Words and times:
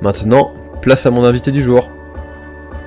Maintenant, 0.00 0.52
place 0.82 1.06
à 1.06 1.10
mon 1.10 1.24
invité 1.24 1.50
du 1.50 1.62
jour. 1.62 1.90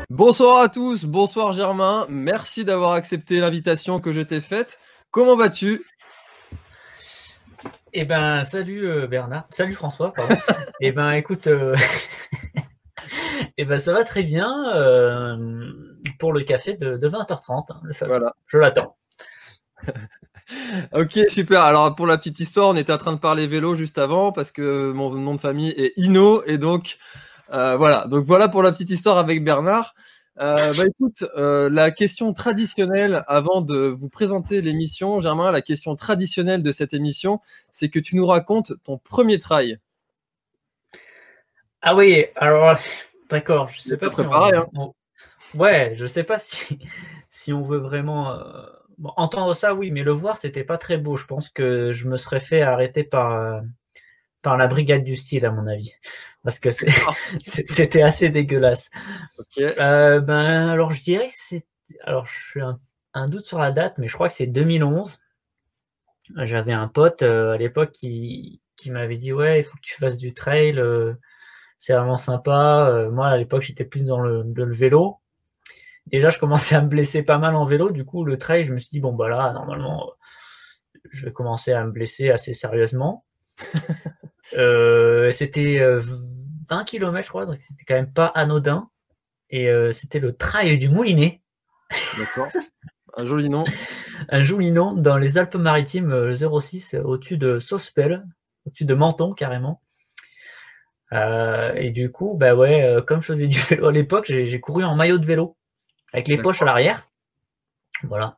Bonsoir 0.10 0.60
à 0.60 0.70
tous, 0.70 1.06
bonsoir 1.06 1.52
Germain, 1.52 2.06
merci 2.10 2.64
d'avoir 2.64 2.94
accepté 2.94 3.40
l'invitation 3.40 4.00
que 4.00 4.12
je 4.12 4.22
t'ai 4.22 4.40
faite. 4.40 4.80
Comment 5.12 5.36
vas-tu? 5.36 5.84
Eh 7.94 8.06
ben, 8.06 8.44
salut 8.44 8.88
euh, 8.88 9.08
Bernard, 9.08 9.48
salut 9.50 9.74
François, 9.74 10.14
pardon. 10.14 10.36
eh 10.82 10.92
ben, 10.92 11.12
écoute, 11.12 11.48
euh... 11.48 11.76
eh 13.58 13.66
ben, 13.66 13.78
ça 13.78 13.94
va 13.94 14.04
très 14.04 14.24
bien 14.24 14.76
euh, 14.76 15.72
pour 16.20 16.34
le 16.34 16.44
café 16.44 16.76
de, 16.76 16.98
de 16.98 17.10
20h30, 17.10 17.72
hein, 17.72 17.80
le 17.84 17.94
fameux. 17.94 18.12
Voilà. 18.12 18.36
Je 18.46 18.58
l'attends. 18.58 18.96
ok, 20.94 21.20
super. 21.30 21.62
Alors 21.62 21.94
pour 21.96 22.08
la 22.08 22.18
petite 22.18 22.40
histoire, 22.40 22.70
on 22.70 22.76
était 22.76 22.94
en 22.94 22.98
train 22.98 23.14
de 23.14 23.20
parler 23.20 23.48
vélo 23.48 23.76
juste 23.76 23.98
avant 23.98 24.32
parce 24.32 24.52
que 24.52 24.92
mon 24.92 25.12
nom 25.12 25.36
de 25.36 25.40
famille 25.40 25.70
est 25.72 25.94
Ino 25.98 26.44
et 26.46 26.58
donc 26.58 26.98
euh, 27.54 27.76
voilà. 27.78 28.06
Donc 28.08 28.26
voilà 28.26 28.48
pour 28.48 28.64
la 28.64 28.72
petite 28.72 28.90
histoire 28.90 29.18
avec 29.18 29.44
Bernard. 29.44 29.96
Euh, 30.40 30.72
bah 30.74 30.84
écoute, 30.86 31.26
euh, 31.36 31.68
la 31.70 31.90
question 31.90 32.32
traditionnelle 32.32 33.24
avant 33.28 33.62
de 33.62 33.88
vous 33.88 34.08
présenter 34.08 34.62
l'émission, 34.62 35.20
Germain, 35.20 35.50
la 35.52 35.64
question 35.64 35.96
traditionnelle 35.96 36.62
de 36.62 36.72
cette 36.72 36.94
émission, 36.94 37.40
c'est 37.72 37.90
que 37.90 38.00
tu 38.00 38.16
nous 38.16 38.28
racontes 38.28 38.74
ton 38.84 39.00
premier 39.00 39.40
trail. 39.40 39.80
Ah 41.82 41.96
oui, 41.96 42.26
alors 42.36 42.78
d'accord, 43.30 43.70
je 43.70 43.82
sais 43.82 43.98
pas 43.98 44.10
si 44.10 44.22
on- 44.22 44.32
hein. 44.34 44.92
Ouais, 45.56 45.94
je 45.96 46.06
sais 46.06 46.24
pas 46.24 46.38
si 46.38 46.78
si 47.32 47.54
on 47.54 47.64
veut 47.64 47.78
vraiment 47.80 48.38
bon, 48.98 49.12
entendre 49.18 49.54
ça, 49.54 49.74
oui, 49.74 49.92
mais 49.92 50.04
le 50.04 50.12
voir, 50.12 50.38
c'était 50.38 50.64
pas 50.64 50.78
très 50.78 50.98
beau. 50.98 51.16
Je 51.18 51.26
pense 51.26 51.50
que 51.50 51.92
je 51.94 52.08
me 52.08 52.18
serais 52.18 52.40
fait 52.40 52.62
arrêter 52.62 53.04
par 53.04 53.34
euh, 53.34 53.62
par 54.42 54.58
la 54.58 54.68
brigade 54.68 55.04
du 55.04 55.16
style, 55.16 55.46
à 55.46 55.52
mon 55.52 55.68
avis, 55.68 55.92
parce 56.44 56.60
que 56.60 56.70
c'était 57.42 58.02
assez 58.02 58.30
dégueulasse. 58.30 58.90
Ok. 59.40 59.60
Euh, 59.60 60.20
ben 60.22 60.70
alors 60.70 60.92
je 60.92 61.04
dirais 61.04 61.28
que 61.28 61.34
c'est 61.36 61.66
alors 62.04 62.26
je 62.28 62.40
suis 62.50 62.62
un, 62.62 62.80
un 63.14 63.28
doute 63.28 63.46
sur 63.46 63.60
la 63.60 63.72
date, 63.72 63.98
mais 63.98 64.08
je 64.08 64.14
crois 64.14 64.30
que 64.30 64.36
c'est 64.36 64.48
2011. 64.48 65.20
J'avais 66.44 66.74
un 66.74 66.88
pote 66.88 67.24
euh, 67.24 67.54
à 67.54 67.58
l'époque 67.58 67.92
qui 67.92 68.62
qui 68.76 68.92
m'avait 68.92 69.18
dit 69.18 69.34
ouais, 69.34 69.60
il 69.60 69.64
faut 69.64 69.76
que 69.76 69.82
tu 69.82 69.96
fasses 69.96 70.18
du 70.18 70.34
trail, 70.34 70.78
euh, 70.80 71.14
c'est 71.80 71.94
vraiment 71.94 72.18
sympa. 72.18 72.88
Euh, 72.90 73.10
moi 73.12 73.28
à 73.28 73.38
l'époque 73.38 73.64
j'étais 73.64 73.86
plus 73.86 74.06
dans 74.06 74.20
le, 74.20 74.44
dans 74.44 74.66
le 74.66 74.74
vélo. 74.74 75.18
Déjà 76.12 76.30
je 76.30 76.40
commençais 76.40 76.76
à 76.76 76.82
me 76.82 76.88
blesser 76.88 77.24
pas 77.24 77.38
mal 77.38 77.56
en 77.56 77.66
vélo, 77.66 77.92
du 77.92 78.06
coup 78.06 78.24
le 78.26 78.38
trail 78.38 78.64
je 78.64 78.74
me 78.74 78.80
suis 78.80 78.90
dit 78.90 79.00
bon 79.00 79.14
bah 79.14 79.28
là 79.30 79.52
normalement 79.54 80.08
euh, 80.08 81.00
je 81.12 81.26
vais 81.26 81.32
commencer 81.32 81.74
à 81.74 81.84
me 81.86 81.92
blesser 81.92 82.30
assez 82.30 82.54
sérieusement. 82.54 83.26
Euh, 84.58 85.30
c'était 85.32 85.82
euh, 85.82 86.00
20 86.70 86.86
km 86.86 87.22
je 87.22 87.28
crois, 87.28 87.46
donc 87.46 87.58
c'était 87.60 87.84
quand 87.86 87.96
même 87.96 88.14
pas 88.14 88.28
anodin. 88.28 88.90
Et 89.50 89.70
euh, 89.70 89.92
c'était 89.92 90.20
le 90.20 90.38
trail 90.38 90.78
du 90.78 90.88
Moulinet, 90.88 91.42
D'accord. 92.18 92.48
Un 93.20 93.26
joli 93.26 93.50
nom. 93.50 93.64
un 94.30 94.42
joli 94.42 94.72
nom 94.72 94.94
dans 94.94 95.18
les 95.18 95.40
Alpes-Maritimes 95.40 96.12
euh, 96.12 96.60
06, 96.60 96.94
euh, 96.94 97.02
au-dessus 97.02 97.38
de 97.38 97.60
Sospel, 97.60 98.24
au-dessus 98.66 98.86
de 98.86 98.94
Menton 98.94 99.34
carrément. 99.34 99.82
Euh, 101.14 101.74
et 101.74 101.90
du 101.90 102.12
coup, 102.12 102.36
bah 102.38 102.54
ouais, 102.54 102.84
euh, 102.84 103.02
comme 103.02 103.20
je 103.22 103.26
faisais 103.26 103.48
du 103.48 103.60
vélo 103.60 103.88
à 103.88 103.92
l'époque, 103.92 104.26
j'ai 104.28 104.60
couru 104.60 104.84
en 104.84 104.96
maillot 104.96 105.18
de 105.18 105.26
vélo, 105.26 105.57
avec 106.14 106.28
les 106.28 106.38
poches 106.38 106.62
à 106.62 106.66
l'arrière. 106.66 107.08
Voilà. 108.04 108.38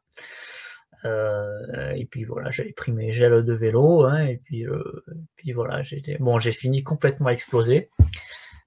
Euh, 1.05 1.91
et 1.91 2.05
puis 2.05 2.25
voilà, 2.25 2.51
j'avais 2.51 2.73
pris 2.73 2.91
mes 2.91 3.13
gels 3.13 3.43
de 3.45 3.53
vélo, 3.53 4.03
hein, 4.03 4.25
et 4.25 4.37
puis, 4.37 4.65
euh, 4.67 5.03
puis 5.37 5.53
voilà, 5.53 5.81
j'étais 5.81 6.17
bon, 6.19 6.39
j'ai 6.39 6.51
fini 6.51 6.83
complètement 6.83 7.29
explosé. 7.29 7.89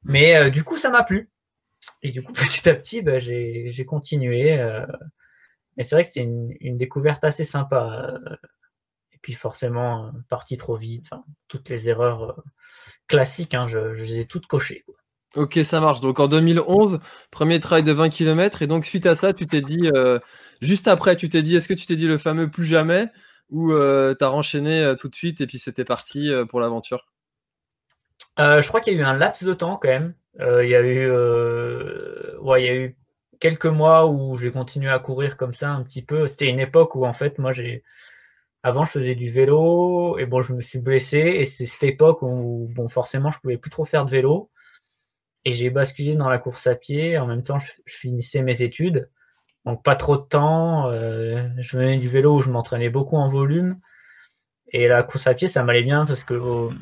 Mais 0.05 0.37
euh, 0.37 0.51
du 0.51 0.65
coup, 0.65 0.77
ça 0.77 0.91
m'a 0.91 1.05
plu. 1.05 1.31
Et 2.03 2.11
du 2.11 2.23
coup, 2.23 2.33
petit 2.33 2.69
à 2.69 2.75
petit, 2.75 3.03
bah, 3.03 3.19
j'ai 3.19 3.71
j'ai 3.71 3.85
continué. 3.85 4.59
euh, 4.59 4.87
mais 5.77 5.83
c'est 5.85 5.95
vrai 5.95 6.03
que 6.03 6.09
c'était 6.09 6.21
une, 6.23 6.55
une 6.61 6.77
découverte 6.79 7.25
assez 7.25 7.45
sympa. 7.45 8.11
euh, 8.31 8.37
et 9.13 9.19
puis 9.23 9.35
forcément, 9.35 10.07
euh, 10.07 10.11
parti 10.29 10.57
trop 10.57 10.77
vite, 10.77 11.11
toutes 11.49 11.69
les 11.69 11.89
erreurs 11.89 12.23
euh, 12.39 12.43
classiques, 13.09 13.55
hein, 13.55 13.67
je, 13.67 13.95
je 13.95 14.03
les 14.05 14.21
ai 14.21 14.27
toutes 14.27 14.47
cochées. 14.47 14.83
quoi. 14.87 14.95
Ok, 15.35 15.59
ça 15.65 15.81
marche. 15.81 16.01
Donc 16.01 16.21
en 16.21 16.29
2011, 16.29 17.01
premier 17.31 17.59
trail 17.59 17.83
de 17.83 17.93
20 17.93 18.11
km. 18.11 18.63
Et 18.63 18.67
donc 18.67 18.85
suite 18.85 19.07
à 19.07 19.15
ça, 19.15 19.33
tu 19.33 19.47
t'es 19.47 19.63
dit, 19.63 19.91
euh, 19.95 20.19
juste 20.61 20.89
après, 20.89 21.17
tu 21.17 21.29
t'es 21.31 21.43
dit, 21.43 21.57
est-ce 21.57 21.69
que 21.69 21.75
tu 21.75 21.87
t'es 21.87 21.97
dit 21.97 22.07
le 22.07 22.19
fameux 22.19 22.51
plus 22.51 22.67
jamais? 22.67 23.07
Ou 23.51 23.73
euh, 23.73 24.15
t'as 24.15 24.29
renchaîné 24.29 24.83
euh, 24.83 24.95
tout 24.95 25.09
de 25.09 25.15
suite 25.15 25.41
et 25.41 25.47
puis 25.47 25.59
c'était 25.59 25.85
parti 25.85 26.31
pour 26.51 26.61
l'aventure? 26.61 27.07
Je 28.39 28.67
crois 28.67 28.81
qu'il 28.81 28.95
y 28.95 28.97
a 28.97 29.01
eu 29.01 29.05
un 29.05 29.17
laps 29.17 29.45
de 29.45 29.55
temps 29.55 29.79
quand 29.81 29.89
même. 29.89 30.15
Il 30.39 30.69
y 30.69 30.75
a 30.75 30.83
eu, 30.83 31.07
il 31.07 32.65
y 32.65 32.69
a 32.69 32.75
eu 32.75 32.97
quelques 33.41 33.67
mois 33.67 34.07
où 34.07 34.37
j'ai 34.37 34.51
continué 34.51 34.91
à 34.91 34.99
courir 34.99 35.37
comme 35.37 35.55
ça 35.55 35.71
un 35.71 35.83
petit 35.83 36.03
peu. 36.03 36.27
C'était 36.27 36.49
une 36.49 36.61
époque 36.61 36.95
où 36.95 37.07
en 37.07 37.13
fait, 37.13 37.39
moi, 37.39 37.53
j'ai, 37.53 37.83
avant, 38.63 38.85
je 38.85 38.91
faisais 38.93 39.15
du 39.15 39.31
vélo 39.31 40.19
et 40.19 40.27
bon, 40.27 40.43
je 40.43 40.53
me 40.53 40.61
suis 40.61 40.79
blessé 40.79 41.19
et 41.19 41.45
c'est 41.45 41.67
cette 41.67 41.83
époque 41.83 42.23
où, 42.23 42.69
bon, 42.71 42.89
forcément, 42.89 43.31
je 43.31 43.39
pouvais 43.41 43.59
plus 43.59 43.71
trop 43.71 43.85
faire 43.85 44.05
de 44.05 44.11
vélo 44.11 44.52
et 45.45 45.55
j'ai 45.55 45.71
basculé 45.71 46.17
dans 46.17 46.29
la 46.29 46.39
course 46.39 46.67
à 46.67 46.75
pied. 46.75 47.19
En 47.19 47.27
même 47.27 47.43
temps, 47.43 47.59
je, 47.59 47.71
finissais 47.87 48.43
mes 48.43 48.63
études, 48.63 49.09
donc 49.65 49.83
pas 49.83 49.97
trop 49.97 50.17
de 50.17 50.23
temps. 50.23 50.89
Euh, 50.91 51.49
je 51.59 51.77
venais 51.77 51.99
du 51.99 52.09
vélo 52.09 52.37
où 52.37 52.41
je 52.41 52.51
m'entraînais 52.51 52.91
beaucoup 52.91 53.17
en 53.17 53.29
volume 53.29 53.79
et 54.69 54.89
la 54.89 55.03
course 55.03 55.27
à 55.27 55.35
pied, 55.35 55.49
ça 55.49 55.63
m'allait 55.63 55.83
bien 55.83 56.07
parce 56.07 56.25
que 56.25 56.35
au, 56.35 56.73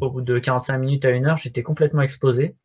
bout 0.00 0.20
de 0.20 0.38
45 0.38 0.78
minutes 0.78 1.04
à 1.04 1.10
une 1.10 1.26
heure, 1.26 1.36
j'étais 1.36 1.62
complètement 1.62 2.02
explosé. 2.02 2.56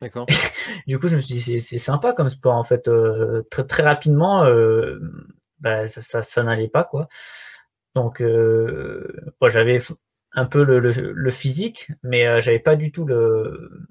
D'accord. 0.00 0.26
du 0.86 0.98
coup, 0.98 1.08
je 1.08 1.16
me 1.16 1.20
suis 1.20 1.34
dit, 1.34 1.60
c'est 1.60 1.78
sympa 1.78 2.12
comme 2.12 2.28
sport 2.28 2.56
en 2.56 2.64
fait. 2.64 2.88
Euh, 2.88 3.42
très, 3.50 3.64
très 3.64 3.82
rapidement, 3.82 4.44
euh, 4.44 4.98
bah, 5.60 5.86
ça, 5.86 6.00
ça, 6.00 6.22
ça 6.22 6.42
n'allait 6.42 6.68
pas 6.68 6.84
quoi. 6.84 7.08
Donc, 7.94 8.22
j'avais 9.48 9.80
un 10.38 10.46
peu 10.46 10.62
le, 10.64 11.30
physique, 11.30 11.88
mais 12.02 12.26
euh, 12.26 12.40
j'avais 12.40 12.58
pas 12.60 12.76
du 12.76 12.92
tout 12.92 13.04
le, 13.04 13.82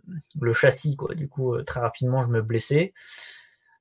châssis. 0.53 0.95
Quoi. 0.95 1.13
Du 1.15 1.27
coup, 1.27 1.55
euh, 1.55 1.63
très 1.63 1.79
rapidement, 1.81 2.23
je 2.23 2.29
me 2.29 2.41
blessais. 2.41 2.93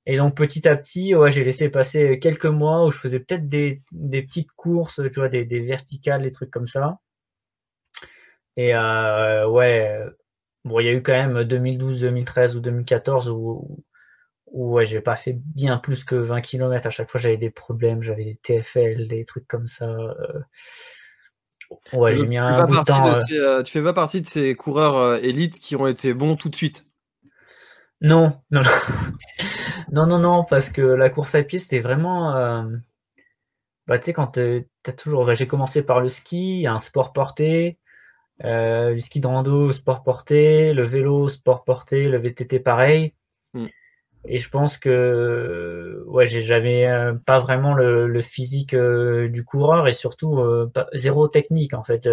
Et 0.07 0.17
donc, 0.17 0.37
petit 0.37 0.69
à 0.69 0.77
petit, 0.77 1.15
ouais, 1.15 1.31
j'ai 1.31 1.45
laissé 1.45 1.69
passer 1.69 2.19
quelques 2.21 2.47
mois 2.47 2.87
où 2.87 2.91
je 2.91 2.99
faisais 2.99 3.21
peut-être 3.21 3.49
des, 3.49 3.83
petites 3.93 4.53
courses, 4.53 5.01
tu 5.13 5.21
vois, 5.21 5.29
des, 5.29 5.45
verticales, 5.61 6.23
des 6.23 6.33
trucs 6.33 6.51
comme 6.51 6.67
ça. 6.69 6.99
Et 8.57 8.75
ouais, 8.75 10.01
bon, 10.65 10.81
il 10.81 10.87
y 10.87 10.89
a 10.89 10.93
eu 10.93 11.03
quand 11.03 11.13
même 11.13 11.45
2012, 11.45 12.01
2013 12.03 12.57
ou 12.57 12.61
2014 12.61 13.29
où, 13.31 13.85
ouais, 14.47 14.87
j'ai 14.87 15.01
pas 15.01 15.17
fait 15.17 15.35
bien 15.35 15.79
plus 15.79 16.05
que 16.05 16.15
20 16.15 16.41
km. 16.41 16.87
À 16.87 16.91
chaque 16.91 17.11
fois, 17.11 17.21
j'avais 17.21 17.37
des 17.37 17.51
problèmes, 17.51 18.03
j'avais 18.03 18.25
des 18.25 18.37
TFL, 18.37 19.09
des 19.09 19.25
trucs 19.25 19.49
comme 19.49 19.67
ça. 19.67 19.89
Euh. 21.73 21.97
Ouais, 21.97 22.17
j'ai 22.17 22.27
mis 22.27 22.37
un 22.37 22.65
bout 22.65 22.77
de 22.77 22.85
temps. 22.85 23.07
Euh. 23.07 23.21
Euh, 23.33 23.63
tu 23.63 23.73
fais 23.73 23.83
pas 23.83 23.93
partie 23.93 24.21
de 24.21 24.27
ces 24.27 24.55
coureurs 24.55 25.17
élites 25.25 25.59
qui 25.59 25.77
ont 25.77 25.87
été 25.87 26.15
bons 26.15 26.37
tout 26.37 26.49
de 26.49 26.57
suite 26.57 26.85
Non, 28.01 28.41
non, 28.51 28.63
non, 29.93 30.07
non, 30.07 30.19
non, 30.19 30.45
parce 30.45 30.71
que 30.71 30.83
la 30.83 31.11
course 31.11 31.35
à 31.35 31.43
pied, 31.43 31.59
c'était 31.59 31.81
vraiment. 31.81 32.33
Bah, 33.87 33.99
tu 33.99 34.07
sais, 34.07 34.13
quand 34.13 34.39
as 34.39 34.93
toujours. 34.93 35.27
Bah, 35.27 35.35
j'ai 35.35 35.47
commencé 35.47 35.83
par 35.83 36.01
le 36.01 36.09
ski, 36.09 36.67
un 36.69 36.79
sport 36.79 37.13
porté. 37.13 37.79
le 38.41 38.99
ski 38.99 39.21
de 39.21 39.27
rando, 39.27 39.73
sport 39.73 40.03
porté, 40.03 40.73
le 40.73 40.85
vélo, 40.85 41.29
sport 41.29 41.65
porté, 41.65 42.09
le 42.09 42.19
VTT 42.19 42.61
pareil. 42.61 43.15
Et 44.28 44.38
je 44.38 44.49
pense 44.49 44.76
que 44.78 46.02
ouais, 46.06 46.26
j'ai 46.26 46.43
jamais 46.43 46.87
euh, 46.87 47.14
pas 47.14 47.40
vraiment 47.40 47.75
le, 47.75 48.20
physique 48.23 48.75
euh, 48.75 49.28
du 49.28 49.44
coureur 49.44 49.87
et 49.87 49.93
surtout 49.93 50.38
euh, 50.38 50.70
zéro 50.94 51.28
technique 51.28 51.75
en 51.75 51.84
fait. 51.84 52.08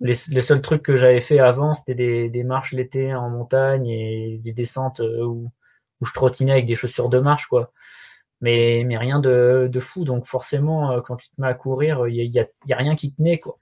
Les, 0.00 0.14
seuls 0.14 0.60
trucs 0.60 0.82
que 0.82 0.96
j'avais 0.96 1.20
fait 1.20 1.38
avant, 1.38 1.74
c'était 1.74 1.94
des, 1.94 2.28
des, 2.28 2.42
marches 2.42 2.72
l'été 2.72 3.14
en 3.14 3.30
montagne 3.30 3.86
et 3.86 4.38
des 4.42 4.52
descentes 4.52 5.00
où, 5.00 5.52
où, 6.00 6.04
je 6.04 6.12
trottinais 6.12 6.52
avec 6.52 6.66
des 6.66 6.74
chaussures 6.74 7.08
de 7.08 7.20
marche 7.20 7.46
quoi. 7.46 7.72
Mais, 8.40 8.82
mais 8.84 8.96
rien 8.96 9.20
de, 9.20 9.68
de 9.70 9.80
fou. 9.80 10.04
Donc 10.04 10.26
forcément, 10.26 11.00
quand 11.02 11.16
tu 11.16 11.28
te 11.28 11.40
mets 11.40 11.46
à 11.46 11.54
courir, 11.54 12.08
il 12.08 12.16
y 12.16 12.40
a, 12.40 12.76
rien 12.76 12.96
qui 12.96 13.14
tenait 13.14 13.38
quoi. 13.38 13.58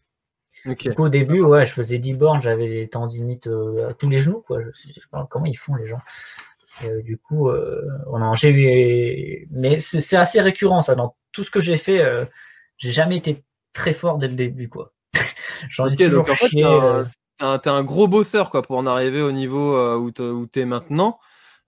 Du 0.64 0.94
coup, 0.94 1.04
au 1.04 1.08
début, 1.08 1.40
ouais, 1.40 1.64
je 1.64 1.72
faisais 1.72 1.98
10 1.98 2.14
bornes, 2.14 2.40
j'avais 2.40 2.68
des 2.68 2.88
tendinites 2.88 3.48
à 3.88 3.92
tous 3.92 4.08
les 4.08 4.20
genoux 4.20 4.42
quoi. 4.46 4.62
Je, 4.62 4.70
je 4.72 4.94
sais 4.94 5.08
pas 5.10 5.26
comment 5.30 5.46
ils 5.46 5.58
font 5.58 5.74
les 5.74 5.86
gens. 5.86 6.00
Euh, 6.84 7.02
du 7.02 7.18
coup, 7.18 7.48
euh, 7.48 7.82
j'ai 8.34 8.50
eu, 8.50 9.48
mais 9.50 9.78
c'est 9.78 10.16
assez 10.16 10.40
récurrent 10.40 10.82
ça. 10.82 10.94
Dans 10.94 11.16
tout 11.32 11.44
ce 11.44 11.50
que 11.50 11.60
j'ai 11.60 11.76
fait, 11.76 12.00
euh, 12.00 12.24
j'ai 12.78 12.90
jamais 12.90 13.16
été 13.16 13.44
très 13.72 13.92
fort 13.92 14.18
dès 14.18 14.28
le 14.28 14.34
début, 14.34 14.68
quoi. 14.68 14.92
J'en 15.68 15.86
ai 15.86 15.96
toujours 15.96 16.24
donc. 16.24 17.62
T'es 17.62 17.70
un, 17.70 17.82
gros 17.82 18.06
bosseur, 18.06 18.50
quoi, 18.50 18.62
pour 18.62 18.76
en 18.76 18.86
arriver 18.86 19.22
au 19.22 19.32
niveau 19.32 19.96
où 19.96 20.10
tu 20.10 20.60
es 20.60 20.64
maintenant. 20.64 21.18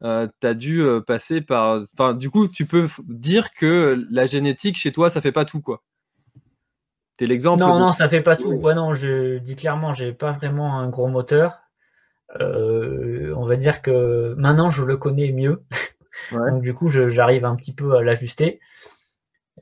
Euh, 0.04 0.26
tu 0.40 0.46
as 0.46 0.54
dû 0.54 0.84
passer 1.06 1.40
par. 1.40 1.84
Enfin, 1.94 2.12
du 2.12 2.28
coup, 2.28 2.48
tu 2.48 2.66
peux 2.66 2.88
dire 3.08 3.52
que 3.52 4.04
la 4.10 4.26
génétique 4.26 4.76
chez 4.76 4.92
toi, 4.92 5.10
ça 5.10 5.20
fait 5.20 5.32
pas 5.32 5.44
tout, 5.44 5.60
quoi. 5.60 5.82
T'es 7.16 7.26
l'exemple. 7.26 7.60
Non, 7.60 7.78
non, 7.78 7.92
ça 7.92 8.08
fait 8.08 8.20
pas 8.20 8.36
tout. 8.36 8.52
Ouais, 8.52 8.74
non, 8.74 8.94
je 8.94 9.38
dis 9.38 9.56
clairement, 9.56 9.92
j'ai 9.92 10.12
pas 10.12 10.32
vraiment 10.32 10.78
un 10.78 10.88
gros 10.88 11.08
moteur. 11.08 11.62
Euh, 12.40 13.34
on 13.36 13.46
va 13.46 13.56
dire 13.56 13.82
que 13.82 14.34
maintenant 14.38 14.70
je 14.70 14.84
le 14.84 14.96
connais 14.96 15.32
mieux. 15.32 15.64
Donc 16.32 16.62
du 16.62 16.74
coup, 16.74 16.88
j'arrive 16.88 17.44
un 17.44 17.56
petit 17.56 17.74
peu 17.74 17.96
à 17.96 18.02
l'ajuster. 18.02 18.60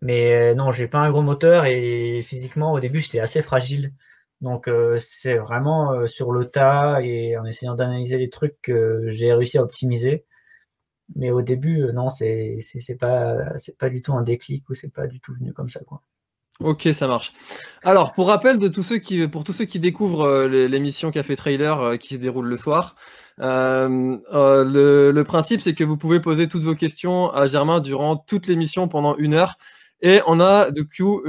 Mais 0.02 0.52
euh, 0.52 0.54
non, 0.54 0.72
j'ai 0.72 0.88
pas 0.88 0.98
un 0.98 1.10
gros 1.10 1.22
moteur 1.22 1.66
et 1.66 2.20
physiquement 2.22 2.72
au 2.72 2.80
début 2.80 3.00
j'étais 3.00 3.20
assez 3.20 3.42
fragile. 3.42 3.92
Donc 4.40 4.68
euh, 4.68 4.98
c'est 4.98 5.36
vraiment 5.36 6.06
sur 6.06 6.32
le 6.32 6.46
tas 6.46 7.00
et 7.02 7.36
en 7.36 7.44
essayant 7.44 7.74
d'analyser 7.74 8.18
les 8.18 8.30
trucs 8.30 8.60
que 8.62 9.04
j'ai 9.10 9.32
réussi 9.32 9.58
à 9.58 9.62
optimiser. 9.62 10.24
Mais 11.16 11.30
au 11.30 11.42
début, 11.42 11.92
non, 11.92 12.08
c'est 12.10 12.58
pas 12.98 13.58
c'est 13.58 13.76
pas 13.76 13.90
du 13.90 14.02
tout 14.02 14.14
un 14.14 14.22
déclic 14.22 14.68
ou 14.70 14.74
c'est 14.74 14.92
pas 14.92 15.06
du 15.06 15.20
tout 15.20 15.34
venu 15.34 15.52
comme 15.52 15.70
ça 15.70 15.80
quoi. 15.80 16.02
Ok, 16.60 16.88
ça 16.92 17.06
marche. 17.06 17.32
Alors, 17.82 18.12
pour 18.12 18.28
rappel 18.28 18.58
de 18.58 18.68
tous 18.68 18.82
ceux 18.82 18.98
qui, 18.98 19.26
pour 19.28 19.44
tous 19.44 19.54
ceux 19.54 19.64
qui 19.64 19.80
découvrent 19.80 20.26
euh, 20.26 20.68
l'émission 20.68 21.10
Café 21.10 21.34
Trailer 21.34 21.80
euh, 21.80 21.96
qui 21.96 22.14
se 22.14 22.20
déroule 22.20 22.48
le 22.48 22.56
soir, 22.58 22.96
euh, 23.40 24.18
le, 24.30 25.22
principe 25.22 25.62
c'est 25.62 25.74
que 25.74 25.84
vous 25.84 25.96
pouvez 25.96 26.20
poser 26.20 26.48
toutes 26.48 26.62
vos 26.62 26.74
questions 26.74 27.30
à 27.30 27.46
Germain 27.46 27.80
durant 27.80 28.16
toute 28.16 28.46
l'émission 28.46 28.88
pendant 28.88 29.16
une 29.16 29.32
heure. 29.32 29.56
Et 30.02 30.20
on 30.26 30.38
a 30.38 30.70
du 30.70 30.86
coup 30.86 31.22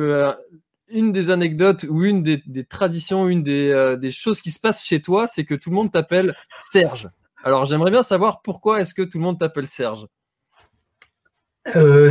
une 0.90 1.12
des 1.14 1.30
anecdotes 1.30 1.86
ou 1.90 2.04
une 2.04 2.24
des, 2.24 2.66
traditions, 2.66 3.30
une 3.30 3.44
des, 3.44 3.96
des, 3.98 4.12
choses 4.12 4.42
qui 4.42 4.52
se 4.52 4.60
passent 4.60 4.86
chez 4.86 5.02
toi, 5.02 5.28
c'est 5.28 5.46
que 5.46 5.56
tout 5.56 5.70
le 5.70 5.76
monde 5.76 5.92
t'appelle 5.92 6.36
Serge. 6.60 7.10
Alors, 7.44 7.66
j'aimerais 7.66 7.92
bien 7.92 8.04
savoir 8.04 8.42
pourquoi 8.42 8.82
est-ce 8.82 8.94
que 8.94 9.02
tout 9.02 9.18
le 9.18 9.24
monde 9.24 9.40
t'appelle 9.40 9.68
Serge? 9.68 10.08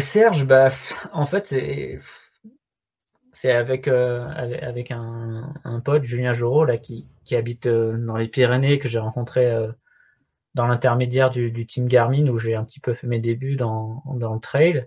Serge, 0.00 0.44
bah, 0.44 0.68
en 1.12 1.26
fait, 1.26 1.46
c'est 1.48 1.98
c'est 3.40 3.52
avec, 3.52 3.88
euh, 3.88 4.28
avec, 4.60 4.90
un, 4.90 5.80
pote, 5.82 6.04
Julien 6.04 6.34
Jorot, 6.34 6.66
là, 6.66 6.76
qui, 6.76 7.06
habite 7.32 7.64
euh, 7.64 7.96
dans 7.96 8.18
les 8.18 8.28
Pyrénées, 8.28 8.78
que 8.78 8.86
j'ai 8.86 8.98
rencontré 8.98 9.46
euh, 9.46 9.72
dans 10.52 10.66
l'intermédiaire 10.66 11.30
du, 11.30 11.64
team 11.64 11.88
Garmin, 11.88 12.28
où 12.28 12.38
j'ai 12.38 12.54
un 12.54 12.64
petit 12.64 12.80
peu 12.80 12.92
fait 12.92 13.06
mes 13.06 13.18
débuts 13.18 13.56
dans, 13.56 14.02
le 14.14 14.40
trail. 14.40 14.86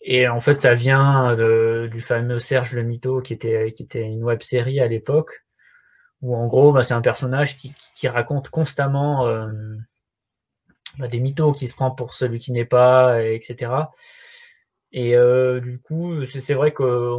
Et 0.00 0.26
en 0.26 0.40
fait, 0.40 0.60
ça 0.60 0.74
vient 0.74 1.36
du 1.86 2.00
fameux 2.00 2.40
Serge 2.40 2.72
le 2.72 2.82
Mytho, 2.82 3.20
qui 3.20 3.34
était, 3.34 3.70
qui 3.70 3.84
était 3.84 4.02
une 4.02 4.24
web 4.24 4.42
série 4.42 4.80
à 4.80 4.88
l'époque, 4.88 5.44
où 6.22 6.34
en 6.34 6.48
gros, 6.48 6.72
bah, 6.72 6.82
c'est 6.82 6.94
un 6.94 7.02
personnage 7.02 7.56
qui, 7.56 8.08
raconte 8.08 8.48
constamment 8.48 9.28
bah, 10.98 11.06
des 11.06 11.20
mythos 11.20 11.52
qui 11.52 11.68
se 11.68 11.74
prend 11.74 11.92
pour 11.92 12.14
celui 12.14 12.40
qui 12.40 12.50
n'est 12.50 12.64
pas, 12.64 13.22
etc. 13.22 13.70
Et 14.92 15.16
euh, 15.16 15.60
du 15.60 15.80
coup, 15.80 16.24
c'est 16.26 16.54
vrai 16.54 16.72
que 16.72 17.16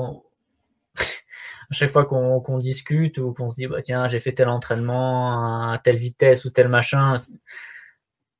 à 0.96 1.74
chaque 1.74 1.92
fois 1.92 2.06
qu'on 2.06 2.60
discute 2.60 3.18
ou 3.18 3.34
qu'on 3.34 3.50
se 3.50 3.56
dit 3.56 3.68
bah 3.68 3.82
tiens 3.82 4.08
j'ai 4.08 4.20
fait 4.20 4.34
tel 4.34 4.50
entraînement 4.50 5.72
à 5.72 5.80
telle 5.80 5.98
vitesse 5.98 6.46
ou 6.46 6.52
tel 6.52 6.68
machin, 6.68 7.18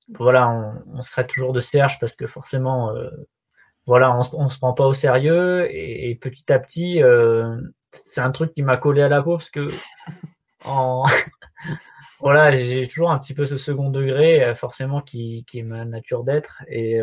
voilà 0.10 0.50
on, 0.88 1.02
se 1.02 1.12
traite 1.12 1.30
toujours 1.30 1.54
de 1.54 1.60
Serge 1.60 2.00
parce 2.00 2.16
que 2.16 2.28
forcément 2.28 2.92
euh, 2.92 3.10
voilà 3.88 4.16
on, 4.16 4.50
se 4.50 4.58
prend 4.58 4.74
pas 4.74 4.86
au 4.86 4.94
sérieux 4.94 5.68
et, 5.72 6.16
petit 6.22 6.52
à 6.52 6.60
petit 6.60 7.02
euh, 7.02 7.58
c'est 8.06 8.22
un 8.22 8.32
truc 8.32 8.54
qui 8.54 8.64
m'a 8.64 8.78
collé 8.78 9.02
à 9.02 9.10
la 9.10 9.22
peau 9.24 9.38
parce 9.38 9.50
que 9.50 9.66
en 10.66 11.06
voilà 12.20 12.52
j'ai 12.52 12.88
toujours 12.88 13.12
un 13.12 13.20
petit 13.20 13.34
peu 13.34 13.46
ce 13.46 13.58
second 13.58 13.90
degré 13.90 14.54
forcément 14.56 15.02
qui, 15.02 15.44
qui 15.48 15.60
est 15.60 15.64
ma 15.64 15.86
nature 15.86 16.24
d'être 16.24 16.64
et 16.68 17.00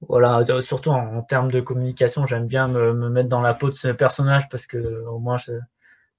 voilà, 0.00 0.44
surtout 0.62 0.90
en, 0.90 1.22
termes 1.22 1.50
de 1.50 1.60
communication, 1.60 2.24
j'aime 2.24 2.46
bien 2.46 2.68
me, 2.68 2.92
mettre 3.10 3.28
dans 3.28 3.40
la 3.40 3.54
peau 3.54 3.70
de 3.70 3.76
ce 3.76 3.88
personnage 3.88 4.48
parce 4.48 4.66
que 4.66 5.04
au 5.06 5.18
moins 5.18 5.36
je 5.36 5.52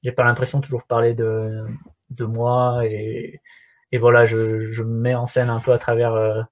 n'ai 0.03 0.11
pas 0.11 0.23
l'impression 0.23 0.59
de 0.59 0.63
toujours 0.63 0.83
parler 0.83 1.13
de, 1.13 1.65
de 2.11 2.25
moi 2.25 2.85
et, 2.85 3.41
et 3.91 3.97
voilà, 3.97 4.25
je, 4.25 4.69
je, 4.71 4.83
me 4.83 4.99
mets 5.01 5.15
en 5.15 5.25
scène 5.25 5.49
un 5.49 5.59
peu 5.59 5.73
à 5.73 5.77
travers 5.79 6.13
euh, 6.13 6.43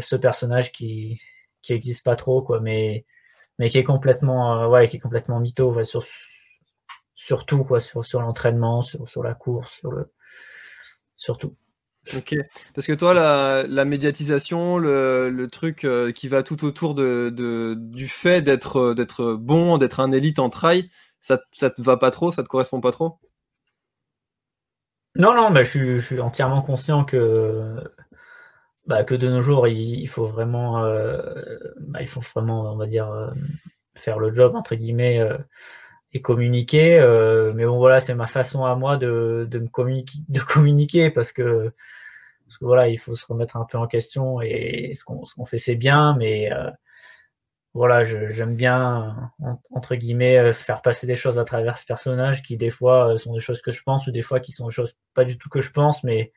ce 0.00 0.16
personnage 0.16 0.72
qui 0.72 1.20
qui 1.62 1.72
existe 1.74 2.04
pas 2.04 2.16
trop 2.16 2.42
quoi, 2.42 2.60
mais 2.60 3.04
mais 3.58 3.68
qui 3.68 3.78
est 3.78 3.84
complètement 3.84 4.62
euh, 4.62 4.68
ouais, 4.68 4.88
qui 4.88 4.96
est 4.96 5.00
complètement 5.00 5.40
mytho 5.40 5.72
ouais, 5.72 5.84
sur 5.84 6.04
sur 7.14 7.46
tout 7.46 7.64
quoi, 7.64 7.80
sur 7.80 8.04
sur 8.04 8.20
l'entraînement, 8.22 8.82
sur 8.82 9.08
sur 9.08 9.22
la 9.22 9.34
course, 9.34 9.72
sur 9.72 9.92
le 9.92 10.12
sur 11.16 11.38
tout. 11.38 11.56
Ok, 12.16 12.34
parce 12.74 12.86
que 12.86 12.92
toi, 12.92 13.14
la, 13.14 13.84
médiatisation, 13.84 14.78
le, 14.78 15.46
truc 15.52 15.84
euh, 15.84 16.12
qui 16.12 16.28
va 16.28 16.42
tout 16.42 16.64
autour 16.64 16.94
du 16.94 18.08
fait 18.08 18.42
d'être 18.42 18.94
d'être 18.94 19.34
bon, 19.34 19.78
d'être 19.78 20.00
un 20.00 20.10
élite 20.10 20.38
en 20.38 20.50
trail, 20.50 20.90
ça, 21.20 21.40
ça 21.52 21.70
te 21.70 21.80
va 21.82 21.96
pas 21.96 22.10
trop, 22.10 22.32
ça 22.32 22.42
te 22.42 22.48
correspond 22.48 22.80
pas 22.80 22.92
trop? 22.92 23.18
Non, 25.16 25.34
non, 25.34 25.50
bah, 25.50 25.62
je, 25.62 25.98
suis, 25.98 26.20
entièrement 26.20 26.62
conscient 26.62 27.04
que, 27.04 27.76
bah, 28.86 29.04
que 29.04 29.14
de 29.14 29.28
nos 29.28 29.42
jours, 29.42 29.68
il, 29.68 30.06
faut 30.08 30.26
vraiment, 30.26 30.84
euh, 30.84 31.20
bah, 31.80 32.00
il 32.00 32.08
faut 32.08 32.20
vraiment, 32.20 32.72
on 32.72 32.76
va 32.76 32.86
dire, 32.86 33.10
euh, 33.10 33.30
faire 33.96 34.18
le 34.18 34.32
job 34.32 34.56
entre 34.56 34.74
guillemets 34.74 35.20
et 36.12 36.20
communiquer. 36.22 37.00
mais 37.54 37.64
bon, 37.64 37.78
voilà, 37.78 38.00
c'est 38.00 38.14
ma 38.14 38.26
façon 38.26 38.64
à 38.64 38.74
moi 38.74 38.96
de, 38.96 39.46
de 39.50 39.58
me 39.58 39.68
communiquer, 39.68 40.18
de 40.28 40.40
communiquer 40.40 41.10
parce 41.10 41.32
que 41.32 41.72
parce 42.50 42.58
que 42.58 42.64
voilà, 42.64 42.88
il 42.88 42.98
faut 42.98 43.14
se 43.14 43.24
remettre 43.26 43.56
un 43.56 43.64
peu 43.64 43.78
en 43.78 43.86
question 43.86 44.40
et 44.40 44.90
ce 44.92 45.04
qu'on 45.04 45.44
fait 45.44 45.56
c'est 45.56 45.76
bien, 45.76 46.16
mais 46.18 46.52
euh, 46.52 46.68
voilà, 47.74 48.02
j'aime 48.02 48.56
bien 48.56 49.30
entre 49.70 49.94
guillemets 49.94 50.36
euh, 50.38 50.52
faire 50.52 50.82
passer 50.82 51.06
des 51.06 51.14
choses 51.14 51.38
à 51.38 51.44
travers 51.44 51.78
ce 51.78 51.86
personnage 51.86 52.42
qui 52.42 52.56
des 52.56 52.70
fois 52.70 53.12
euh, 53.12 53.18
sont 53.18 53.34
des 53.34 53.40
choses 53.40 53.62
que 53.62 53.70
je 53.70 53.80
pense 53.84 54.08
ou 54.08 54.10
des 54.10 54.22
fois 54.22 54.40
qui 54.40 54.50
sont 54.50 54.66
des 54.66 54.74
choses 54.74 54.98
pas 55.14 55.24
du 55.24 55.38
tout 55.38 55.48
que 55.48 55.60
je 55.60 55.70
pense, 55.70 56.02
mais 56.02 56.32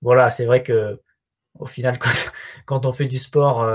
voilà, 0.00 0.30
c'est 0.30 0.46
vrai 0.46 0.62
que 0.62 0.98
au 1.58 1.66
final 1.66 1.98
quand, 2.64 2.86
on 2.86 2.92
fait 2.94 3.04
du 3.04 3.18
sport, 3.18 3.68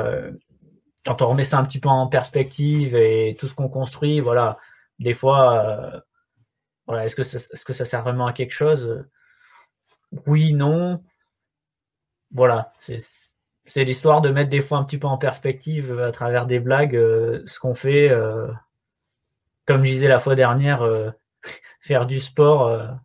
quand 1.06 1.22
on 1.22 1.28
remet 1.28 1.44
ça 1.44 1.60
un 1.60 1.66
petit 1.66 1.80
peu 1.80 1.90
en 1.90 2.08
perspective 2.08 2.96
et 2.96 3.36
tout 3.40 3.48
ce 3.48 3.54
qu'on 3.54 3.70
construit, 3.70 4.20
voilà, 4.20 4.58
des 5.00 5.14
fois, 5.14 6.04
voilà, 6.88 7.06
est-ce 7.06 7.16
que 7.16 7.22
est-ce 7.22 7.66
que 7.66 7.74
ça 7.74 7.86
sert 7.86 8.04
vraiment 8.04 8.28
à 8.28 8.34
quelque 8.34 8.54
chose? 8.54 9.06
Oui, 10.28 10.54
non 10.54 11.02
voilà, 12.36 12.74
c'est 12.80 13.84
l'histoire 13.84 14.22
de 14.22 14.30
mettre 14.30 14.50
des 14.50 14.62
fois 14.62 14.78
un 14.78 14.84
petit 14.84 14.98
peu 14.98 15.08
en 15.08 15.18
perspective 15.18 15.92
euh, 15.92 16.08
à 16.08 16.12
travers 16.12 16.46
des 16.46 16.60
blagues 16.60 16.96
euh, 16.96 17.42
ce 17.46 17.60
qu'on 17.60 17.74
fait. 17.74 18.10
Euh, 18.10 18.48
comme 19.66 19.84
je 19.84 19.92
disais 19.92 20.08
la 20.08 20.20
fois 20.20 20.36
dernière, 20.36 20.84
faire 21.82 22.06
du 22.06 22.20
sport 22.20 23.00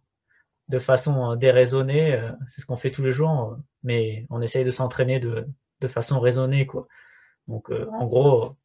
de 0.68 0.78
façon 0.78 1.34
déraisonnée, 1.36 2.20
c'est 2.48 2.60
ce 2.60 2.66
qu'on 2.66 2.76
fait 2.76 2.90
tous 2.90 3.02
les 3.02 3.12
jours, 3.12 3.56
mais 3.82 4.26
on 4.28 4.42
essaye 4.42 4.64
de 4.64 4.70
s'entraîner 4.70 5.20
de, 5.20 5.46
façon 5.88 6.20
raisonnée. 6.20 6.66
Quoi. 6.66 6.86
Donc 7.48 7.70
en 7.70 8.04
gros, 8.04 8.56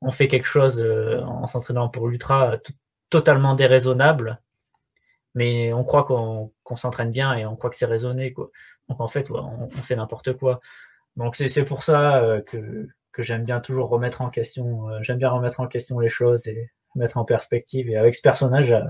on 0.00 0.10
fait 0.10 0.28
quelque 0.28 0.46
chose 0.46 0.82
en 1.24 1.46
s'entraînant 1.46 1.88
pour 1.88 2.08
l'ultra 2.08 2.58
totalement 3.10 3.54
déraisonnable, 3.54 4.40
mais 5.34 5.72
on 5.72 5.84
croit 5.84 6.04
qu'on 6.04 6.76
s'entraîne 6.76 7.10
bien 7.10 7.34
et 7.34 7.44
on 7.46 7.56
croit 7.56 7.70
que 7.70 7.76
c'est 7.76 7.86
raisonné. 7.86 8.32
Quoi. 8.32 8.50
Donc 8.88 9.00
en 9.00 9.08
fait, 9.08 9.30
on, 9.30 9.68
fait 9.70 9.96
n'importe 9.96 10.32
quoi. 10.34 10.60
Donc 11.16 11.36
c'est 11.36 11.64
pour 11.64 11.82
ça 11.82 12.22
euh, 12.22 12.40
que, 12.40 12.88
j'aime 13.18 13.44
bien 13.44 13.60
toujours 13.60 13.90
remettre 13.90 14.22
en 14.22 14.30
question, 14.30 14.88
euh, 14.88 14.98
j'aime 15.02 15.18
bien 15.18 15.28
remettre 15.28 15.60
en 15.60 15.66
question 15.66 15.98
les 15.98 16.08
choses 16.08 16.46
et 16.46 16.70
mettre 16.94 17.18
en 17.18 17.24
perspective. 17.24 17.90
Et 17.90 17.96
avec 17.96 18.14
ce 18.14 18.22
personnage, 18.22 18.72
euh, 18.72 18.80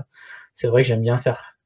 c'est 0.53 0.67
vrai 0.67 0.83
que 0.83 0.87
j'aime 0.87 1.01
bien 1.01 1.17
faire. 1.17 1.57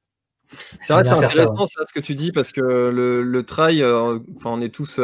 C'est 0.81 0.93
vrai, 0.93 1.03
c'est 1.03 1.11
intéressant 1.11 1.65
ça, 1.65 1.85
ce 1.87 1.93
que 1.93 1.99
tu 1.99 2.15
dis 2.15 2.31
parce 2.31 2.51
que 2.51 2.61
le, 2.61 3.21
le 3.23 3.43
trail, 3.43 3.83
enfin, 3.83 4.51
on 4.51 4.61
est 4.61 4.73
tous 4.73 4.99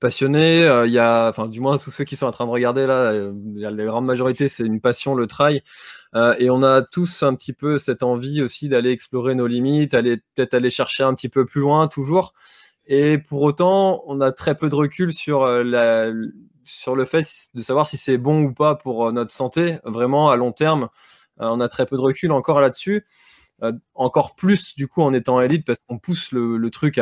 passionnés. 0.00 0.60
Il 0.86 0.92
y 0.92 0.98
a, 0.98 1.28
enfin, 1.28 1.48
du 1.48 1.60
moins 1.60 1.78
tous 1.78 1.90
ceux 1.90 2.04
qui 2.04 2.16
sont 2.16 2.26
en 2.26 2.30
train 2.32 2.46
de 2.46 2.50
regarder 2.50 2.86
là, 2.86 3.12
la 3.56 3.84
grande 3.84 4.06
majorité, 4.06 4.48
c'est 4.48 4.64
une 4.64 4.80
passion 4.80 5.14
le 5.14 5.26
trail. 5.26 5.62
et 6.38 6.50
on 6.50 6.62
a 6.62 6.82
tous 6.82 7.22
un 7.22 7.34
petit 7.34 7.52
peu 7.52 7.78
cette 7.78 8.02
envie 8.02 8.42
aussi 8.42 8.68
d'aller 8.68 8.90
explorer 8.90 9.34
nos 9.34 9.46
limites, 9.46 9.94
aller 9.94 10.18
peut-être 10.34 10.54
aller 10.54 10.70
chercher 10.70 11.04
un 11.04 11.14
petit 11.14 11.28
peu 11.28 11.44
plus 11.46 11.60
loin 11.60 11.88
toujours. 11.88 12.34
Et 12.86 13.18
pour 13.18 13.42
autant, 13.42 14.02
on 14.06 14.20
a 14.20 14.32
très 14.32 14.54
peu 14.56 14.68
de 14.68 14.74
recul 14.74 15.12
sur, 15.12 15.42
euh, 15.42 15.62
la, 15.62 16.12
sur 16.64 16.94
le 16.94 17.04
fait 17.04 17.26
de 17.54 17.62
savoir 17.62 17.86
si 17.86 17.96
c'est 17.96 18.18
bon 18.18 18.42
ou 18.42 18.52
pas 18.52 18.74
pour 18.74 19.06
euh, 19.06 19.12
notre 19.12 19.32
santé, 19.32 19.78
vraiment 19.84 20.30
à 20.30 20.36
long 20.36 20.52
terme. 20.52 20.88
Euh, 21.40 21.48
on 21.50 21.60
a 21.60 21.68
très 21.68 21.86
peu 21.86 21.96
de 21.96 22.02
recul 22.02 22.30
encore 22.32 22.60
là-dessus. 22.60 23.06
Encore 23.94 24.34
plus 24.34 24.74
du 24.74 24.88
coup 24.88 25.02
en 25.02 25.14
étant 25.14 25.40
élite 25.40 25.64
parce 25.64 25.78
qu'on 25.86 25.98
pousse 25.98 26.32
le, 26.32 26.68
truc 26.70 27.00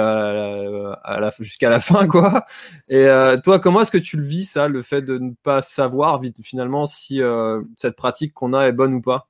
jusqu'à 1.41 1.71
la 1.71 1.81
fin 1.81 2.07
quoi. 2.07 2.45
Et 2.89 3.07
toi, 3.43 3.59
comment 3.59 3.81
est-ce 3.81 3.91
que 3.91 3.99
tu 3.99 4.17
le 4.17 4.25
vis 4.25 4.45
ça, 4.45 4.69
le 4.69 4.83
fait 4.83 5.03
de 5.03 5.19
ne 5.19 5.33
pas 5.43 5.63
savoir 5.63 6.21
finalement 6.43 6.87
si 6.87 7.21
cette 7.77 7.97
pratique 7.97 8.35
qu'on 8.35 8.53
a 8.53 8.67
est 8.67 8.73
bonne 8.73 8.95
ou 8.95 9.01
pas? 9.01 9.29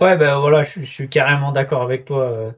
Ouais, 0.00 0.16
ben 0.16 0.38
voilà, 0.38 0.64
je, 0.64 0.80
je 0.80 0.90
suis 0.90 1.08
carrément 1.08 1.52
d'accord 1.52 1.82
avec 1.82 2.04
toi 2.04 2.52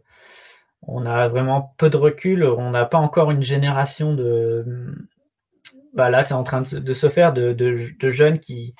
on 0.87 1.07
a 1.07 1.29
vraiment 1.29 1.75
peu 1.79 1.91
de 1.91 1.97
recul. 1.97 2.45
On 2.45 2.71
n'a 2.71 2.85
pas 2.85 2.99
encore 2.99 3.31
une 3.31 3.43
génération 3.43 4.15
de. 4.15 4.65
Bah 5.95 6.11
là, 6.11 6.23
c'est 6.23 6.35
en 6.35 6.43
train 6.43 6.63
de, 6.63 6.93
se 6.93 7.09
faire 7.09 7.33
de, 7.33 8.11
jeunes 8.11 8.39
qui, 8.39 8.75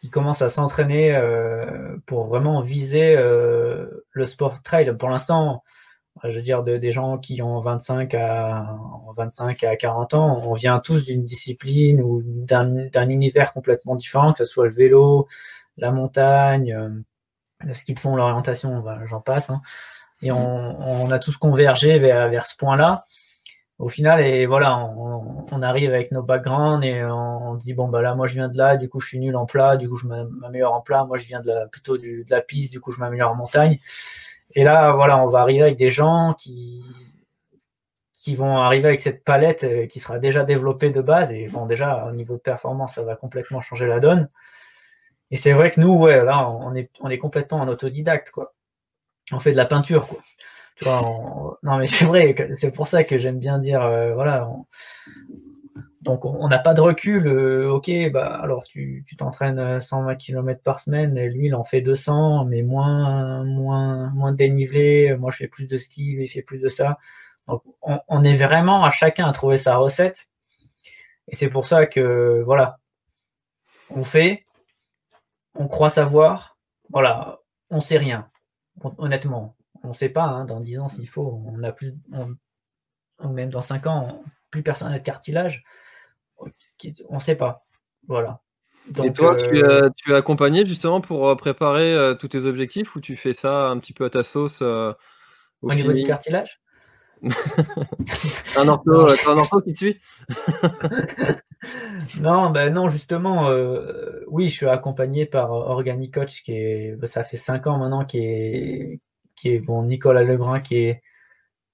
qui 0.00 0.10
commencent 0.10 0.42
à 0.42 0.48
s'entraîner 0.48 1.14
euh, 1.14 1.96
pour 2.06 2.26
vraiment 2.26 2.60
viser 2.60 3.16
euh, 3.16 4.04
le 4.10 4.26
sport 4.26 4.62
trail. 4.62 4.94
Pour 4.96 5.08
l'instant, 5.08 5.64
je 6.24 6.30
veux 6.30 6.42
dire, 6.42 6.62
des 6.64 6.90
gens 6.90 7.18
qui 7.18 7.42
ont 7.42 7.60
25 7.60 8.14
à, 8.14 8.76
25 9.16 9.64
à 9.64 9.76
40 9.76 10.14
ans, 10.14 10.40
on 10.44 10.54
vient 10.54 10.80
tous 10.80 11.04
d'une 11.04 11.24
discipline 11.24 12.02
ou 12.02 12.22
d'un 12.24 13.08
univers 13.08 13.52
complètement 13.52 13.94
différent, 13.94 14.32
que 14.32 14.38
ce 14.38 14.44
soit 14.44 14.66
le 14.66 14.72
vélo, 14.72 15.28
la 15.76 15.92
montagne, 15.92 16.72
euh, 16.72 16.88
le 17.60 17.74
ski 17.74 17.94
de 17.94 18.00
fond, 18.00 18.16
l'orientation, 18.16 18.84
j'en 19.06 19.20
passe. 19.20 19.50
Hein 19.50 19.60
et 20.22 20.32
on, 20.32 21.10
a 21.10 21.18
tous 21.18 21.36
convergé 21.36 21.98
vers, 21.98 22.28
vers 22.28 22.46
ce 22.46 22.56
point-là. 22.56 23.06
Au 23.78 23.88
final, 23.88 24.20
et 24.20 24.46
voilà, 24.46 24.76
on, 24.76 25.62
arrive 25.62 25.90
avec 25.90 26.10
nos 26.12 26.22
backgrounds 26.22 26.84
et 26.84 27.04
on, 27.04 27.54
dit 27.54 27.74
bon 27.74 27.88
bah 27.88 28.02
là, 28.02 28.14
moi 28.14 28.26
je 28.26 28.34
viens 28.34 28.48
de 28.48 28.56
là, 28.56 28.76
du 28.76 28.88
coup 28.88 29.00
je 29.00 29.08
suis 29.08 29.18
nul 29.18 29.36
en 29.36 29.46
plat, 29.46 29.76
du 29.76 29.88
coup 29.88 29.96
je 29.96 30.06
m'améliore 30.06 30.74
en 30.74 30.80
plat. 30.80 31.04
Moi 31.04 31.18
je 31.18 31.26
viens 31.26 31.40
de 31.40 31.68
plutôt 31.70 31.96
de 31.98 32.24
la 32.28 32.40
piste, 32.40 32.72
du 32.72 32.80
coup 32.80 32.92
je 32.92 33.00
m'améliore 33.00 33.32
en 33.32 33.34
montagne. 33.36 33.78
Et 34.54 34.64
là, 34.64 34.92
voilà, 34.92 35.18
on 35.22 35.28
va 35.28 35.40
arriver 35.40 35.62
avec 35.62 35.76
des 35.76 35.90
gens 35.90 36.34
qui 36.38 36.84
qui 38.14 38.34
vont 38.34 38.58
arriver 38.58 38.88
avec 38.88 39.00
cette 39.00 39.24
palette 39.24 39.64
euh, 39.64 39.86
qui 39.86 40.00
sera 40.00 40.18
déjà 40.18 40.44
développée 40.44 40.90
de 40.90 41.00
base. 41.00 41.32
Et 41.32 41.46
bon, 41.48 41.66
déjà 41.66 42.06
au 42.06 42.12
niveau 42.12 42.34
de 42.34 42.40
performance, 42.40 42.94
ça 42.94 43.04
va 43.04 43.16
complètement 43.16 43.60
changer 43.60 43.86
la 43.86 44.00
donne. 44.00 44.28
Et 45.30 45.36
c'est 45.36 45.52
vrai 45.52 45.70
que 45.70 45.80
nous, 45.80 45.92
ouais, 45.94 46.24
là, 46.24 46.48
on 46.50 46.74
est, 46.74 46.90
on 47.00 47.10
est 47.10 47.18
complètement 47.18 47.58
en 47.60 47.68
autodidacte, 47.68 48.30
quoi 48.30 48.54
on 49.32 49.40
fait 49.40 49.52
de 49.52 49.56
la 49.56 49.66
peinture, 49.66 50.06
quoi. 50.06 50.18
Non 51.62 51.78
mais 51.78 51.86
c'est 51.86 52.04
vrai, 52.04 52.34
c'est 52.56 52.70
pour 52.72 52.86
ça 52.86 53.04
que 53.04 53.18
j'aime 53.18 53.38
bien 53.38 53.58
dire, 53.58 53.82
euh, 53.82 54.14
voilà. 54.14 54.48
Donc 56.02 56.24
on 56.24 56.48
n'a 56.48 56.58
pas 56.58 56.74
de 56.74 56.80
recul. 56.80 57.26
Euh, 57.26 57.70
ok, 57.70 57.90
bah 58.12 58.38
alors 58.42 58.64
tu 58.64 59.04
t'entraînes 59.18 59.80
120 59.80 60.16
km 60.16 60.62
par 60.62 60.78
semaine, 60.80 61.18
et 61.18 61.28
lui 61.28 61.46
il 61.46 61.54
en 61.54 61.64
fait 61.64 61.80
200, 61.80 62.44
mais 62.46 62.62
moins 62.62 63.44
moins 63.44 64.10
moins 64.14 64.32
dénivelé. 64.32 65.16
Moi 65.18 65.30
je 65.32 65.38
fais 65.38 65.48
plus 65.48 65.66
de 65.66 65.76
ski, 65.76 66.16
il 66.20 66.28
fait 66.28 66.42
plus 66.42 66.58
de 66.60 66.68
ça. 66.68 66.98
Donc 67.48 67.62
on, 67.82 67.98
on 68.08 68.24
est 68.24 68.36
vraiment 68.36 68.84
à 68.84 68.90
chacun 68.90 69.26
à 69.26 69.32
trouver 69.32 69.56
sa 69.56 69.76
recette. 69.76 70.28
Et 71.28 71.34
c'est 71.34 71.48
pour 71.48 71.66
ça 71.66 71.86
que 71.86 72.42
voilà, 72.44 72.78
on 73.90 74.04
fait, 74.04 74.46
on 75.54 75.68
croit 75.68 75.90
savoir, 75.90 76.58
voilà, 76.90 77.40
on 77.70 77.80
sait 77.80 77.98
rien 77.98 78.30
honnêtement, 78.98 79.56
on 79.82 79.88
ne 79.88 79.94
sait 79.94 80.08
pas, 80.08 80.24
hein, 80.24 80.44
dans 80.44 80.60
10 80.60 80.78
ans 80.80 80.88
s'il 80.88 81.08
faut, 81.08 81.42
on 81.46 81.62
a 81.62 81.72
plus, 81.72 81.94
même 83.22 83.50
dans 83.50 83.60
5 83.60 83.86
ans, 83.86 84.22
plus 84.50 84.62
personne 84.62 84.90
n'a 84.90 84.98
de 84.98 85.04
cartilage, 85.04 85.64
on 86.38 87.14
ne 87.14 87.20
sait 87.20 87.36
pas. 87.36 87.66
Voilà. 88.06 88.40
Et 89.04 89.12
toi, 89.12 89.36
euh, 89.36 89.90
tu, 89.96 90.12
es, 90.12 90.14
accompagné 90.14 90.64
justement 90.64 91.00
pour 91.00 91.28
euh, 91.28 91.34
préparer 91.34 91.94
euh, 91.94 92.14
tous 92.14 92.28
tes 92.28 92.46
objectifs 92.46 92.96
ou 92.96 93.00
tu 93.00 93.16
fais 93.16 93.32
ça 93.34 93.68
un 93.68 93.78
petit 93.78 93.92
peu 93.92 94.04
à 94.04 94.10
ta 94.10 94.22
sauce 94.22 94.62
au, 94.62 95.74
niveau 95.74 95.92
du 95.92 96.04
cartilage? 96.04 96.60
Un 98.56 98.68
ortho, 98.68 99.08
un 99.28 99.38
ortho 99.38 99.60
qui 99.60 99.72
te 99.72 99.78
suit? 99.78 100.00
Non, 102.20 102.50
ben 102.50 102.72
non, 102.72 102.88
justement, 102.88 103.50
oui, 104.28 104.46
je 104.46 104.52
suis 104.54 104.68
accompagné 104.68 105.26
par 105.26 105.50
Organicoach, 105.50 106.44
qui 106.44 106.52
est, 106.52 107.06
ça 107.06 107.24
fait 107.24 107.36
cinq 107.36 107.66
ans 107.66 107.78
maintenant, 107.78 108.04
qui 108.04 108.18
est, 108.18 109.00
qui 109.38 109.50
est 109.50 109.60
bon, 109.60 109.82
Nicolas 109.84 110.24
Lebrun, 110.24 110.60
qui 110.60 110.76
est, 110.76 111.02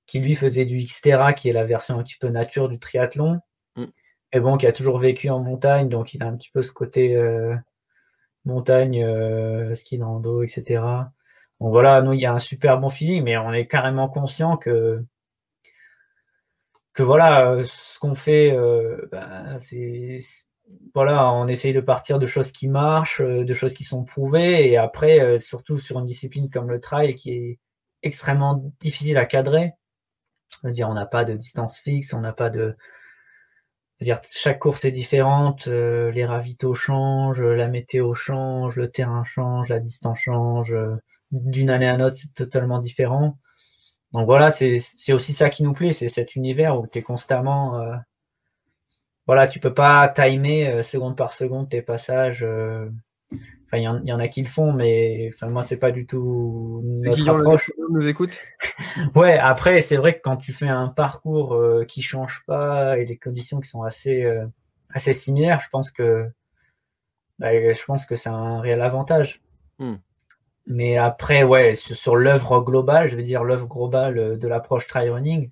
qui 0.07 0.21
lui 0.21 0.35
faisait 0.35 0.67
du 0.67 0.79
Xterra, 0.79 1.33
qui 1.33 1.49
est 1.49 1.53
la 1.53 1.65
version 1.65 1.99
un 1.99 2.03
petit 2.03 2.17
peu 2.19 2.29
nature 2.29 2.69
du 2.69 2.79
triathlon, 2.79 3.41
mm. 3.77 3.85
et 4.33 4.41
bon, 4.41 4.57
qui 4.57 4.67
a 4.67 4.73
toujours 4.73 4.99
vécu 4.99 5.31
en 5.31 5.41
montagne, 5.41 5.89
donc 5.89 6.15
il 6.15 6.23
a 6.23 6.27
un 6.27 6.37
petit 6.37 6.51
peu 6.51 6.63
ce 6.63 6.73
côté 6.73 7.17
euh, 7.17 7.57
montagne, 8.45 9.03
euh, 9.03 9.75
ski 9.75 9.99
de 9.99 10.05
rando, 10.05 10.43
etc. 10.43 10.83
Bon, 11.61 11.71
voilà, 11.71 12.03
nous, 12.03 12.13
il 12.13 12.21
y 12.21 12.27
a 12.27 12.33
un 12.33 12.39
super 12.39 12.79
bon 12.79 12.91
feeling, 12.91 13.23
mais 13.25 13.37
on 13.37 13.53
est 13.53 13.67
carrément 13.67 14.09
conscient 14.09 14.57
que 14.57 15.05
que 16.95 17.03
voilà, 17.03 17.51
euh, 17.51 17.65
ce 17.65 17.99
qu'on 17.99 18.15
fait, 18.15 18.53
euh, 18.53 19.09
ben, 19.11 19.59
c'est 19.61 20.21
voilà, 20.95 21.33
on 21.33 21.49
essaye 21.49 21.73
de 21.73 21.81
partir 21.81 22.19
de 22.19 22.27
choses 22.27 22.53
qui 22.53 22.69
marchent, 22.69 23.21
euh, 23.21 23.45
de 23.45 23.55
choses 23.55 23.75
qui 23.75 23.85
sont 23.85 24.05
prouvées, 24.05 24.71
et 24.71 24.77
après, 24.77 25.39
surtout 25.39 25.79
sur 25.79 25.99
une 25.99 26.07
discipline 26.07 26.51
comme 26.51 26.71
le 26.71 26.81
trail 26.81 27.17
qui 27.17 27.31
est 27.33 27.59
extrêmement 28.03 28.73
difficile 28.81 29.19
à 29.19 29.27
cadrer. 29.27 29.73
C'est-à-dire, 30.63 30.89
on 30.89 30.95
n'a 30.95 31.07
pas 31.07 31.25
de 31.25 31.35
distance 31.37 31.79
fixe, 31.79 32.13
on 32.15 32.21
n'a 32.21 32.33
pas 32.33 32.51
de. 32.51 32.77
dire 34.01 34.21
chaque 34.31 34.59
course 34.61 34.85
est 34.85 34.93
différente, 34.93 35.69
euh, 35.69 36.11
les 36.13 36.25
ravitaux 36.25 36.75
changent, 36.75 37.43
la 37.43 37.69
météo 37.69 38.15
change, 38.15 38.77
le 38.77 38.91
terrain 38.91 39.25
change, 39.25 39.69
la 39.69 39.81
distance 39.81 40.21
change. 40.21 40.75
D'une 41.33 41.71
année 41.71 41.89
à 41.89 41.97
l'autre, 41.97 42.17
c'est 42.17 42.35
totalement 42.35 42.79
différent. 42.79 43.39
Donc 44.13 44.27
voilà, 44.27 44.51
c'est 44.51 45.13
aussi 45.13 45.35
ça 45.35 45.51
qui 45.51 45.65
nous 45.65 45.73
plaît, 45.73 45.93
c'est 45.93 46.09
cet 46.09 46.37
univers 46.37 46.79
où 46.79 46.87
tu 46.87 47.01
es 47.01 47.03
constamment. 47.03 47.81
Euh, 47.81 47.97
voilà, 49.27 49.49
tu 49.49 49.61
peux 49.61 49.75
pas 49.75 50.09
timer 50.09 50.69
euh, 50.69 50.83
seconde 50.83 51.17
par 51.17 51.33
seconde 51.33 51.69
tes 51.69 51.83
passages. 51.83 52.47
Enfin, 53.67 53.79
il 53.79 54.09
y, 54.09 54.13
en 54.13 54.19
a 54.19 54.29
qui 54.29 54.43
le 54.43 54.49
font, 54.49 54.73
mais 54.73 55.31
enfin, 55.33 55.49
moi, 55.49 55.63
c'est 55.63 55.79
pas 55.79 55.91
du 55.91 56.07
tout 56.07 56.83
notre 56.85 57.29
approche. 57.29 57.73
nous 57.91 58.07
écoute? 58.07 58.41
ouais, 59.15 59.39
après, 59.39 59.81
c'est 59.81 59.97
vrai 59.97 60.17
que 60.17 60.21
quand 60.23 60.37
tu 60.37 60.53
fais 60.53 60.69
un 60.69 60.89
parcours 60.89 61.55
euh, 61.55 61.85
qui 61.85 62.03
change 62.03 62.43
pas 62.47 62.99
et 62.99 63.05
des 63.05 63.17
conditions 63.17 63.61
qui 63.61 63.69
sont 63.69 63.83
assez, 63.83 64.23
euh, 64.23 64.47
assez 64.91 65.13
similaires, 65.13 65.61
je 65.61 65.69
pense 65.71 65.91
que 65.91 66.29
bah, 67.39 67.51
je 67.53 67.85
pense 67.85 68.07
que 68.07 68.17
c'est 68.17 68.29
un 68.29 68.61
réel 68.61 68.83
avantage. 68.83 69.41
Hmm. 69.79 69.97
Mais 70.67 70.97
après, 70.97 71.43
ouais, 71.43 71.75
sur, 71.75 72.17
l'œuvre 72.17 72.61
globale, 72.61 73.09
je 73.09 73.17
veux 73.17 73.23
dire 73.23 73.45
l'œuvre 73.45 73.67
globale 73.67 74.19
euh, 74.19 74.37
de 74.37 74.47
l'approche 74.47 74.87
try 74.87 75.09
running, 75.09 75.51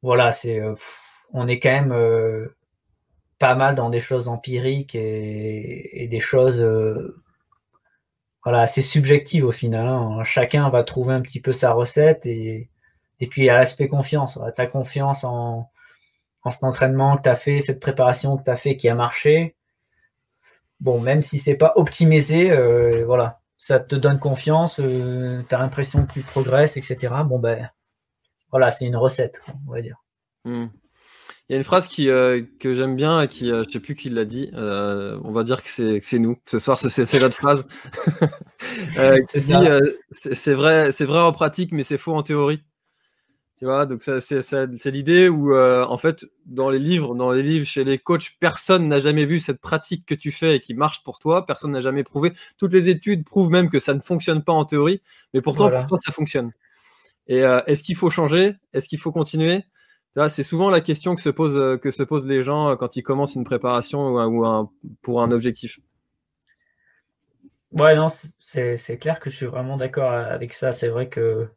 voilà, 0.00 0.32
c'est 0.32 0.60
on 1.32 1.48
est 1.48 1.60
quand 1.60 1.70
même 1.70 1.92
pas 3.42 3.56
mal 3.56 3.74
dans 3.74 3.90
des 3.90 3.98
choses 3.98 4.28
empiriques 4.28 4.94
et, 4.94 6.06
des 6.08 6.20
choses 6.20 6.60
euh, 6.60 7.20
voilà, 8.44 8.60
assez 8.60 8.82
subjectives 8.82 9.44
au 9.44 9.50
final. 9.50 9.88
Hein. 9.88 10.22
Chacun 10.22 10.70
va 10.70 10.84
trouver 10.84 11.14
un 11.14 11.20
petit 11.20 11.40
peu 11.40 11.50
sa 11.50 11.72
recette 11.72 12.24
et, 12.24 12.70
puis 13.18 13.42
il 13.42 13.44
y 13.46 13.50
a 13.50 13.56
l'aspect 13.56 13.88
confiance. 13.88 14.38
Ta 14.54 14.66
confiance 14.66 15.24
en, 15.24 15.68
en 16.44 16.50
cet 16.50 16.62
entraînement 16.62 17.16
que 17.16 17.22
tu 17.22 17.28
as 17.30 17.34
fait, 17.34 17.58
cette 17.58 17.80
préparation 17.80 18.36
que 18.36 18.44
tu 18.44 18.50
as 18.52 18.56
fait 18.56 18.76
qui 18.76 18.88
a 18.88 18.94
marché. 18.94 19.56
Bon, 20.78 21.00
même 21.00 21.22
si 21.22 21.38
c'est 21.38 21.56
pas 21.56 21.72
optimisé, 21.74 22.52
euh, 22.52 23.04
voilà, 23.04 23.40
ça 23.56 23.80
te 23.80 23.96
donne 23.96 24.20
confiance, 24.20 24.78
euh, 24.78 25.42
tu 25.48 25.54
as 25.54 25.58
l'impression 25.58 26.06
que 26.06 26.12
tu 26.12 26.20
progresses, 26.20 26.76
etc. 26.76 26.96
Bon, 27.24 27.40
ben 27.40 27.70
voilà, 28.52 28.70
c'est 28.70 28.84
une 28.84 28.96
recette, 28.96 29.40
on 29.66 29.72
va 29.72 29.82
dire. 29.82 30.00
Hmm. 30.44 30.66
Il 31.52 31.56
y 31.56 31.56
a 31.56 31.58
une 31.58 31.64
phrase 31.64 31.86
qui, 31.86 32.08
euh, 32.08 32.40
que 32.60 32.72
j'aime 32.72 32.96
bien 32.96 33.20
et 33.20 33.28
qui, 33.28 33.52
euh, 33.52 33.62
je 33.64 33.72
sais 33.72 33.78
plus 33.78 33.94
qui 33.94 34.08
l'a 34.08 34.24
dit. 34.24 34.48
Euh, 34.54 35.18
on 35.22 35.32
va 35.32 35.44
dire 35.44 35.62
que 35.62 35.68
c'est 35.68 36.18
nous. 36.18 36.38
Ce 36.46 36.58
soir, 36.58 36.78
c'est 36.78 37.20
notre 37.20 37.36
phrase. 37.36 37.62
c'est 40.12 40.54
vrai, 40.54 40.92
c'est 40.92 41.04
vrai 41.04 41.20
en 41.20 41.32
pratique, 41.32 41.72
mais 41.72 41.82
c'est 41.82 41.98
faux 41.98 42.14
en 42.14 42.22
théorie. 42.22 42.62
Tu 43.58 43.66
vois, 43.66 43.84
donc 43.84 44.02
c'est 44.02 44.90
l'idée 44.90 45.28
où, 45.28 45.54
en 45.54 45.98
fait, 45.98 46.24
dans 46.46 46.70
les 46.70 46.78
livres, 46.78 47.14
dans 47.14 47.32
les 47.32 47.42
livres 47.42 47.66
chez 47.66 47.84
les 47.84 47.98
coachs, 47.98 48.30
personne 48.40 48.88
n'a 48.88 48.98
jamais 48.98 49.26
vu 49.26 49.38
cette 49.38 49.60
pratique 49.60 50.06
que 50.06 50.14
tu 50.14 50.32
fais 50.32 50.56
et 50.56 50.58
qui 50.58 50.72
marche 50.72 51.04
pour 51.04 51.18
toi. 51.18 51.44
Personne 51.44 51.72
n'a 51.72 51.80
jamais 51.80 52.02
prouvé. 52.02 52.32
Toutes 52.56 52.72
les 52.72 52.88
études 52.88 53.26
prouvent 53.26 53.50
même 53.50 53.68
que 53.68 53.78
ça 53.78 53.92
ne 53.92 54.00
fonctionne 54.00 54.42
pas 54.42 54.54
en 54.54 54.64
théorie, 54.64 55.02
mais 55.34 55.42
pourtant, 55.42 55.68
pour 55.68 55.86
toi, 55.86 55.98
ça 55.98 56.12
fonctionne. 56.12 56.52
Et 57.26 57.40
est-ce 57.66 57.82
qu'il 57.82 57.96
faut 57.96 58.08
changer? 58.08 58.54
Est-ce 58.72 58.88
qu'il 58.88 58.98
faut 58.98 59.12
continuer? 59.12 59.64
C'est 60.28 60.42
souvent 60.42 60.68
la 60.68 60.80
question 60.80 61.14
que 61.14 61.22
se, 61.22 61.30
pose, 61.30 61.56
euh, 61.56 62.04
posent 62.06 62.26
les 62.26 62.42
gens 62.42 62.70
euh, 62.70 62.76
quand 62.76 62.96
ils 62.96 63.02
commencent 63.02 63.34
une 63.34 63.44
préparation 63.44 64.16
ou, 64.16 64.70
pour 65.00 65.22
un 65.22 65.30
objectif. 65.30 65.80
Ouais, 67.72 67.96
non, 67.96 68.08
c'est 68.38 68.98
clair 68.98 69.18
que 69.18 69.30
je 69.30 69.36
suis 69.36 69.46
vraiment 69.46 69.78
d'accord 69.78 70.12
avec 70.12 70.52
ça. 70.52 70.72
C'est 70.72 70.88
vrai 70.88 71.08
que 71.08 71.48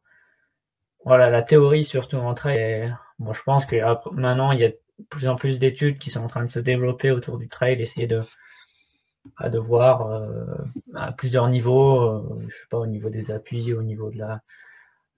voilà, 1.04 1.30
la 1.30 1.42
théorie, 1.42 1.84
surtout 1.84 2.16
en 2.16 2.34
trail, 2.34 2.96
moi 3.20 3.34
je 3.34 3.44
pense 3.44 3.66
que 3.66 3.76
maintenant 4.14 4.54
il 4.54 4.60
y 4.62 4.64
a 4.64 4.70
de 4.70 4.78
plus 5.10 5.28
en 5.28 5.36
plus 5.36 5.60
d'études 5.60 5.98
qui 5.98 6.10
sont 6.10 6.22
en 6.22 6.28
train 6.28 6.46
de 6.46 6.50
se 6.50 6.60
développer 6.60 7.12
autour 7.12 7.38
du 7.38 7.50
trail, 7.50 7.82
essayer 7.82 8.08
de, 8.08 8.22
de 9.44 9.60
voir 9.60 10.10
euh, 10.10 10.46
à 10.96 11.12
plusieurs 11.12 11.50
niveaux, 11.50 12.40
je 12.48 12.56
sais 12.56 12.68
pas, 12.70 12.80
au 12.80 12.88
niveau 12.88 13.10
des 13.10 13.32
appuis, 13.32 13.74
au 13.74 13.84
niveau 13.84 14.10
de 14.10 14.20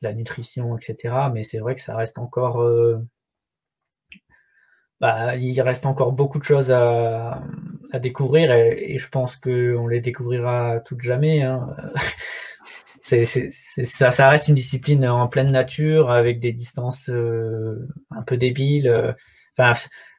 la 0.02 0.14
nutrition, 0.14 0.76
etc. 0.76 1.30
Mais 1.32 1.44
c'est 1.44 1.60
vrai 1.60 1.76
que 1.76 1.82
ça 1.82 1.96
reste 1.96 2.18
encore 2.18 2.60
bah, 5.02 5.36
il 5.36 5.60
reste 5.62 5.86
encore 5.86 6.12
beaucoup 6.12 6.40
de 6.40 6.44
choses 6.44 6.72
à, 6.72 7.42
découvrir 8.02 8.52
et, 8.52 8.98
je 8.98 9.10
pense 9.10 9.38
qu'on 9.38 9.88
les 9.88 10.02
découvrira 10.02 10.80
toutes 10.82 11.02
jamais. 11.02 11.42
Hein. 11.42 11.68
ça, 13.02 14.12
ça, 14.12 14.30
reste 14.30 14.48
une 14.48 14.56
discipline 14.56 15.08
en 15.08 15.28
pleine 15.28 15.52
nature 15.52 16.12
avec 16.12 16.40
des 16.40 16.52
distances 16.52 17.10
euh, 17.10 17.88
un 18.12 18.22
peu 18.24 18.38
débiles. 18.38 19.16
Enfin, 19.58 19.74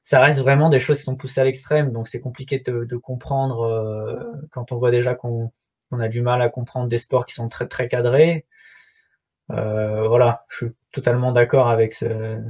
ça 0.08 0.20
reste 0.20 0.38
vraiment 0.40 0.70
des 0.70 0.78
choses 0.80 0.98
qui 0.98 1.04
sont 1.04 1.16
poussées 1.16 1.42
à 1.42 1.44
l'extrême, 1.44 1.92
donc 1.92 2.08
c'est 2.08 2.18
compliqué 2.18 2.60
de, 2.60 2.96
comprendre 2.96 3.60
euh, 3.60 4.16
quand 4.52 4.72
on 4.72 4.78
voit 4.78 4.90
déjà 4.90 5.14
qu'on 5.14 5.52
a 5.92 6.08
du 6.08 6.22
mal 6.22 6.40
à 6.40 6.48
comprendre 6.48 6.88
des 6.88 6.96
sports 6.96 7.26
qui 7.26 7.34
sont 7.34 7.50
très 7.50 7.68
très 7.68 7.88
cadrés. 7.88 8.46
Euh, 9.50 10.08
voilà, 10.08 10.46
je 10.48 10.56
suis 10.56 10.74
totalement 10.92 11.30
d'accord 11.32 11.68
avec 11.68 11.92
ce, 11.92 12.40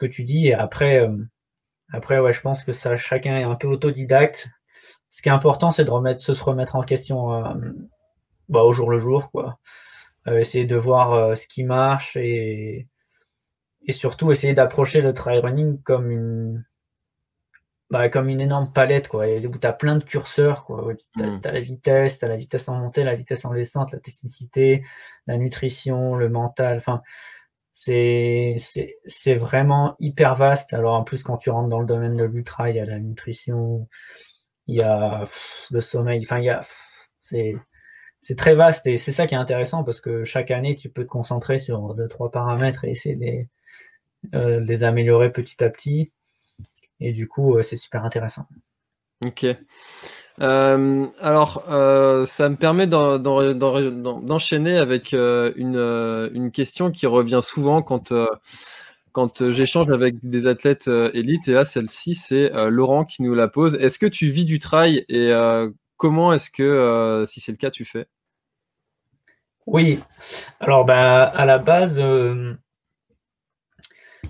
que 0.00 0.06
tu 0.06 0.24
dis. 0.24 0.48
Et 0.48 0.54
après, 0.54 1.00
euh, 1.00 1.16
après 1.92 2.18
ouais, 2.18 2.32
je 2.32 2.40
pense 2.40 2.64
que 2.64 2.72
ça, 2.72 2.96
chacun 2.96 3.38
est 3.38 3.44
un 3.44 3.54
peu 3.54 3.68
autodidacte. 3.68 4.48
Ce 5.10 5.22
qui 5.22 5.28
est 5.28 5.32
important, 5.32 5.70
c'est 5.70 5.84
de 5.84 5.90
remettre, 5.90 6.22
se 6.22 6.42
remettre 6.42 6.76
en 6.76 6.82
question 6.82 7.34
euh, 7.34 7.54
bah, 8.48 8.62
au 8.62 8.72
jour 8.72 8.90
le 8.90 8.98
jour, 8.98 9.30
quoi. 9.30 9.58
Euh, 10.28 10.38
essayer 10.38 10.66
de 10.66 10.76
voir 10.76 11.36
ce 11.36 11.46
qui 11.46 11.64
marche 11.64 12.16
et, 12.16 12.88
et 13.86 13.92
surtout 13.92 14.30
essayer 14.30 14.54
d'approcher 14.54 15.00
le 15.00 15.14
trail 15.14 15.40
running 15.40 15.82
comme 15.82 16.10
une, 16.10 16.64
bah, 17.90 18.08
comme 18.08 18.28
une 18.28 18.40
énorme 18.40 18.72
palette, 18.72 19.08
quoi, 19.08 19.26
où 19.26 19.58
tu 19.58 19.66
as 19.66 19.72
plein 19.72 19.96
de 19.96 20.04
curseurs, 20.04 20.64
quoi. 20.64 20.94
Tu 20.94 21.24
as, 21.24 21.26
mm. 21.26 21.40
la 21.44 21.60
vitesse, 21.60 22.18
tu 22.18 22.24
as 22.24 22.28
la 22.28 22.36
vitesse 22.36 22.68
en 22.68 22.76
montée, 22.76 23.02
la 23.02 23.16
vitesse 23.16 23.44
en 23.44 23.52
descente, 23.52 23.92
la 23.92 23.98
technicité, 23.98 24.84
la 25.26 25.36
nutrition, 25.38 26.14
le 26.14 26.28
mental, 26.28 26.76
enfin, 26.76 27.02
c'est 27.72 29.34
vraiment 29.36 29.96
hyper 30.00 30.34
vaste. 30.34 30.72
Alors 30.74 30.94
en 30.94 31.04
plus, 31.04 31.22
quand 31.22 31.36
tu 31.38 31.50
rentres 31.50 31.68
dans 31.68 31.80
le 31.80 31.86
domaine 31.86 32.16
de 32.16 32.24
l'ultra, 32.24 32.70
il 32.70 32.76
y 32.76 32.80
a 32.80 32.84
la 32.84 32.98
nutrition, 32.98 33.88
il 34.66 34.76
y 34.76 34.82
a 34.82 35.24
le 35.70 35.80
sommeil, 35.80 36.20
enfin, 36.24 36.38
il 36.38 36.44
y 36.44 36.50
a. 36.50 36.62
C'est 38.22 38.36
très 38.36 38.54
vaste 38.54 38.86
et 38.86 38.96
c'est 38.96 39.12
ça 39.12 39.26
qui 39.26 39.34
est 39.34 39.38
intéressant 39.38 39.84
parce 39.84 40.00
que 40.00 40.24
chaque 40.24 40.50
année, 40.50 40.76
tu 40.76 40.90
peux 40.90 41.04
te 41.04 41.08
concentrer 41.08 41.58
sur 41.58 41.94
deux, 41.94 42.08
trois 42.08 42.30
paramètres 42.30 42.84
et 42.84 42.90
essayer 42.90 43.16
de 43.16 43.20
les, 43.20 43.48
euh, 44.34 44.86
améliorer 44.86 45.32
petit 45.32 45.62
à 45.64 45.70
petit. 45.70 46.12
Et 47.00 47.12
du 47.12 47.28
coup, 47.28 47.56
euh, 47.56 47.62
c'est 47.62 47.76
super 47.76 48.04
intéressant. 48.04 48.46
Ok. 49.24 49.46
Euh, 50.40 51.06
alors, 51.20 51.64
euh, 51.68 52.24
ça 52.24 52.48
me 52.48 52.56
permet 52.56 52.86
d'enchaîner 52.86 54.78
avec 54.78 55.12
euh, 55.12 55.52
une, 55.56 56.50
question 56.50 56.90
qui 56.90 57.06
revient 57.06 57.40
souvent 57.42 57.82
quand, 57.82 58.14
j'échange 59.50 59.90
avec 59.90 60.14
des 60.22 60.46
athlètes 60.46 60.88
élites. 61.12 61.48
Et 61.48 61.52
là, 61.52 61.64
celle-ci, 61.64 62.14
c'est 62.14 62.50
Laurent 62.70 63.04
qui 63.04 63.22
nous 63.22 63.34
la 63.34 63.48
pose. 63.48 63.74
Est-ce 63.76 63.98
que 63.98 64.06
tu 64.06 64.30
vis 64.30 64.46
du 64.46 64.58
trail 64.58 65.04
et 65.08 65.32
comment 65.96 66.32
est-ce 66.32 66.50
que, 66.50 67.24
si 67.26 67.40
c'est 67.40 67.52
le 67.52 67.58
cas, 67.58 67.70
tu 67.70 67.84
fais? 67.84 68.06
Oui. 69.66 70.00
Alors, 70.60 70.86
bah, 70.86 71.24
à 71.24 71.44
la 71.44 71.58
base, 71.58 72.00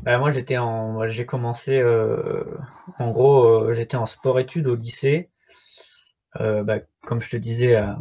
bah, 0.02 0.18
moi, 0.18 0.30
j'étais 0.30 0.58
en, 0.58 1.08
j'ai 1.08 1.26
commencé, 1.26 1.82
en 2.98 3.10
gros, 3.10 3.72
j'étais 3.72 3.96
en 3.96 4.06
sport-études 4.06 4.66
au 4.66 4.74
lycée. 4.74 5.30
Euh, 6.38 6.62
bah, 6.62 6.78
comme 7.06 7.20
je 7.20 7.30
te 7.30 7.36
disais, 7.36 7.76
euh, 7.76 7.92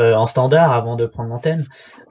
euh, 0.00 0.14
en 0.14 0.26
standard 0.26 0.72
avant 0.72 0.96
de 0.96 1.06
prendre 1.06 1.30
l'antenne, 1.30 1.66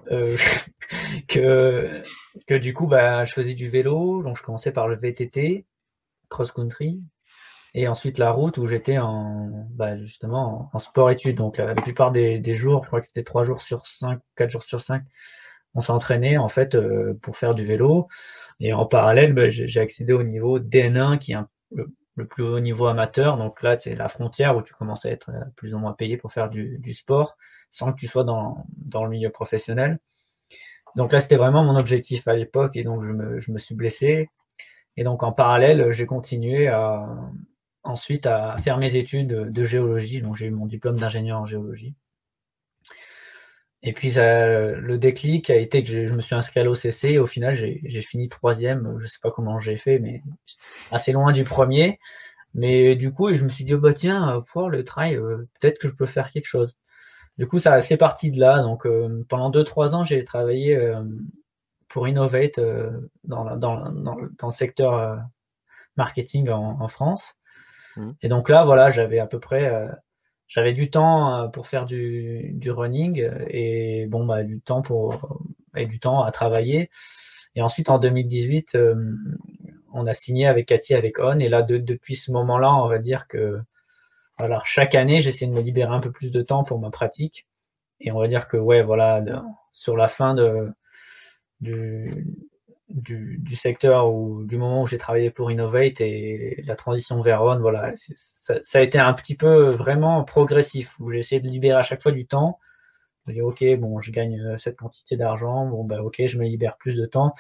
que, 1.30 2.02
que 2.48 2.54
du 2.54 2.74
coup, 2.74 2.88
bah, 2.88 3.26
je 3.26 3.34
faisais 3.34 3.54
du 3.54 3.70
vélo, 3.70 4.24
donc 4.24 4.38
je 4.38 4.44
commençais 4.44 4.72
par 4.72 4.88
le 4.88 4.96
VTT, 4.96 5.66
cross-country, 6.30 7.02
et 7.74 7.88
ensuite 7.88 8.18
la 8.18 8.32
route 8.32 8.58
où 8.58 8.66
j'étais 8.68 8.98
en 8.98 9.68
bah, 9.72 9.98
justement 9.98 10.70
en, 10.74 10.80
sport-études. 10.80 11.38
Donc 11.38 11.58
la, 11.58 11.76
plupart 11.76 12.12
des, 12.12 12.56
jours, 12.56 12.84
je 12.84 12.88
crois 12.88 13.00
que 13.00 13.08
c'était 13.08 13.24
trois 13.24 13.44
jours 13.44 13.62
sur 13.62 13.86
cinq, 13.86 14.20
quatre 14.36 14.50
jours 14.50 14.64
sur 14.64 14.82
cinq, 14.82 15.04
on 15.78 15.82
s'entraînait 15.82 16.38
en 16.38 16.50
fait 16.50 16.78
pour 17.22 17.38
faire 17.38 17.56
du 17.56 17.66
vélo. 17.66 18.08
Et 18.60 18.74
en 18.74 18.86
parallèle, 18.86 19.34
bah, 19.34 19.50
j'ai 19.50 19.80
accédé 19.80 20.14
au 20.14 20.24
niveau 20.24 20.60
DN1 20.60 21.20
qui 21.20 21.34
est 21.34 21.38
le 22.18 22.28
plus 22.28 22.44
haut 22.44 22.60
niveau 22.60 22.88
amateur. 22.88 23.38
Donc 23.38 23.62
là, 23.62 23.76
c'est 23.76 23.96
la 23.96 24.10
frontière 24.10 24.58
où 24.58 24.62
tu 24.62 24.74
commences 24.74 25.06
à 25.06 25.12
être 25.12 25.30
euh, 25.30 25.46
plus 25.56 25.74
ou 25.74 25.78
moins 25.78 25.94
payé 25.94 26.18
pour 26.18 26.34
faire 26.34 26.50
du, 26.50 26.94
sport 26.94 27.38
sans 27.72 27.94
que 27.94 28.00
tu 28.00 28.08
sois 28.08 28.24
dans, 28.24 28.66
le 28.94 29.10
milieu 29.10 29.30
professionnel. 29.30 30.00
Donc 30.96 31.12
là, 31.12 31.20
c'était 31.20 31.36
vraiment 31.36 31.64
mon 31.64 31.78
objectif 31.78 32.28
à 32.28 32.34
l'époque 32.34 32.76
et 32.76 32.84
donc 32.84 33.04
je 33.04 33.12
me, 33.12 33.60
suis 33.60 33.76
blessé. 33.76 34.30
Et 34.98 35.04
donc 35.04 35.22
en 35.22 35.32
parallèle, 35.32 35.92
j'ai 35.92 36.08
continué 36.08 36.72
ensuite 37.84 38.26
à 38.26 38.58
faire 38.58 38.78
mes 38.78 38.96
études 38.96 39.28
de 39.28 39.66
géologie. 39.66 40.22
Donc 40.22 40.38
j'ai 40.38 40.48
eu 40.48 40.52
mon 40.52 40.66
diplôme 40.66 40.98
d'ingénieur 40.98 41.40
en 41.40 41.46
géologie. 41.46 41.94
Et 43.84 43.94
puis 43.94 44.12
le 44.16 44.96
déclic 44.96 45.50
a 45.50 45.56
été 45.56 45.84
que 45.84 45.90
je, 45.90 46.14
me 46.14 46.22
suis 46.22 46.36
inscrit 46.36 46.60
à 46.60 46.64
l'OCC 46.64 47.06
et 47.06 47.20
au 47.20 47.28
final 47.28 47.56
j'ai 47.56 48.02
fini 48.02 48.28
troisième. 48.28 48.98
Je 49.00 49.06
sais 49.06 49.20
pas 49.22 49.32
comment 49.32 49.60
j'ai 49.60 49.78
fait, 49.78 50.00
mais 50.00 50.24
assez 50.92 51.12
loin 51.12 51.32
du 51.32 51.44
premier. 51.44 52.00
Mais 52.54 52.96
du 52.96 53.12
coup, 53.14 53.34
je 53.34 53.44
me 53.44 53.50
suis 53.50 53.64
dit, 53.64 53.76
oh 53.76 53.80
bah 53.80 53.94
tiens, 53.94 54.44
pour 54.52 54.70
le 54.70 54.84
trail, 54.84 55.18
peut-être 55.60 55.80
que 55.80 55.88
je 55.88 55.94
peux 55.94 56.08
faire 56.08 56.32
quelque 56.32 56.48
chose. 56.48 56.76
Du 57.38 57.48
coup, 57.48 57.60
ça 57.60 57.80
c'est 57.82 57.98
parti 57.98 58.32
de 58.32 58.40
là. 58.40 58.62
Donc 58.64 58.88
pendant 59.30 59.52
2-3 59.52 59.94
ans, 59.94 60.04
j'ai 60.04 60.24
travaillé 60.24 60.80
pour 61.88 62.08
Innovate 62.08 62.60
dans, 63.26 63.56
dans, 63.58 63.92
dans, 63.92 64.16
le 64.16 64.52
secteur 64.52 65.20
marketing 65.98 66.50
en, 66.50 66.88
France. 66.88 67.36
Mmh. 67.96 68.12
Et 68.24 68.28
donc 68.28 68.50
là, 68.50 68.66
voilà, 68.66 68.90
j'avais 68.90 69.20
à 69.20 69.28
peu 69.28 69.40
près 69.40 69.88
j'avais 70.48 70.74
du 70.74 70.90
temps 70.90 71.44
euh, 71.44 71.48
pour 71.48 71.68
faire 71.68 71.86
du, 71.86 72.52
du, 72.54 72.72
running 72.72 73.30
et 73.50 74.06
bon 74.08 74.26
bah 74.26 74.44
du 74.44 74.62
temps 74.62 74.82
pour 74.82 75.40
et 75.76 75.86
du 75.86 76.00
temps 76.00 76.24
à 76.24 76.32
travailler. 76.32 76.90
Et 77.56 77.62
ensuite 77.62 77.90
en 77.90 78.00
2018, 78.00 78.76
euh, 78.76 79.16
on 79.94 80.08
a 80.08 80.14
signé 80.14 80.48
avec 80.48 80.68
Cathy 80.68 80.94
avec 80.94 81.20
On 81.20 81.40
et 81.40 81.50
là 81.50 81.64
depuis 81.64 82.16
ce 82.16 82.32
moment-là, 82.32 82.74
on 82.76 82.88
va 82.88 83.00
dire 83.00 83.28
que 83.28 83.60
alors 84.38 84.66
chaque 84.68 84.96
année, 84.96 85.22
j'essaie 85.22 85.48
de 85.48 85.52
me 85.52 85.62
libérer 85.62 85.94
un 85.94 86.00
peu 86.00 86.12
plus 86.12 86.32
de 86.32 86.42
temps 86.42 86.64
pour 86.64 86.80
ma 86.80 86.92
pratique 86.92 87.48
et 88.00 88.12
on 88.12 88.20
va 88.20 88.28
dire 88.28 88.48
que 88.48 88.58
ouais 88.58 88.84
voilà 88.84 89.24
sur 89.74 89.98
la 89.98 90.08
fin 90.08 90.36
de 90.36 90.72
du, 92.90 93.38
du, 93.42 93.56
secteur 93.56 94.14
ou 94.14 94.44
du 94.46 94.58
moment 94.58 94.84
où 94.84 94.88
j'ai 94.88 94.98
travaillé 94.98 95.30
pour 95.30 95.52
Innovate 95.52 96.00
et 96.00 96.64
la 96.66 96.76
transition 96.76 97.20
vers 97.22 97.44
On, 97.44 97.60
voilà, 97.60 97.94
ça, 97.96 98.56
ça, 98.62 98.80
a 98.80 98.82
été 98.82 98.98
un 98.98 99.14
petit 99.14 99.36
peu 99.36 99.66
vraiment 99.66 100.24
progressif 100.24 100.98
où 101.00 101.12
j'ai 101.12 101.20
essayé 101.20 101.42
de 101.42 101.48
libérer 101.48 101.78
à 101.78 101.84
chaque 101.84 102.02
fois 102.02 102.12
du 102.12 102.26
temps. 102.26 102.60
Je 103.28 103.34
dis 103.34 103.42
ok, 103.42 103.64
bon, 103.78 104.00
je 104.00 104.12
gagne 104.12 104.40
euh, 104.40 104.58
cette 104.58 104.78
quantité 104.78 105.18
d'argent, 105.18 105.66
bon 105.66 105.84
bah 105.84 106.02
ok, 106.02 106.22
je 106.26 106.38
me 106.38 106.46
libère 106.46 106.78
plus 106.78 106.94
de 106.96 107.06
temps. 107.06 107.34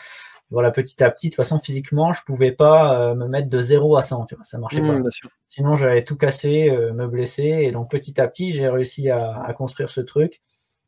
Voilà, 0.49 0.71
petit 0.71 1.01
à 1.03 1.09
petit, 1.11 1.27
de 1.27 1.31
toute 1.31 1.37
façon, 1.37 1.59
physiquement, 1.59 2.13
je 2.13 2.23
pouvais 2.23 2.51
pas 2.51 3.11
euh, 3.11 3.15
me 3.15 3.27
mettre 3.27 3.49
de 3.49 3.61
0 3.61 3.97
à 3.97 4.03
100, 4.03 4.25
tu 4.25 4.35
vois, 4.35 4.43
ça 4.45 4.57
marchait 4.57 4.81
mmh, 4.81 5.03
pas. 5.03 5.09
Sinon, 5.45 5.75
j'allais 5.75 6.03
tout 6.03 6.15
casser, 6.15 6.69
euh, 6.69 6.93
me 6.93 7.07
blesser, 7.07 7.43
et 7.63 7.71
donc 7.71 7.89
petit 7.89 8.19
à 8.19 8.27
petit, 8.27 8.51
j'ai 8.51 8.67
réussi 8.69 9.09
à, 9.09 9.41
à, 9.41 9.53
construire 9.53 9.89
ce 9.89 10.01
truc. 10.01 10.41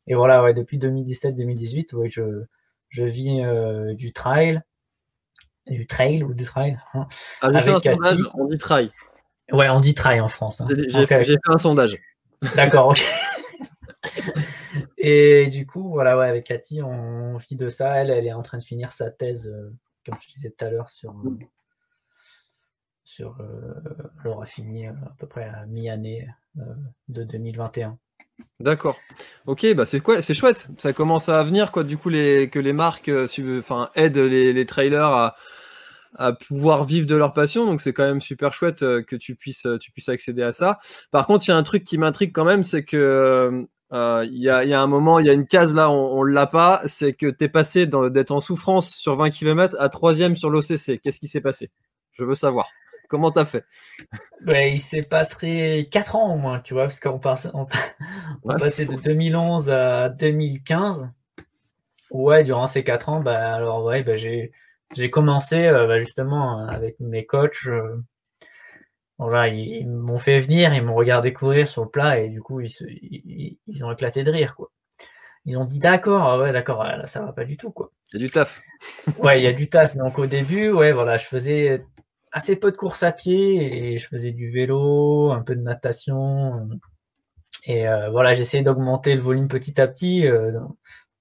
Et 0.06 0.14
voilà, 0.14 0.42
ouais, 0.42 0.54
depuis 0.54 0.78
2017-2018, 0.78 1.94
ouais, 1.94 2.08
je, 2.08 2.44
je 2.90 3.04
vis 3.04 3.42
euh, 3.42 3.94
du 3.94 4.12
trail, 4.12 4.60
du 5.66 5.86
trail 5.86 6.22
ou 6.22 6.34
du 6.34 6.44
trail. 6.44 6.78
Hein, 6.92 7.06
ah, 7.40 7.46
un 7.46 7.60
sondage, 7.60 8.18
on 8.34 8.46
dit 8.46 8.58
trail. 8.58 8.90
Ouais, 9.52 9.68
on 9.68 9.80
dit 9.80 9.94
trail 9.94 10.20
en 10.20 10.28
France. 10.28 10.60
Hein. 10.60 10.66
J'ai 10.88 11.06
fait, 11.06 11.36
un 11.46 11.58
sondage. 11.58 11.96
D'accord, 12.54 12.94
Et 14.98 15.46
du 15.46 15.66
coup, 15.66 15.90
voilà, 15.90 16.18
ouais, 16.18 16.28
avec 16.28 16.46
Cathy, 16.46 16.82
on 16.82 17.36
vit 17.36 17.56
de 17.56 17.68
ça. 17.68 17.96
Elle, 17.96 18.10
elle 18.10 18.26
est 18.26 18.32
en 18.32 18.42
train 18.42 18.58
de 18.58 18.64
finir 18.64 18.92
sa 18.92 19.10
thèse, 19.10 19.48
euh, 19.48 19.74
comme 20.04 20.16
je 20.20 20.28
disais 20.28 20.50
tout 20.50 20.64
à 20.64 20.70
l'heure, 20.70 20.88
sur. 20.88 21.14
sur 23.04 23.40
euh, 23.40 23.74
elle 24.20 24.30
aura 24.30 24.46
fini 24.46 24.86
à 24.86 24.94
peu 25.18 25.26
près 25.26 25.44
à 25.44 25.66
mi-année 25.66 26.28
de 27.08 27.24
2021. 27.24 27.98
D'accord. 28.60 28.98
Ok, 29.46 29.66
bah 29.74 29.84
c'est 29.84 30.00
quoi 30.00 30.22
C'est 30.22 30.34
chouette. 30.34 30.68
Ça 30.78 30.92
commence 30.92 31.28
à 31.28 31.42
venir 31.42 31.72
quoi. 31.72 31.84
Du 31.84 31.96
coup, 31.96 32.10
que 32.10 32.58
les 32.58 32.72
marques, 32.72 33.08
euh, 33.08 33.26
aident 33.94 34.18
les, 34.18 34.66
trailers 34.66 35.34
à, 36.18 36.32
pouvoir 36.32 36.84
vivre 36.84 37.06
de 37.06 37.16
leur 37.16 37.32
passion. 37.32 37.66
Donc 37.66 37.80
c'est 37.80 37.92
quand 37.92 38.04
même 38.04 38.20
super 38.20 38.52
chouette 38.52 38.82
euh, 38.82 39.02
que 39.02 39.16
tu 39.16 39.34
puisses, 39.34 39.66
euh, 39.66 39.78
tu 39.78 39.92
puisses 39.92 40.08
accéder 40.08 40.42
à 40.42 40.52
ça. 40.52 40.78
Par 41.10 41.26
contre, 41.26 41.46
il 41.46 41.50
y 41.50 41.54
a 41.54 41.56
un 41.56 41.62
truc 41.62 41.84
qui 41.84 41.98
m'intrigue 41.98 42.32
quand 42.32 42.44
même, 42.44 42.62
c'est 42.62 42.84
que 42.84 43.66
il 43.92 44.38
y, 44.38 44.48
a, 44.48 44.80
un 44.80 44.86
moment, 44.86 45.18
il 45.18 45.26
y 45.26 45.30
a 45.30 45.32
une 45.32 45.46
case 45.46 45.74
là, 45.74 45.90
on, 45.90 46.24
ne 46.24 46.30
l'a 46.30 46.46
pas. 46.46 46.82
C'est 46.86 47.12
que 47.12 47.26
tu 47.26 47.44
es 47.44 47.48
passé 47.48 47.86
d'être 47.86 48.30
en 48.30 48.40
souffrance 48.40 48.94
sur 48.94 49.16
20 49.16 49.30
km 49.30 49.76
à 49.80 49.88
troisième 49.88 50.36
sur 50.36 50.50
l'OCC. 50.50 51.00
Qu'est-ce 51.02 51.18
qui 51.18 51.28
s'est 51.28 51.40
passé? 51.40 51.70
Je 52.12 52.24
veux 52.24 52.34
savoir. 52.34 52.70
Comment 53.10 53.32
t'as 53.32 53.44
fait? 53.44 53.64
Il 54.46 54.80
s'est 54.80 55.02
passé 55.02 55.88
4 55.90 56.14
ans 56.14 56.32
au 56.32 56.38
moins, 56.38 56.60
tu 56.60 56.74
vois, 56.74 56.84
parce 56.84 57.00
qu'on 57.00 57.18
passe, 57.18 57.48
on, 58.44 58.58
passait 58.58 58.86
de 58.86 58.96
2011 58.96 59.70
à 59.70 60.08
2015. 60.08 61.10
Ouais, 62.10 62.44
durant 62.44 62.66
ces 62.66 62.82
4 62.82 63.08
ans, 63.08 63.20
bah, 63.20 63.54
alors 63.54 63.84
ouais, 63.84 64.02
bah, 64.02 64.16
j'ai, 64.16 64.52
j'ai 64.94 65.10
commencé 65.10 65.66
euh, 65.66 65.86
bah, 65.86 66.00
justement 66.00 66.66
avec 66.66 66.98
mes 67.00 67.24
coachs. 67.24 67.66
Euh, 67.66 68.02
ils, 69.52 69.86
m'ont 69.86 70.18
fait 70.18 70.40
venir, 70.40 70.74
ils 70.74 70.82
m'ont 70.82 70.94
regardé 70.94 71.32
courir 71.32 71.68
sur 71.68 71.84
le 71.84 71.90
plat 71.90 72.18
et 72.18 72.28
du 72.28 72.40
coup, 72.40 72.60
ils, 72.60 72.70
ils, 73.66 73.84
ont 73.84 73.92
éclaté 73.92 74.24
de 74.24 74.30
rire. 74.30 74.56
Quoi. 74.56 74.70
Ils 75.44 75.56
ont 75.56 75.64
dit 75.64 75.78
d'accord, 75.78 76.22
ah 76.22 76.38
ouais, 76.38 76.52
d'accord, 76.52 76.84
là, 76.84 77.06
ça 77.06 77.20
va 77.20 77.32
pas 77.32 77.44
du 77.44 77.56
tout. 77.56 77.70
Quoi. 77.70 77.92
Il 78.12 78.20
y 78.20 78.24
a 78.24 78.26
du 78.26 78.32
taf. 78.32 78.62
ouais, 79.18 79.40
il 79.40 79.44
y 79.44 79.46
a 79.46 79.52
du 79.52 79.68
taf. 79.68 79.96
Donc 79.96 80.18
au 80.18 80.26
début, 80.26 80.70
ouais, 80.70 80.92
voilà, 80.92 81.16
je 81.16 81.26
faisais 81.26 81.84
assez 82.32 82.56
peu 82.56 82.70
de 82.70 82.76
course 82.76 83.02
à 83.02 83.12
pied 83.12 83.92
et 83.92 83.98
je 83.98 84.06
faisais 84.08 84.32
du 84.32 84.50
vélo, 84.50 85.30
un 85.32 85.42
peu 85.42 85.54
de 85.54 85.62
natation. 85.62 86.68
Et 87.64 87.88
euh, 87.88 88.10
voilà, 88.10 88.34
j'essayais 88.34 88.62
d'augmenter 88.62 89.14
le 89.14 89.20
volume 89.20 89.48
petit 89.48 89.80
à 89.80 89.86
petit, 89.86 90.26
euh, 90.26 90.60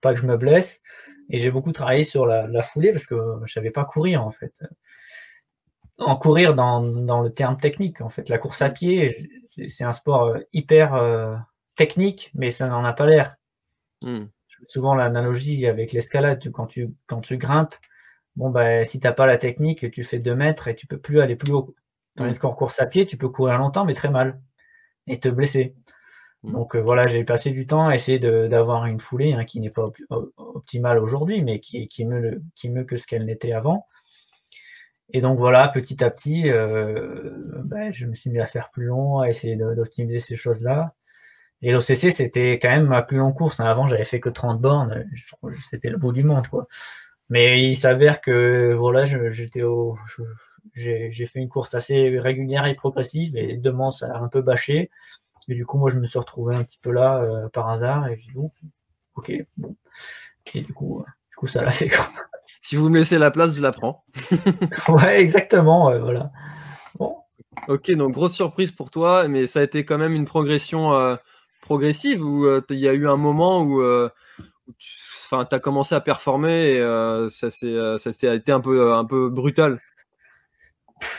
pas 0.02 0.14
que 0.14 0.20
je 0.20 0.26
me 0.26 0.38
blesse. 0.38 0.82
Et 1.30 1.38
j'ai 1.38 1.52
beaucoup 1.52 1.72
travaillé 1.72 2.04
sur 2.04 2.26
la, 2.26 2.64
foulée 2.64 2.92
parce 2.92 3.06
que 3.06 3.16
je 3.46 3.54
savais 3.54 3.72
pas 3.72 3.86
courir 3.86 4.24
en 4.24 4.32
fait. 4.32 4.54
En 6.00 6.16
courir 6.16 6.56
dans, 6.56 6.82
dans, 6.82 7.22
le 7.22 7.30
terme 7.30 7.58
technique, 7.58 8.02
en 8.02 8.10
fait. 8.10 8.30
La 8.30 8.38
course 8.38 8.62
à 8.62 8.70
pied, 8.70 9.30
c'est 9.46 9.84
un 9.84 9.92
sport 9.92 10.24
euh, 10.28 10.40
hyper 10.54 10.98
technique, 11.76 12.32
mais 12.34 12.52
ça 12.52 12.68
n'en 12.68 12.86
a 12.86 12.94
pas 12.94 13.06
l'air. 13.06 13.36
Hmm. 14.02 14.26
Souvent 14.68 14.96
l'analogie 14.96 15.68
avec 15.68 15.92
l'escalade, 15.92 16.50
quand 16.52 16.68
tu, 16.68 16.90
quand 17.06 17.22
tu 17.22 17.38
grimpes, 17.38 17.76
bon, 18.36 18.50
bah, 18.50 18.84
si 18.86 19.00
tu 19.00 19.08
n'as 19.08 19.14
pas 19.14 19.26
la 19.26 19.38
technique, 19.38 19.92
tu 19.92 20.04
fais 20.04 20.20
2 20.20 20.36
mètres 20.36 20.68
et 20.70 20.76
tu 20.76 20.88
peux 20.88 20.98
plus 20.98 21.20
aller 21.20 21.36
plus 21.36 21.52
haut. 21.52 21.76
Tandis 22.16 22.40
qu'en 22.40 22.54
course 22.54 22.80
à 22.80 22.86
pied, 22.86 23.06
tu 23.06 23.18
peux 23.18 23.30
courir 23.30 23.58
longtemps, 23.58 23.86
mais 23.86 23.94
très 23.94 24.10
mal 24.10 24.42
et 25.10 25.20
te 25.20 25.28
blesser. 25.28 25.76
Mm. 26.44 26.52
Donc 26.54 26.76
euh, 26.76 26.80
voilà, 26.82 27.08
j'ai 27.08 27.24
passé 27.24 27.52
du 27.52 27.68
temps 27.68 27.88
à 27.88 27.96
essayer 27.96 28.20
d'avoir 28.20 28.86
une 28.86 29.00
foulée 29.00 29.34
hein, 29.34 29.46
qui 29.46 29.60
n'est 29.60 29.70
pas 29.70 29.90
optimale 30.38 31.00
aujourd'hui, 31.00 31.42
mais 31.42 31.60
qui, 31.60 31.78
est 31.78 32.06
mieux, 32.06 32.84
que 32.84 32.98
ce 32.98 33.08
qu'elle 33.08 33.26
n'était 33.26 33.54
avant. 33.54 33.88
Et 35.12 35.22
donc 35.22 35.40
voilà, 35.40 35.68
petit 35.70 36.04
à 36.04 36.12
petit, 36.12 36.52
euh, 36.52 37.32
bah, 37.66 37.92
je 37.92 38.06
me 38.06 38.14
suis 38.14 38.30
mis 38.30 38.40
à 38.40 38.46
faire 38.46 38.70
plus 38.72 38.86
long, 38.86 39.20
à 39.20 39.30
essayer 39.30 39.56
d'optimiser 39.56 40.20
ces 40.20 40.36
choses-là. 40.36 40.94
Et 41.62 41.72
l'OCC, 41.72 42.12
c'était 42.12 42.54
quand 42.54 42.70
même 42.70 42.88
ma 42.88 43.02
plus 43.02 43.18
longue 43.18 43.36
course. 43.36 43.60
Hein. 43.60 43.66
Avant, 43.66 43.88
j'avais 43.88 44.06
fait 44.06 44.20
que 44.20 44.30
30 44.30 44.62
bornes. 44.62 45.06
C'était 45.70 45.90
le 45.90 45.98
bout 45.98 46.14
du 46.14 46.24
monde, 46.24 46.48
quoi. 46.48 46.68
Mais 47.30 47.64
il 47.64 47.76
s'avère 47.76 48.22
que 48.22 48.74
voilà, 48.74 49.06
j'étais 49.06 49.62
au, 49.62 49.98
j'ai 50.76 51.26
fait 51.28 51.40
une 51.40 51.50
course 51.50 51.76
assez 51.76 52.20
régulière 52.20 52.66
et 52.66 52.76
progressive 52.76 53.38
et 53.38 53.58
demain 53.58 53.92
ça 53.92 54.08
a 54.16 54.20
un 54.20 54.28
peu 54.30 54.42
bâché. 54.42 54.90
Et 55.50 55.56
du 55.56 55.66
coup, 55.66 55.78
moi, 55.78 55.90
je 55.90 55.98
me 55.98 56.06
suis 56.06 56.20
retrouvé 56.20 56.56
un 56.56 56.64
petit 56.64 56.78
peu 56.82 56.92
là 56.92 57.18
euh, 57.18 57.50
par 57.50 57.70
hasard 57.70 58.08
et 58.08 58.18
je 58.18 58.32
dit, 58.32 58.38
ok, 59.16 59.32
bon. 59.58 59.76
Et 60.54 60.62
du 60.62 60.74
coup, 60.74 61.00
euh, 61.00 61.04
du 61.32 61.36
coup, 61.36 61.48
ça 61.48 61.64
l'a 61.64 61.72
fait. 61.72 61.90
Quoi. 61.90 62.10
Si 62.62 62.76
vous 62.76 62.90
me 62.90 62.98
laissez 62.98 63.20
la 63.20 63.32
place, 63.32 63.56
je 63.56 63.62
la 63.62 63.72
prends. 63.72 64.04
ouais, 64.90 65.22
exactement, 65.22 65.98
voilà. 66.00 66.32
Bon. 66.98 67.16
Ok, 67.68 67.92
donc 67.92 68.12
grosse 68.12 68.34
surprise 68.34 68.72
pour 68.72 68.90
toi, 68.90 69.28
mais 69.28 69.46
ça 69.46 69.60
a 69.60 69.64
été 69.64 69.86
quand 69.86 69.98
même 70.00 70.14
une 70.14 70.26
progression 70.26 70.94
euh, 70.94 71.16
progressive 71.62 72.24
où 72.24 72.48
il 72.70 72.80
y 72.80 72.88
a 72.88 72.94
eu 72.94 73.08
un 73.08 73.18
moment 73.18 73.62
où, 73.62 73.82
où 73.82 74.74
tu 74.78 75.36
as 75.36 75.60
commencé 75.60 75.96
à 75.96 76.02
performer 76.02 76.76
et 76.76 77.28
ça 77.30 77.50
s'est 77.50 77.68
euh, 77.68 77.98
été 77.98 78.52
un 78.52 78.62
peu, 78.62 78.94
un 78.94 79.06
peu 79.06 79.30
brutal? 79.30 79.80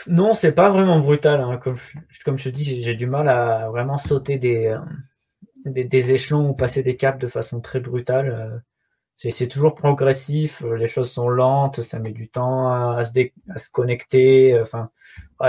Non, 0.07 0.33
c'est 0.33 0.51
pas 0.51 0.69
vraiment 0.69 0.99
brutal. 0.99 1.41
Hein. 1.41 1.59
Comme, 1.63 1.77
je, 2.37 2.43
te 2.45 2.49
dis, 2.49 2.81
j'ai 2.81 2.95
du 2.95 3.07
mal 3.07 3.29
à 3.29 3.69
vraiment 3.69 3.97
sauter 3.97 4.37
des, 4.37 4.67
euh, 4.67 4.79
des, 5.65 6.11
échelons 6.11 6.49
ou 6.49 6.53
passer 6.53 6.83
des 6.83 6.95
caps 6.97 7.19
de 7.19 7.27
façon 7.27 7.61
très 7.61 7.79
brutale. 7.79 8.63
C'est 9.15 9.47
toujours 9.47 9.75
progressif, 9.75 10.61
les 10.61 10.87
choses 10.87 11.11
sont 11.11 11.29
lentes, 11.29 11.81
ça 11.83 11.99
met 11.99 12.11
du 12.11 12.27
temps 12.29 12.71
à, 12.71 13.03
se, 13.03 13.11
à 13.49 13.59
se, 13.59 13.69
connecter. 13.69 14.59
Enfin, 14.59 14.89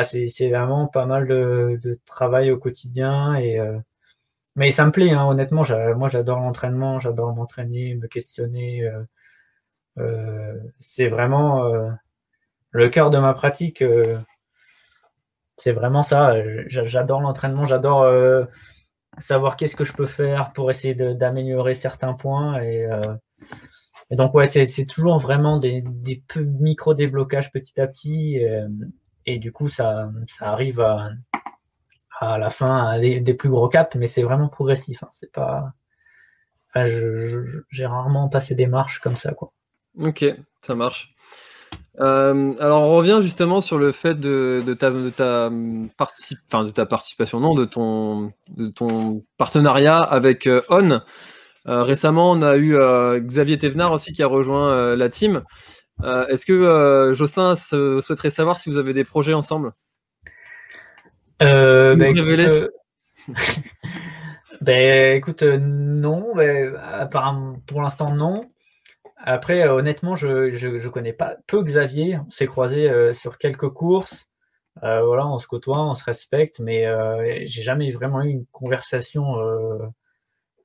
c'est 0.03 0.51
vraiment 0.51 0.88
pas 0.88 1.07
mal 1.07 1.27
de, 1.27 1.99
travail 2.05 2.51
au 2.51 2.59
quotidien 2.59 3.35
et 3.37 3.59
mais 4.57 4.71
ça 4.71 4.85
me 4.87 4.92
plaît, 4.92 5.11
hein, 5.12 5.27
honnêtement. 5.27 5.64
Moi, 5.97 6.09
j'adore 6.09 6.40
l'entraînement, 6.40 7.01
j'adore 7.01 7.35
m'entraîner, 7.35 7.95
me 7.95 8.07
questionner. 8.07 8.83
Euh, 8.85 9.03
euh, 9.99 10.61
c'est 10.79 11.09
vraiment 11.09 11.66
euh, 11.66 11.90
le 12.72 12.88
cœur 12.88 13.11
de 13.11 13.18
ma 13.18 13.35
pratique. 13.35 13.85
c'est 15.56 15.72
vraiment 15.72 16.02
ça. 16.02 16.35
J'adore 16.68 17.20
l'entraînement, 17.20 17.66
j'adore 17.66 18.06
savoir 19.18 19.56
qu'est-ce 19.56 19.76
que 19.76 19.85
je 19.85 19.92
peux 19.92 20.06
faire 20.06 20.52
pour 20.52 20.70
essayer 20.70 20.94
d'améliorer 20.94 21.74
certains 21.74 22.14
points. 22.14 22.61
Et, 22.62 22.88
donc, 24.11 24.35
ouais, 24.35 24.46
c'est 24.48 24.87
toujours 24.87 25.18
vraiment 25.18 25.58
des, 25.58 25.85
micro-déblocages 26.37 27.52
petit 27.52 27.80
à 27.80 27.87
petit. 27.87 28.40
Et, 29.26 29.38
du 29.38 29.52
coup, 29.52 29.68
ça, 29.68 30.11
arrive 30.40 30.80
à 30.80 31.11
à 32.22 32.38
la 32.38 32.50
fin 32.50 32.98
des, 33.00 33.35
plus 33.35 33.48
gros 33.48 33.68
caps, 33.68 33.96
mais 33.96 34.06
c'est 34.06 34.22
vraiment 34.22 34.48
progressif. 34.48 35.02
Hein. 35.02 35.08
C'est 35.12 35.32
pas 35.32 35.72
j'ai 36.74 37.87
rarement 37.87 38.28
passé 38.28 38.54
des 38.54 38.66
marches 38.66 38.98
comme 39.00 39.16
ça. 39.16 39.32
Quoi. 39.32 39.52
Ok, 39.98 40.24
ça 40.61 40.74
marche. 40.74 41.12
Euh, 42.00 42.55
alors 42.59 42.83
on 42.83 42.96
revient 42.96 43.18
justement 43.20 43.61
sur 43.61 43.78
le 43.78 43.92
fait 43.92 44.18
de, 44.18 44.62
ta, 44.78 44.90
de, 44.90 45.11
ta, 45.11 45.50
de 45.50 46.70
ta 46.70 46.87
participation, 46.87 47.40
non, 47.40 47.55
de 47.55 47.64
ton, 47.66 48.33
de 48.48 48.68
ton 48.68 49.24
partenariat 49.37 49.98
avec 49.98 50.46
euh, 50.46 50.62
On. 50.70 51.02
Euh, 51.68 51.85
récemment, 51.85 52.33
on 52.33 52.42
a 52.42 52.57
eu 52.57 52.76
Xavier 53.20 53.59
Thévenard 53.59 53.92
aussi 53.92 54.12
qui 54.12 54.22
a 54.22 54.26
rejoint 54.26 54.96
la 54.96 55.09
team. 55.09 55.42
Est-ce 56.02 56.44
que 56.46 57.12
Jocelyn 57.14 57.55
souhaiterait 57.55 58.31
savoir 58.31 58.59
si 58.59 58.70
vous 58.70 58.78
avez 58.78 58.94
des 58.94 59.05
projets 59.05 59.35
ensemble? 59.35 59.72
Bah, 61.98 62.09
écoute, 62.09 62.70
ben, 64.61 65.16
écoute, 65.16 65.42
non, 65.42 66.35
ben, 66.35 66.76
apparemment, 66.76 67.57
pour 67.66 67.83
l'instant 67.83 68.14
non. 68.14 68.51
Après, 69.24 69.62
euh, 69.62 69.74
honnêtement, 69.74 70.16
je, 70.16 70.52
je, 70.52 70.88
connais 70.88 71.12
pas 71.12 71.37
peu 71.46 71.62
Xavier. 71.62 72.18
On 72.26 72.30
s'est 72.30 72.46
croisé 72.46 72.90
euh, 72.90 73.14
sur 73.14 73.38
quelques 73.38 73.70
courses. 73.70 74.26
Euh, 74.82 75.04
voilà, 75.04 75.26
on 75.28 75.38
se 75.38 75.46
côtoie, 75.46 75.80
on 75.80 75.94
se 75.94 76.04
respecte, 76.04 76.58
mais 76.61 76.87
j'ai 77.46 77.62
jamais 77.62 77.90
vraiment 77.92 78.22
eu 78.22 78.30
une 78.30 78.46
conversation, 78.46 79.22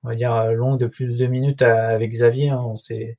on 0.04 0.10
va 0.10 0.16
dire 0.16 0.52
longue 0.54 0.80
de 0.80 0.88
plus 0.88 1.08
de 1.08 1.18
deux 1.18 1.28
minutes 1.28 1.62
avec 1.62 2.12
Xavier. 2.12 2.50
Hein. 2.50 2.62
On 2.66 2.76
s'est, 2.76 3.18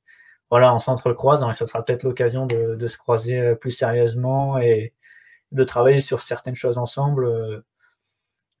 voilà, 0.51 0.73
on 0.73 0.79
s'entrecroise. 0.79 1.43
Hein, 1.43 1.51
et 1.51 1.53
ça 1.53 1.65
sera 1.65 1.83
peut-être 1.85 2.03
l'occasion 2.03 2.45
de, 2.45 2.75
de, 2.75 2.87
se 2.87 2.97
croiser 2.97 3.55
plus 3.61 3.71
sérieusement 3.71 4.57
et 4.59 4.93
de 5.51 5.63
travailler 5.63 6.01
sur 6.01 6.21
certaines 6.21 6.55
choses 6.55 6.77
ensemble. 6.77 7.63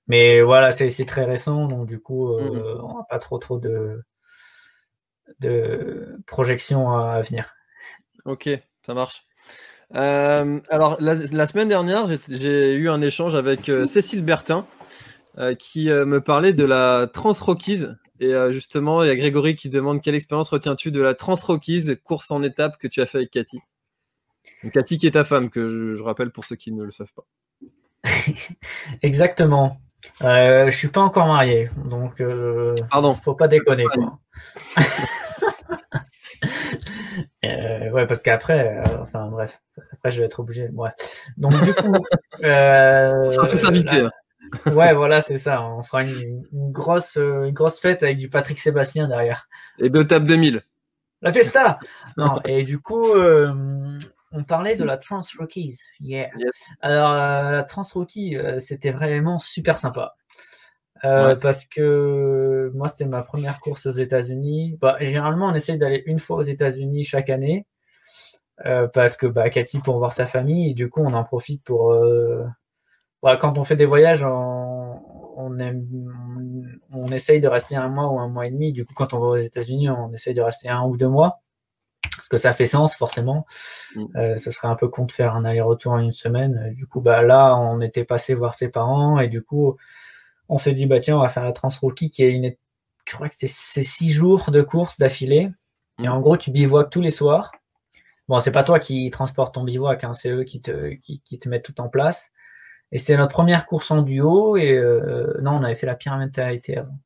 Mais 0.07 0.41
voilà, 0.41 0.71
c'est 0.71 1.05
très 1.05 1.25
récent, 1.25 1.67
donc 1.67 1.87
du 1.87 1.99
coup, 1.99 2.37
mmh 2.39 2.79
on 2.83 2.97
n'a 2.99 3.05
pas 3.09 3.19
trop 3.19 3.37
trop 3.37 3.59
de 3.59 4.03
de 5.39 6.17
projection 6.27 6.91
à 6.91 7.21
venir. 7.21 7.53
Ok, 8.25 8.49
ça 8.81 8.93
marche. 8.93 9.25
Euh, 9.95 10.59
alors, 10.69 10.97
la, 10.99 11.45
semaine 11.45 11.67
dernière, 11.67 12.05
j'ai 12.27 12.75
eu 12.75 12.89
un 12.89 13.01
échange 13.01 13.35
avec 13.35 13.69
euh, 13.69 13.85
Cécile 13.85 14.23
Bertin 14.23 14.67
euh, 15.37 15.55
qui 15.55 15.87
me 15.87 16.21
parlait 16.21 16.53
de 16.53 16.63
la 16.63 17.07
Trans 17.11 17.33
Rockies. 17.33 17.85
Et 18.21 18.33
justement, 18.51 19.01
il 19.01 19.07
y 19.07 19.11
a 19.11 19.15
Grégory 19.15 19.55
qui 19.55 19.69
demande 19.69 20.01
quelle 20.01 20.15
expérience 20.15 20.49
retiens-tu 20.49 20.91
de 20.91 20.99
la 20.99 21.13
Trans 21.13 21.35
Rockies, 21.35 21.95
course 22.03 22.31
en 22.31 22.43
étape 22.43 22.77
que 22.77 22.87
tu 22.89 22.99
as 22.99 23.05
fait 23.05 23.19
avec 23.19 23.31
Cathy? 23.31 23.61
Cathy 24.73 24.97
qui 24.97 25.07
est 25.07 25.11
ta 25.11 25.23
femme, 25.23 25.49
que 25.49 25.95
je, 25.95 26.03
rappelle 26.03 26.29
pour 26.31 26.43
ceux 26.43 26.57
qui 26.57 26.73
ne 26.73 26.83
le 26.83 26.91
savent 26.91 27.13
pas. 27.13 27.25
Exactement. 29.01 29.79
Euh, 30.23 30.69
je 30.69 30.75
suis 30.75 30.87
pas 30.87 31.01
encore 31.01 31.27
marié, 31.27 31.69
donc 31.85 32.21
Pardon. 32.89 33.15
faut 33.15 33.35
pas 33.35 33.47
déconner. 33.47 33.85
Quoi. 33.85 34.19
Euh, 37.45 37.89
ouais, 37.91 38.05
parce 38.05 38.21
qu'après, 38.21 38.77
euh, 38.77 39.01
enfin 39.01 39.27
bref, 39.27 39.61
après 39.93 40.11
je 40.11 40.19
vais 40.19 40.25
être 40.25 40.39
obligé. 40.39 40.69
Ouais. 40.73 40.89
Donc 41.37 41.53
du 41.63 41.73
coup, 41.73 41.93
euh, 42.43 43.29
on 43.37 43.45
tous 43.45 43.65
hein. 43.65 44.09
ouais, 44.73 44.93
voilà, 44.93 45.21
c'est 45.21 45.37
ça. 45.37 45.61
On 45.61 45.83
fera 45.83 46.03
une, 46.03 46.43
grosse, 46.71 47.15
une 47.15 47.53
grosse 47.53 47.79
fête 47.79 48.03
avec 48.03 48.17
du 48.17 48.29
Patrick 48.29 48.59
Sébastien 48.59 49.07
derrière. 49.07 49.47
Et 49.79 49.89
deux 49.89 50.05
tables 50.05 50.25
2000. 50.25 50.61
La 51.21 51.31
festa. 51.33 51.79
non. 52.17 52.39
Et 52.45 52.63
du 52.63 52.79
coup, 52.79 53.13
on 54.31 54.43
parlait 54.43 54.75
de 54.75 54.83
la 54.83 54.97
Trans 54.97 55.21
Rookies. 55.37 55.79
Yeah. 55.99 56.29
Alors 56.81 57.13
la 57.13 57.63
Trans 57.63 57.87
Rookie, 57.93 58.37
c'était 58.57 58.91
vraiment 58.91 59.39
super 59.39 59.77
sympa. 59.77 60.15
Euh, 61.05 61.35
parce 61.35 61.65
que 61.65 62.71
moi, 62.73 62.87
c'était 62.89 63.05
ma 63.05 63.23
première 63.23 63.59
course 63.59 63.85
aux 63.85 63.91
États-Unis. 63.91 64.77
Bah, 64.81 64.97
généralement, 64.99 65.47
on 65.47 65.53
essaye 65.53 65.77
d'aller 65.77 66.03
une 66.05 66.19
fois 66.19 66.37
aux 66.37 66.43
États-Unis 66.43 67.03
chaque 67.03 67.29
année. 67.29 67.65
Euh, 68.65 68.87
parce 68.87 69.15
que 69.15 69.25
bah, 69.25 69.49
Cathy 69.49 69.79
pour 69.79 69.97
voir 69.99 70.11
sa 70.11 70.25
famille, 70.25 70.71
et 70.71 70.73
du 70.73 70.89
coup, 70.89 71.01
on 71.01 71.13
en 71.13 71.23
profite 71.23 71.63
pour. 71.63 71.93
Euh... 71.93 72.45
Bah, 73.23 73.37
quand 73.37 73.57
on 73.57 73.63
fait 73.63 73.75
des 73.75 73.85
voyages, 73.85 74.23
on, 74.23 75.01
on, 75.37 75.57
aime, 75.59 75.85
on, 76.91 77.07
essaye 77.07 77.39
de 77.41 77.47
rester 77.47 77.75
un 77.75 77.89
mois 77.89 78.09
ou 78.11 78.19
un 78.19 78.29
mois 78.29 78.47
et 78.47 78.51
demi. 78.51 78.73
Du 78.73 78.85
coup, 78.85 78.93
quand 78.93 79.13
on 79.13 79.19
va 79.19 79.27
aux 79.27 79.37
États-Unis, 79.37 79.89
on 79.89 80.11
essaye 80.13 80.33
de 80.33 80.41
rester 80.41 80.69
un 80.69 80.83
ou 80.83 80.97
deux 80.97 81.07
mois. 81.09 81.41
Parce 82.29 82.41
que 82.41 82.47
ça 82.49 82.53
fait 82.53 82.65
sens, 82.65 82.95
forcément. 82.95 83.45
Mm. 83.95 84.05
Euh, 84.15 84.37
ça 84.37 84.51
serait 84.51 84.67
un 84.67 84.75
peu 84.75 84.87
con 84.87 85.05
de 85.05 85.11
faire 85.11 85.35
un 85.35 85.45
aller-retour 85.45 85.93
en 85.93 85.99
une 85.99 86.11
semaine. 86.11 86.71
Du 86.75 86.85
coup, 86.87 87.01
bah, 87.01 87.21
là, 87.21 87.55
on 87.57 87.81
était 87.81 88.05
passé 88.05 88.33
voir 88.33 88.55
ses 88.55 88.69
parents, 88.69 89.19
et 89.19 89.27
du 89.27 89.41
coup 89.41 89.77
on 90.49 90.57
s'est 90.57 90.73
dit, 90.73 90.87
bah 90.87 90.99
tiens, 90.99 91.17
on 91.17 91.21
va 91.21 91.29
faire 91.29 91.43
la 91.43 91.53
Transrookie 91.53 92.09
qui 92.09 92.23
est 92.23 92.31
une. 92.31 92.51
Je 93.07 93.15
crois 93.15 93.29
que 93.29 93.35
c'est 93.37 93.47
six 93.47 94.11
jours 94.11 94.51
de 94.51 94.61
course 94.61 94.97
d'affilée. 94.97 95.49
Et 96.01 96.07
en 96.07 96.19
gros, 96.19 96.37
tu 96.37 96.51
bivouacs 96.51 96.89
tous 96.89 97.01
les 97.01 97.11
soirs. 97.11 97.51
Bon, 98.27 98.39
c'est 98.39 98.51
pas 98.51 98.63
toi 98.63 98.79
qui 98.79 99.09
transporte 99.09 99.55
ton 99.55 99.63
bivouac, 99.63 100.03
hein, 100.03 100.13
c'est 100.13 100.29
eux 100.29 100.43
qui 100.43 100.61
te, 100.61 100.93
qui, 100.95 101.39
te 101.39 101.49
mettent 101.49 101.63
tout 101.63 101.79
en 101.81 101.89
place. 101.89 102.31
Et 102.91 102.97
c'est 102.97 103.17
notre 103.17 103.33
première 103.33 103.65
course 103.65 103.91
en 103.91 104.01
duo. 104.01 104.57
Et 104.57 104.73
euh, 104.73 105.39
non, 105.41 105.53
on 105.53 105.63
avait 105.63 105.75
fait 105.75 105.87
la 105.87 105.95
pyramide 105.95 106.37
avant. 106.39 106.99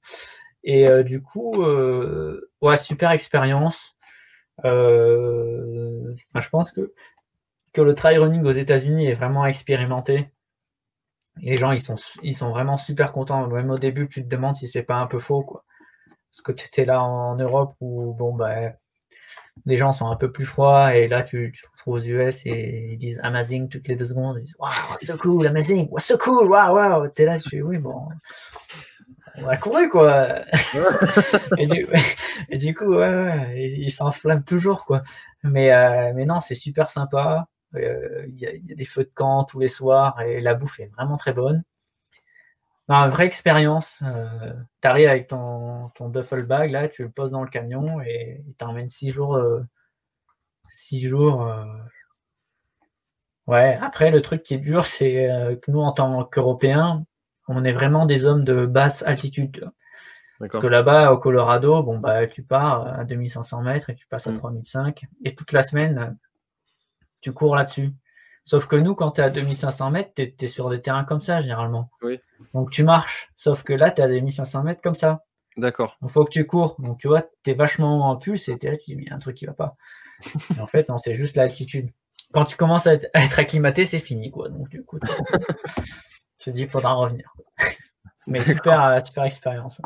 Et 0.63 0.87
euh, 0.87 1.03
du 1.03 1.21
coup, 1.21 1.63
ouais, 2.61 2.77
super 2.77 3.11
expérience. 3.11 3.92
Je 4.63 6.49
pense 6.49 6.71
que, 6.71 6.93
que 7.73 7.81
le 7.81 7.95
trail 7.95 8.17
running 8.17 8.43
aux 8.43 8.51
États-Unis 8.51 9.07
est 9.07 9.13
vraiment 9.13 9.45
expérimenté 9.45 10.29
les 11.37 11.57
gens, 11.57 11.71
ils 11.71 11.81
sont, 11.81 11.95
ils 12.21 12.35
sont 12.35 12.49
vraiment 12.49 12.77
super 12.77 13.11
contents. 13.11 13.47
Même 13.47 13.69
au 13.69 13.79
début, 13.79 14.07
tu 14.07 14.23
te 14.23 14.27
demandes 14.27 14.55
si 14.55 14.67
c'est 14.67 14.83
pas 14.83 14.95
un 14.95 15.07
peu 15.07 15.19
faux, 15.19 15.41
quoi. 15.41 15.63
Parce 16.31 16.41
que 16.41 16.51
tu 16.51 16.67
étais 16.67 16.85
là 16.85 17.03
en 17.03 17.35
Europe 17.35 17.75
où, 17.79 18.13
bon, 18.13 18.35
bah, 18.35 18.71
les 19.65 19.75
gens 19.75 19.91
sont 19.93 20.07
un 20.07 20.15
peu 20.15 20.31
plus 20.31 20.45
froids 20.45 20.95
et 20.95 21.07
là, 21.07 21.23
tu, 21.23 21.51
tu 21.53 21.61
te 21.61 21.67
retrouves 21.71 21.95
aux 21.95 22.03
US 22.03 22.45
et 22.45 22.89
ils 22.93 22.97
disent 22.97 23.19
amazing 23.23 23.69
toutes 23.69 23.87
les 23.87 23.95
deux 23.95 24.05
secondes. 24.05 24.37
Ils 24.39 24.45
disent, 24.45 24.55
wow, 24.59 24.69
so 25.01 25.17
cool, 25.17 25.47
amazing, 25.47 25.87
wow, 25.91 25.99
so 25.99 26.17
cool, 26.17 26.47
wow, 26.47 26.75
wow. 26.75 27.07
T'es 27.09 27.25
là, 27.25 27.39
tu 27.39 27.49
fais, 27.49 27.61
oui, 27.61 27.77
bon, 27.77 28.07
on 29.37 29.47
a 29.47 29.57
couru, 29.57 29.89
quoi. 29.89 30.41
et, 31.57 31.67
du, 31.67 31.87
et, 32.49 32.57
du, 32.57 32.73
coup, 32.75 32.95
ouais, 32.95 33.67
ils 33.67 33.91
s'enflamment 33.91 34.43
toujours, 34.43 34.85
quoi. 34.85 35.03
Mais, 35.43 35.71
euh, 35.73 36.13
mais 36.15 36.25
non, 36.25 36.39
c'est 36.39 36.55
super 36.55 36.89
sympa. 36.89 37.47
Euh, 37.75 38.25
il 38.27 38.39
y, 38.39 38.47
a 38.47 38.75
des 38.75 38.85
feux 38.85 39.03
de 39.03 39.11
camp 39.13 39.45
tous 39.45 39.59
les 39.59 39.67
soirs 39.67 40.21
et 40.21 40.41
la 40.41 40.53
bouffe 40.53 40.79
est 40.79 40.87
vraiment 40.87 41.17
très 41.17 41.33
bonne. 41.33 41.63
une 42.89 43.09
vraie 43.09 43.25
expérience. 43.25 43.99
Euh, 44.03 44.53
tu 44.81 44.87
arrives 44.87 45.09
avec 45.09 45.27
ton, 45.27 45.89
ton, 45.95 46.09
duffel 46.09 46.43
bag, 46.43 46.71
là, 46.71 46.87
tu 46.87 47.03
le 47.03 47.09
poses 47.09 47.31
dans 47.31 47.43
le 47.43 47.49
camion 47.49 48.01
et 48.01 48.43
il 48.47 48.53
t'emmène 48.55 48.89
six 48.89 49.09
jours. 49.09 49.35
Euh, 49.35 49.61
six 50.69 51.01
jours. 51.01 51.47
Ouais, 53.47 53.77
après, 53.81 54.09
le 54.11 54.21
truc 54.21 54.43
qui 54.43 54.53
est 54.53 54.57
dur, 54.57 54.85
c'est 54.85 55.27
que 55.61 55.71
nous, 55.71 55.81
en 55.81 55.91
tant 55.91 56.23
qu'Européens, 56.25 57.05
on 57.47 57.63
est 57.63 57.71
vraiment 57.71 58.05
des 58.05 58.25
hommes 58.25 58.43
de 58.43 58.65
basse 58.65 59.03
altitude. 59.03 59.69
Parce 60.39 60.61
que 60.61 60.67
là-bas, 60.67 61.11
au 61.11 61.17
Colorado, 61.17 61.83
bon, 61.83 61.99
bah, 61.99 62.27
tu 62.27 62.43
pars 62.43 62.99
à 62.99 63.05
2500 63.05 63.61
mètres 63.61 63.89
et 63.89 63.95
tu 63.95 64.07
passes 64.07 64.27
à 64.27 64.33
3005. 64.33 65.03
Mm. 65.03 65.07
Et 65.25 65.35
toute 65.35 65.51
la 65.51 65.61
semaine, 65.61 66.17
tu 67.21 67.31
cours 67.31 67.55
là-dessus. 67.55 67.93
Sauf 68.45 68.67
que 68.67 68.75
nous, 68.75 68.93
quand 68.93 69.11
tu 69.11 69.21
es 69.21 69.23
à 69.23 69.29
2500 69.29 69.91
mètres, 69.91 70.11
tu 70.15 70.23
es, 70.23 70.47
sur 70.47 70.69
des 70.69 70.81
terrains 70.81 71.05
comme 71.05 71.21
ça, 71.21 71.39
généralement. 71.39 71.89
Oui. 72.01 72.19
Donc 72.53 72.71
tu 72.71 72.83
marches. 72.83 73.31
Sauf 73.37 73.63
que 73.63 73.73
là, 73.73 73.89
tu 73.89 74.01
es 74.01 74.03
à 74.03 74.07
2500 74.07 74.63
mètres 74.63 74.81
comme 74.81 74.95
ça. 74.95 75.23
D'accord. 75.55 75.97
Il 76.01 76.09
faut 76.09 76.25
que 76.25 76.31
tu 76.31 76.45
cours. 76.45 76.75
Donc 76.79 76.97
tu 76.97 77.07
vois, 77.07 77.23
tu 77.43 77.51
es 77.51 77.53
vachement 77.53 78.09
en 78.09 78.17
pulse 78.17 78.49
et 78.49 78.57
tu 78.57 78.69
là, 78.69 78.75
tu 78.77 78.95
dis, 78.95 79.03
il 79.03 79.07
y 79.07 79.09
a 79.09 79.15
un 79.15 79.19
truc 79.19 79.37
qui 79.37 79.45
va 79.45 79.53
pas. 79.53 79.77
en 80.59 80.67
fait, 80.67 80.89
non, 80.89 80.97
c'est 80.97 81.15
juste 81.15 81.37
l'altitude. 81.37 81.89
Quand 82.33 82.45
tu 82.45 82.57
commences 82.57 82.87
à 82.87 82.93
être, 82.93 83.39
acclimaté, 83.39 83.85
c'est 83.85 83.99
fini. 83.99 84.31
quoi. 84.31 84.49
Donc 84.49 84.67
du 84.67 84.83
coup, 84.83 84.99
tu 86.43 86.51
te 86.51 86.55
dis, 86.55 86.63
il 86.63 86.69
faudra 86.69 86.93
revenir. 86.93 87.33
Mais 88.27 88.43
super, 88.43 88.99
super 89.05 89.23
expérience. 89.23 89.79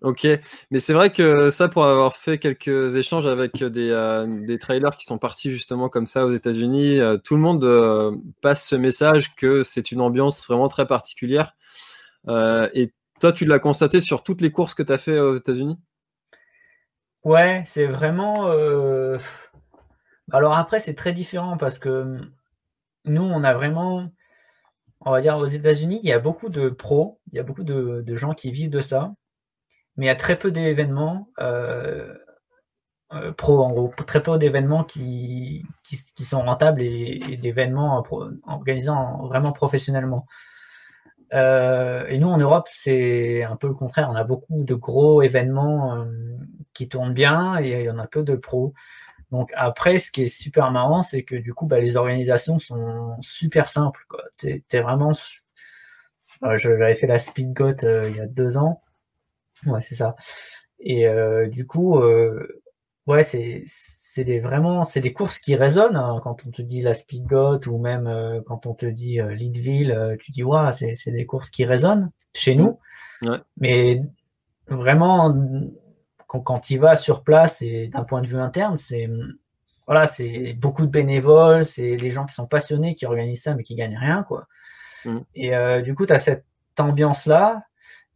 Ok, 0.00 0.28
mais 0.70 0.78
c'est 0.78 0.92
vrai 0.92 1.10
que 1.10 1.50
ça, 1.50 1.66
pour 1.66 1.84
avoir 1.84 2.16
fait 2.16 2.38
quelques 2.38 2.94
échanges 2.94 3.26
avec 3.26 3.64
des, 3.64 3.90
euh, 3.90 4.26
des 4.46 4.58
trailers 4.58 4.96
qui 4.96 5.06
sont 5.06 5.18
partis 5.18 5.50
justement 5.50 5.88
comme 5.88 6.06
ça 6.06 6.24
aux 6.24 6.32
États-Unis, 6.32 7.00
euh, 7.00 7.16
tout 7.16 7.34
le 7.34 7.40
monde 7.42 7.64
euh, 7.64 8.16
passe 8.40 8.64
ce 8.64 8.76
message 8.76 9.34
que 9.34 9.64
c'est 9.64 9.90
une 9.90 10.00
ambiance 10.00 10.46
vraiment 10.46 10.68
très 10.68 10.86
particulière. 10.86 11.56
et 12.28 12.92
toi, 13.18 13.32
tu 13.32 13.44
l'as 13.44 13.58
constaté 13.58 13.98
sur 13.98 14.22
toutes 14.22 14.40
les 14.40 14.52
courses 14.52 14.74
que 14.74 14.84
tu 14.84 14.92
as 14.92 14.98
fait 14.98 15.18
aux 15.18 15.34
États-Unis? 15.34 15.76
Ouais, 17.24 17.64
c'est 17.66 17.86
vraiment. 17.86 18.46
Alors 20.30 20.56
après, 20.56 20.78
c'est 20.78 20.94
très 20.94 21.12
différent 21.12 21.56
parce 21.56 21.80
que 21.80 22.18
nous, 23.04 23.22
on 23.22 23.42
a 23.42 23.54
vraiment. 23.54 24.12
On 25.00 25.12
va 25.12 25.20
dire 25.20 25.36
aux 25.36 25.46
États-Unis, 25.46 26.00
il 26.02 26.08
y 26.08 26.12
a 26.12 26.18
beaucoup 26.18 26.48
de 26.48 26.68
pros, 26.68 27.20
il 27.32 27.36
y 27.36 27.38
a 27.38 27.42
beaucoup 27.42 27.64
de, 27.64 28.16
gens 28.16 28.34
qui 28.34 28.50
vivent 28.50 28.70
de 28.70 28.80
ça 28.80 29.12
mais 29.96 30.06
il 30.06 30.08
y 30.08 30.10
a 30.12 30.16
très 30.16 30.38
peu 30.38 30.52
d'événements 30.52 31.28
euh, 31.40 32.14
euh, 33.14 33.32
pro, 33.32 33.60
en 33.62 33.70
gros, 33.70 33.92
très 34.06 34.22
peu 34.22 34.38
d'événements 34.38 34.84
qui, 34.84 35.64
sont 36.22 36.42
rentables 36.42 36.82
et, 36.82 37.38
d'événements 37.40 38.04
organisés 38.46 38.92
vraiment 39.22 39.52
professionnellement. 39.52 40.26
Euh, 41.34 42.06
et 42.08 42.18
nous, 42.18 42.28
en 42.28 42.38
Europe, 42.38 42.68
c'est 42.70 43.42
un 43.42 43.56
peu 43.56 43.66
le 43.66 43.74
contraire. 43.74 44.08
On 44.10 44.14
a 44.14 44.24
beaucoup 44.24 44.62
de 44.62 44.74
gros 44.74 45.22
événements 45.22 46.06
qui 46.74 46.88
tournent 46.88 47.14
bien 47.14 47.60
et 47.60 47.80
il 47.80 47.84
y 47.84 47.90
en 47.90 47.98
a 47.98 48.06
peu 48.06 48.22
de 48.22 48.36
pros. 48.36 48.74
Donc 49.30 49.50
après, 49.56 49.98
ce 49.98 50.10
qui 50.10 50.22
est 50.22 50.28
super 50.28 50.70
marrant, 50.70 51.02
c'est 51.02 51.22
que 51.22 51.36
du 51.36 51.54
coup, 51.54 51.66
bah, 51.66 51.80
les 51.80 51.96
organisations 51.96 52.58
sont 52.58 53.16
super 53.20 53.68
simples. 53.68 54.06
Tu 54.38 54.64
es, 54.70 54.80
vraiment... 54.80 55.12
Euh, 56.44 56.56
j'avais 56.56 56.94
fait 56.94 57.06
la 57.06 57.18
Speed 57.18 57.52
Goat 57.52 57.76
il 57.82 58.16
y 58.16 58.20
a 58.20 58.26
deux 58.26 58.56
ans. 58.56 58.82
Ouais, 59.66 59.82
c'est 59.82 59.96
ça. 59.96 60.14
Et 60.80 61.06
du 61.50 61.66
coup, 61.66 62.00
ouais, 63.06 63.22
c'est 63.22 63.64
c'est 64.18 64.24
des 64.24 64.40
vraiment 64.40 64.82
c'est 64.82 65.00
des 65.00 65.12
courses 65.12 65.38
qui 65.38 65.54
résonnent 65.54 65.94
hein. 65.94 66.20
quand 66.24 66.44
on 66.44 66.50
te 66.50 66.60
dit 66.60 66.82
la 66.82 66.92
Speedgot 66.92 67.60
ou 67.68 67.78
même 67.78 68.08
euh, 68.08 68.40
quand 68.44 68.66
on 68.66 68.74
te 68.74 68.86
dit 68.86 69.20
euh, 69.20 69.32
Leadville, 69.32 69.92
euh, 69.92 70.16
tu 70.18 70.32
dis 70.32 70.42
ouais 70.42 70.72
c'est 70.72 71.12
des 71.12 71.24
courses 71.24 71.50
qui 71.50 71.64
résonnent 71.64 72.10
chez 72.34 72.56
nous. 72.56 72.80
Mais 73.56 74.02
vraiment 74.66 75.32
quand, 76.28 76.40
quand 76.40 76.60
tu 76.60 76.78
vas 76.78 76.94
sur 76.94 77.24
place 77.24 77.60
et 77.62 77.88
d'un 77.88 78.04
point 78.04 78.22
de 78.22 78.28
vue 78.28 78.38
interne, 78.38 78.76
c'est 78.76 79.10
voilà, 79.86 80.06
c'est 80.06 80.52
beaucoup 80.52 80.82
de 80.86 80.90
bénévoles, 80.90 81.64
c'est 81.64 81.96
des 81.96 82.10
gens 82.10 82.26
qui 82.26 82.34
sont 82.34 82.46
passionnés 82.46 82.94
qui 82.94 83.06
organisent 83.06 83.42
ça 83.42 83.54
mais 83.54 83.64
qui 83.64 83.74
gagnent 83.74 83.98
rien 83.98 84.22
quoi. 84.22 84.46
Mm. 85.04 85.18
Et 85.34 85.82
du 85.82 85.94
coup, 85.96 86.06
tu 86.06 86.12
as 86.12 86.20
cette 86.20 86.44
ambiance 86.78 87.26
là 87.26 87.64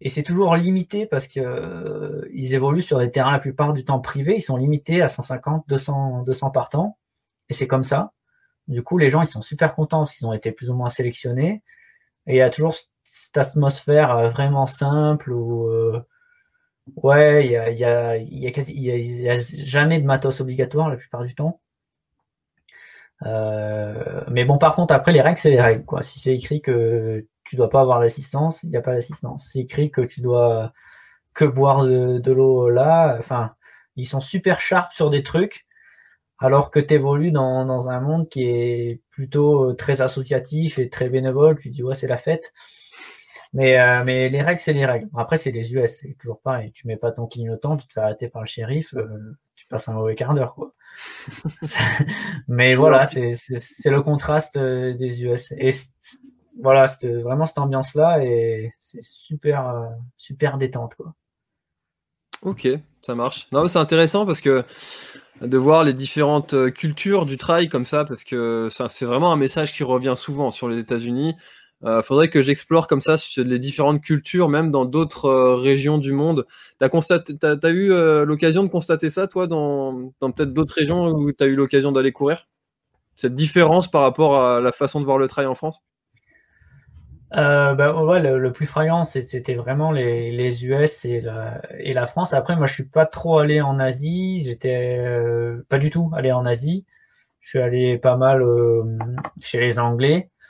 et 0.05 0.09
c'est 0.09 0.25
toujours 0.25 0.57
limité 0.57 1.07
parce 1.07 1.29
qu'ils 1.29 1.44
euh, 1.44 2.29
évoluent 2.33 2.83
sur 2.83 2.98
des 2.98 3.12
terrains 3.12 3.31
la 3.31 3.38
plupart 3.38 3.72
du 3.72 3.85
temps 3.85 4.01
privés. 4.01 4.35
Ils 4.37 4.42
sont 4.42 4.57
limités 4.57 5.01
à 5.01 5.07
150, 5.07 5.64
200, 5.68 6.25
200 6.25 6.51
par 6.51 6.70
temps. 6.70 6.98
Et 7.48 7.55
c'est 7.55 7.68
comme 7.68 7.85
ça. 7.85 8.12
Du 8.66 8.83
coup, 8.83 8.98
les 8.98 9.09
gens, 9.11 9.22
ils 9.22 9.29
sont 9.29 9.42
super 9.42 9.77
contents 9.77 10.01
parce 10.01 10.16
qu'ils 10.16 10.27
ont 10.27 10.33
été 10.33 10.51
plus 10.51 10.70
ou 10.70 10.75
moins 10.75 10.88
sélectionnés. 10.88 11.62
Et 12.27 12.35
il 12.35 12.37
y 12.37 12.42
a 12.42 12.51
toujours 12.51 12.75
cette 13.05 13.38
atmosphère 13.38 14.11
euh, 14.11 14.29
vraiment 14.29 14.66
simple 14.66 15.31
où, 15.31 15.68
euh, 15.68 16.03
ouais, 16.96 17.46
il 17.46 17.52
y 17.52 17.56
a, 17.56 17.70
y, 18.16 19.28
a, 19.28 19.38
jamais 19.64 20.00
de 20.00 20.06
matos 20.06 20.40
obligatoire 20.40 20.90
la 20.90 20.96
plupart 20.96 21.24
du 21.24 21.34
temps. 21.34 21.60
Euh, 23.26 24.24
mais 24.28 24.44
bon, 24.44 24.58
par 24.58 24.74
contre, 24.74 24.94
après, 24.94 25.12
les 25.12 25.20
règles, 25.20 25.38
c'est 25.38 25.50
les 25.50 25.60
règles. 25.60 25.84
Quoi. 25.84 26.02
Si 26.02 26.18
c'est 26.20 26.34
écrit 26.34 26.60
que 26.60 27.26
tu 27.44 27.56
dois 27.56 27.70
pas 27.70 27.80
avoir 27.80 28.00
l'assistance, 28.00 28.62
il 28.62 28.70
n'y 28.70 28.76
a 28.76 28.82
pas 28.82 28.94
d'assistance. 28.94 29.48
C'est 29.52 29.60
écrit 29.60 29.90
que 29.90 30.02
tu 30.02 30.20
dois 30.20 30.72
que 31.34 31.44
boire 31.44 31.84
de, 31.84 32.32
l'eau 32.32 32.68
là. 32.70 33.16
Enfin, 33.18 33.54
ils 33.96 34.06
sont 34.06 34.20
super 34.20 34.60
sharp 34.60 34.92
sur 34.92 35.10
des 35.10 35.22
trucs, 35.22 35.66
alors 36.38 36.70
que 36.70 36.80
tu 36.80 36.94
évolues 36.94 37.32
dans, 37.32 37.64
dans, 37.66 37.90
un 37.90 38.00
monde 38.00 38.28
qui 38.28 38.44
est 38.44 39.02
plutôt 39.10 39.70
euh, 39.70 39.74
très 39.74 40.00
associatif 40.02 40.78
et 40.78 40.88
très 40.90 41.08
bénévole. 41.08 41.58
Tu 41.58 41.70
dis, 41.70 41.82
ouais, 41.82 41.94
c'est 41.94 42.08
la 42.08 42.18
fête. 42.18 42.52
Mais, 43.54 43.78
euh, 43.78 44.02
mais 44.04 44.28
les 44.28 44.40
règles, 44.40 44.60
c'est 44.60 44.72
les 44.72 44.86
règles. 44.86 45.08
Après, 45.16 45.36
c'est 45.36 45.50
les 45.50 45.74
US, 45.74 45.98
c'est 46.00 46.16
toujours 46.18 46.40
pareil. 46.40 46.72
Tu 46.72 46.86
mets 46.86 46.96
pas 46.96 47.12
ton 47.12 47.26
clignotant, 47.26 47.76
tu 47.76 47.86
te 47.86 47.92
fais 47.92 48.00
arrêter 48.00 48.28
par 48.28 48.42
le 48.42 48.48
shérif, 48.48 48.94
euh, 48.94 49.06
tu 49.56 49.66
passes 49.66 49.88
un 49.88 49.92
mauvais 49.92 50.14
quart 50.14 50.34
d'heure, 50.34 50.54
quoi. 50.54 50.72
mais 52.48 52.74
voilà, 52.74 53.06
c'est 53.06 53.30
le 53.90 54.00
contraste 54.00 54.58
des 54.58 55.22
US. 55.22 55.52
Et 55.58 55.70
voilà, 56.60 56.86
c'était 56.86 57.20
vraiment 57.20 57.46
cette 57.46 57.58
ambiance-là 57.58 58.24
et 58.24 58.74
c'est 58.78 59.02
super, 59.02 59.68
euh, 59.68 59.88
super 60.16 60.58
détente. 60.58 60.94
Quoi. 60.94 61.14
Ok, 62.42 62.68
ça 63.00 63.14
marche. 63.14 63.48
Non, 63.52 63.66
c'est 63.68 63.78
intéressant 63.78 64.26
parce 64.26 64.40
que 64.40 64.64
de 65.40 65.58
voir 65.58 65.84
les 65.84 65.94
différentes 65.94 66.54
euh, 66.54 66.70
cultures 66.70 67.26
du 67.26 67.36
trail 67.36 67.68
comme 67.68 67.84
ça, 67.84 68.04
parce 68.04 68.24
que 68.24 68.68
c'est 68.70 69.06
vraiment 69.06 69.32
un 69.32 69.36
message 69.36 69.72
qui 69.72 69.82
revient 69.82 70.14
souvent 70.16 70.50
sur 70.50 70.68
les 70.68 70.78
États-Unis. 70.78 71.34
Euh, 71.84 72.02
faudrait 72.02 72.28
que 72.28 72.42
j'explore 72.42 72.86
comme 72.86 73.00
ça 73.00 73.16
les 73.36 73.58
différentes 73.58 74.00
cultures, 74.00 74.48
même 74.48 74.70
dans 74.70 74.84
d'autres 74.84 75.54
régions 75.54 75.98
du 75.98 76.12
monde. 76.12 76.46
Tu 76.80 76.86
as, 76.86 77.70
eu 77.70 77.88
l'occasion 78.24 78.62
de 78.62 78.68
constater 78.68 79.10
ça, 79.10 79.26
toi, 79.26 79.46
dans, 79.46 80.12
peut-être 80.20 80.52
d'autres 80.52 80.74
régions 80.74 81.08
où 81.08 81.32
tu 81.32 81.42
as 81.42 81.46
eu 81.46 81.56
l'occasion 81.56 81.92
d'aller 81.92 82.12
courir? 82.12 82.48
Cette 83.16 83.34
différence 83.34 83.90
par 83.90 84.02
rapport 84.02 84.40
à 84.40 84.60
la 84.60 84.72
façon 84.72 85.00
de 85.00 85.04
voir 85.04 85.18
le 85.18 85.28
trail 85.28 85.46
en 85.46 85.54
France? 85.54 85.84
Euh, 87.34 87.74
bah, 87.74 87.94
ouais, 88.04 88.20
le, 88.20 88.52
plus 88.52 88.66
flagrant, 88.66 89.04
c'était 89.04 89.54
vraiment 89.54 89.90
les, 89.90 90.64
US 90.64 91.04
et 91.04 91.20
la, 91.20 91.62
et 91.78 91.94
la, 91.94 92.06
France. 92.06 92.34
Après, 92.34 92.56
moi, 92.56 92.66
je 92.66 92.74
suis 92.74 92.84
pas 92.84 93.06
trop 93.06 93.38
allé 93.38 93.60
en 93.60 93.78
Asie. 93.78 94.42
J'étais 94.44 94.98
euh, 94.98 95.64
pas 95.68 95.78
du 95.78 95.90
tout 95.90 96.10
allé 96.14 96.30
en 96.30 96.44
Asie. 96.44 96.84
Je 97.40 97.48
suis 97.48 97.58
allé 97.58 97.98
pas 97.98 98.16
mal 98.16 98.42
euh, 98.42 98.82
chez 99.40 99.58
les 99.60 99.78
Anglais, 99.78 100.30
euh, 100.30 100.41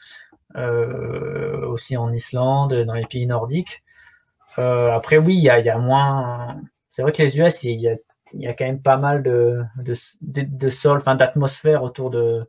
aussi 0.55 1.97
en 1.97 2.13
Islande, 2.13 2.75
dans 2.75 2.95
les 2.95 3.07
pays 3.07 3.27
nordiques. 3.27 3.83
après, 4.57 5.19
oui, 5.19 5.37
il 5.37 5.43
y 5.43 5.51
a, 5.51 5.79
moins. 5.79 6.61
C'est 6.91 7.03
vrai 7.03 7.13
que 7.13 7.23
les 7.23 7.39
US, 7.39 7.63
il 7.63 7.81
y 7.81 7.89
a, 7.89 7.97
y 8.35 8.47
a 8.47 8.55
quand 8.55 8.65
même 8.65 8.83
pas 8.83 8.97
mal 8.97 9.23
de, 9.23 9.63
de, 9.77 9.95
de, 10.21 10.69
sol, 10.69 10.99
enfin 10.99 11.15
d'atmosphère 11.15 11.83
autour 11.83 12.11
de, 12.11 12.47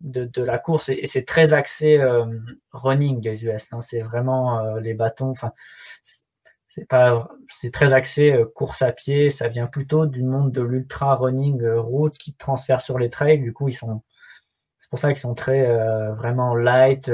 de, 0.00 0.42
la 0.42 0.58
course 0.58 0.88
et, 0.88 1.06
c'est 1.06 1.24
très 1.24 1.52
axé 1.52 1.98
euh, 1.98 2.26
running 2.72 3.22
les 3.22 3.44
US. 3.44 3.72
Hein. 3.72 3.80
c'est 3.80 4.00
vraiment 4.00 4.58
euh, 4.60 4.80
les 4.80 4.94
bâtons. 4.94 5.30
Enfin, 5.30 5.52
c'est 6.68 7.70
très 7.72 7.92
axé 7.92 8.32
euh, 8.32 8.44
course 8.44 8.82
à 8.82 8.92
pied. 8.92 9.30
Ça 9.30 9.48
vient 9.48 9.66
plutôt 9.66 10.06
du 10.06 10.22
monde 10.22 10.52
de 10.52 10.62
l'ultra 10.62 11.14
running 11.14 11.66
route 11.66 12.16
qui 12.18 12.34
transfère 12.34 12.80
sur 12.80 12.98
les 12.98 13.10
trails. 13.10 13.40
Du 13.40 13.52
coup, 13.52 13.68
ils 13.68 13.74
sont, 13.74 14.02
c'est 14.86 14.90
pour 14.90 14.98
ça 15.00 15.08
qu'ils 15.08 15.18
sont 15.18 15.34
très 15.34 15.66
vraiment 16.14 16.54
light. 16.54 17.10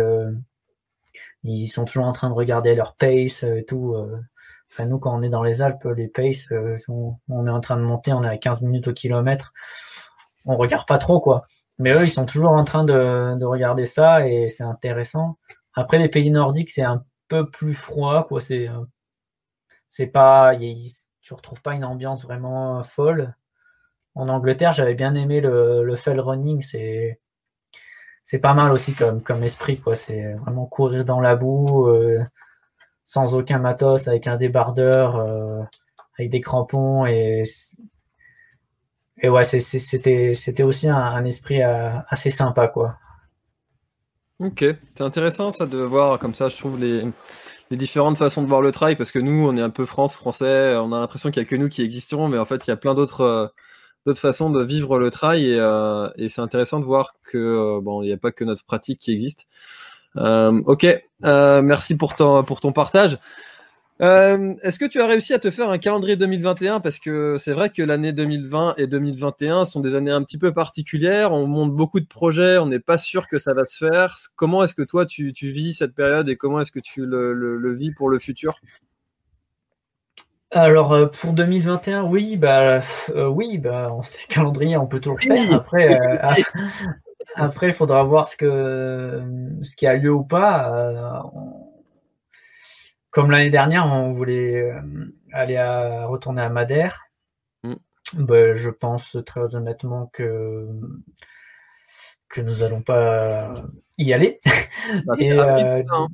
ils 1.43 1.69
sont 1.69 1.87
toujours 1.87 2.05
en 2.05 2.13
train 2.13 2.29
de 2.29 2.35
regarder 2.35 2.75
leur 2.75 2.97
pace 2.97 3.45
et 3.45 3.65
tout. 3.67 3.97
Enfin, 4.71 4.85
nous, 4.85 4.99
quand 4.99 5.19
on 5.19 5.23
est 5.23 5.31
dans 5.31 5.43
les 5.43 5.63
Alpes, 5.63 5.87
les 5.97 6.09
pace, 6.09 6.49
on 6.89 7.47
est 7.47 7.51
en 7.51 7.61
train 7.61 7.79
de 7.79 7.83
monter, 7.83 8.13
on 8.13 8.23
est 8.25 8.29
à 8.29 8.37
15 8.37 8.61
minutes 8.61 8.89
au 8.89 8.93
kilomètre. 8.93 9.55
On 10.45 10.57
regarde 10.59 10.87
pas 10.87 10.99
trop, 10.99 11.19
quoi. 11.19 11.43
Mais 11.79 11.95
eux, 11.95 12.05
ils 12.05 12.11
sont 12.11 12.27
toujours 12.27 12.51
en 12.51 12.65
train 12.65 12.85
de, 12.85 13.43
regarder 13.43 13.87
ça 13.87 14.29
et 14.29 14.51
c'est 14.51 14.65
intéressant. 14.65 15.39
Après, 15.75 15.99
les 15.99 16.11
pays 16.11 16.31
nordiques, 16.31 16.71
c'est 16.71 16.83
un 16.83 17.07
peu 17.29 17.49
plus 17.51 17.73
froid, 17.73 18.27
quoi. 18.29 18.41
C'est, 18.41 18.69
euh, 18.69 18.85
c'est 19.89 20.07
pas, 20.07 20.55
tu 21.23 21.35
retrouves 21.35 21.63
pas 21.63 21.75
une 21.75 21.85
ambiance 21.87 22.25
vraiment 22.25 22.83
folle. 22.85 23.35
En 24.15 24.29
Angleterre, 24.29 24.73
j'avais 24.73 24.95
bien 24.95 25.15
aimé 25.15 25.41
le, 25.41 25.85
le 25.85 25.97
fell 25.97 26.21
running. 26.21 26.61
C'est, 26.63 27.21
c'est 28.25 28.39
pas 28.39 28.55
mal 28.55 28.73
aussi 28.73 28.95
comme, 28.95 29.23
comme 29.23 29.43
esprit, 29.43 29.79
quoi. 29.79 29.95
C'est 29.95 30.35
vraiment 30.35 30.67
courir 30.67 31.05
dans 31.05 31.21
la 31.21 31.37
boue, 31.37 31.89
euh, 31.89 32.23
sans 33.05 33.35
aucun 33.35 33.59
matos, 33.59 34.09
avec 34.09 34.27
un 34.27 34.37
débardeur, 34.37 35.17
euh, 35.17 35.63
avec 36.19 36.31
des 36.31 36.41
crampons 36.41 37.07
et 37.07 37.45
et 39.25 39.29
ouais, 39.29 39.45
c'était, 39.45 40.65
aussi 40.65 40.89
un, 40.89 41.25
esprit 41.25 41.63
euh, 41.63 41.91
assez 42.09 42.31
sympa, 42.31 42.67
quoi. 42.67 42.97
Ok, 44.41 44.65
c'est 44.97 45.05
intéressant 45.05 45.53
ça 45.53 45.67
de 45.67 45.79
voir 45.79 46.19
comme 46.19 46.35
ça, 46.35 46.49
je 46.49 46.57
trouve 46.57 46.81
les, 46.81 47.05
différentes 47.71 48.19
façons 48.19 48.43
de 48.43 48.49
voir 48.49 48.61
le 48.61 48.73
trail 48.73 48.97
parce 48.97 49.13
que 49.13 49.21
nous, 49.21 49.47
on 49.47 49.57
est 49.57 49.63
un 49.63 49.71
peu 49.71 49.87
France, 49.87 50.17
français, 50.17 50.75
on 50.77 50.93
a 50.93 50.99
l'impression 50.99 51.31
qu'il 51.31 51.41
n'y 51.41 51.47
a 51.47 51.49
que 51.49 51.55
nous 51.55 51.69
qui 51.69 51.83
existons, 51.83 52.27
mais 52.27 52.37
en 52.37 52.45
fait, 52.45 52.67
il 52.67 52.71
y 52.71 52.73
a 52.73 52.77
plein 52.77 52.95
d'autres, 52.95 53.53
d'autres 54.07 54.21
façons 54.21 54.51
de 54.51 54.63
vivre 54.63 54.99
le 54.99 55.11
trail 55.11 55.47
et, 55.47 55.59
euh, 55.59 56.09
c'est 56.29 56.41
intéressant 56.41 56.81
de 56.81 56.85
voir 56.85 57.15
que 57.25 57.81
bon, 57.81 58.03
il 58.03 58.07
n'y 58.07 58.13
a 58.13 58.17
pas 58.17 58.33
que 58.33 58.45
notre 58.45 58.65
pratique 58.65 58.99
qui 58.99 59.13
existe. 59.13 59.47
ok, 60.17 60.87
merci 61.23 61.97
pour 61.97 62.15
ton, 62.15 62.45
pour 62.45 62.61
ton 62.61 62.73
partage. 62.73 63.19
Euh, 64.03 64.55
est-ce 64.63 64.81
que 64.81 64.85
tu 64.85 65.01
as 65.01 65.07
réussi 65.07 65.33
à 65.33 65.39
te 65.39 65.51
faire 65.51 65.71
un 65.71 65.79
calendrier 65.79 66.17
2021 66.17 66.81
Parce 66.81 66.99
que 66.99 67.37
c'est 67.39 67.53
vrai 67.53 67.71
que 67.71 67.83
l'année 67.83 68.13
2020 68.13 68.75
et 68.77 68.89
2021 68.89 69.65
sont 69.65 69.79
des 69.79 69.95
années 69.95 70.11
un 70.11 70.25
petit 70.25 70.39
peu 70.39 70.53
particulières. 70.53 71.33
On 71.33 71.47
monte 71.47 71.73
beaucoup 71.73 72.01
de 72.01 72.07
projets, 72.07 72.59
on 72.59 72.67
n'est 72.67 72.81
pas 72.81 72.99
sûr 72.99 73.29
que 73.29 73.39
ça 73.39 73.55
va 73.55 73.65
se 73.65 73.77
faire. 73.77 74.17
Comment 74.35 74.65
est-ce 74.65 74.75
que 74.75 74.83
toi 74.83 75.07
tu, 75.07 75.33
vis 75.41 75.75
cette 75.75 75.95
période 75.95 76.29
et 76.29 76.37
comment 76.37 76.61
est-ce 76.61 76.73
que 76.73 76.81
tu 76.81 77.07
le, 77.07 77.75
vis 77.75 77.93
pour 77.93 78.09
le 78.09 78.19
futur? 78.19 78.61
Alors 80.53 80.93
euh, 80.93 81.07
pour 81.07 81.33
2021, 81.33 82.05
oui, 82.05 82.37
bah 82.37 82.81
euh, 83.11 83.27
oui, 83.27 83.59
bah 83.59 83.91
calendrier, 84.29 84.77
on 84.77 84.87
peut 84.87 85.01
tout 85.01 85.17
le 85.17 85.19
faire. 85.19 85.53
Après, 85.53 86.21
après, 87.37 87.69
il 87.69 87.73
faudra 87.73 88.03
voir 88.05 88.29
ce 88.29 88.37
que 88.37 89.23
ce 89.63 89.75
qui 89.77 89.87
a 89.87 89.95
lieu 89.95 90.13
ou 90.13 90.25
pas 90.25 91.23
comme 93.13 93.31
l'année 93.31 93.51
dernière, 93.51 93.87
on 93.87 94.13
voulait 94.13 94.63
euh, 94.63 95.15
aller 95.33 95.57
à, 95.57 96.07
retourner 96.07 96.43
à 96.43 96.49
Madère. 96.49 97.05
Mm. 97.63 97.75
Ben, 98.15 98.57
je 98.57 98.71
pense 98.71 99.17
très 99.25 99.55
honnêtement 99.55 100.11
que 100.13 100.67
que 102.29 102.41
nous 102.41 102.63
allons 102.63 102.83
pas 102.83 103.55
y 103.99 104.13
aller. 104.13 104.41
Bah, 105.07 105.15
euh, 105.21 105.83
hein. 105.91 106.09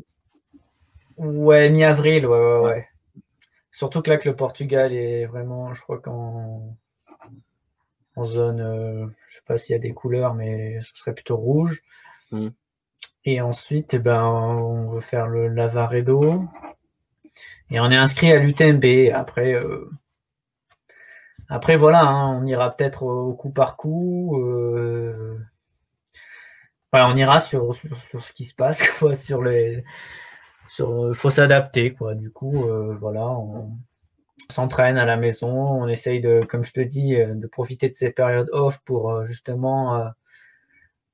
ouais, 1.16 1.70
mi-avril, 1.70 2.26
ouais, 2.26 2.58
ouais, 2.58 2.88
Surtout 3.78 4.02
que 4.02 4.10
là, 4.10 4.16
que 4.16 4.28
le 4.28 4.34
Portugal 4.34 4.92
est 4.92 5.24
vraiment, 5.26 5.72
je 5.72 5.80
crois 5.82 6.00
qu'en 6.00 6.76
en 8.16 8.24
zone, 8.24 8.60
euh, 8.60 9.06
je 9.28 9.36
sais 9.36 9.42
pas 9.46 9.56
s'il 9.56 9.72
y 9.72 9.76
a 9.76 9.78
des 9.78 9.92
couleurs, 9.92 10.34
mais 10.34 10.80
ce 10.80 10.96
serait 10.96 11.14
plutôt 11.14 11.36
rouge. 11.36 11.84
Mm. 12.32 12.48
Et 13.24 13.40
ensuite, 13.40 13.94
eh 13.94 14.00
ben, 14.00 14.24
on 14.24 14.90
veut 14.90 15.00
faire 15.00 15.28
le 15.28 15.46
Lavaredo. 15.46 16.42
Et 17.70 17.78
on 17.78 17.88
est 17.92 17.96
inscrit 17.96 18.32
à 18.32 18.40
l'UTMB. 18.40 19.12
Après, 19.14 19.54
euh, 19.54 19.88
après, 21.48 21.76
voilà, 21.76 22.02
hein, 22.02 22.36
on 22.36 22.46
ira 22.46 22.76
peut-être 22.76 23.04
au 23.04 23.32
coup 23.34 23.50
par 23.50 23.76
coup. 23.76 24.36
on 26.92 27.16
ira 27.16 27.38
sur, 27.38 27.76
sur, 27.76 28.24
ce 28.24 28.32
qui 28.32 28.44
se 28.44 28.56
passe, 28.56 28.82
quoi, 28.98 29.14
sur 29.14 29.40
les. 29.40 29.84
Sur, 30.68 31.16
faut 31.16 31.30
s'adapter, 31.30 31.92
quoi. 31.94 32.14
Du 32.14 32.30
coup, 32.30 32.66
voilà, 33.00 33.26
on, 33.28 33.72
s'entraîne 34.50 34.96
à 34.96 35.04
la 35.04 35.16
maison, 35.16 35.48
on 35.48 35.88
essaye 35.88 36.20
de, 36.20 36.40
comme 36.48 36.64
je 36.64 36.72
te 36.72 36.80
dis, 36.80 37.16
de 37.16 37.46
profiter 37.46 37.88
de 37.88 37.94
ces 37.94 38.10
périodes 38.10 38.48
off 38.52 38.80
pour 38.84 39.26
justement 39.26 40.10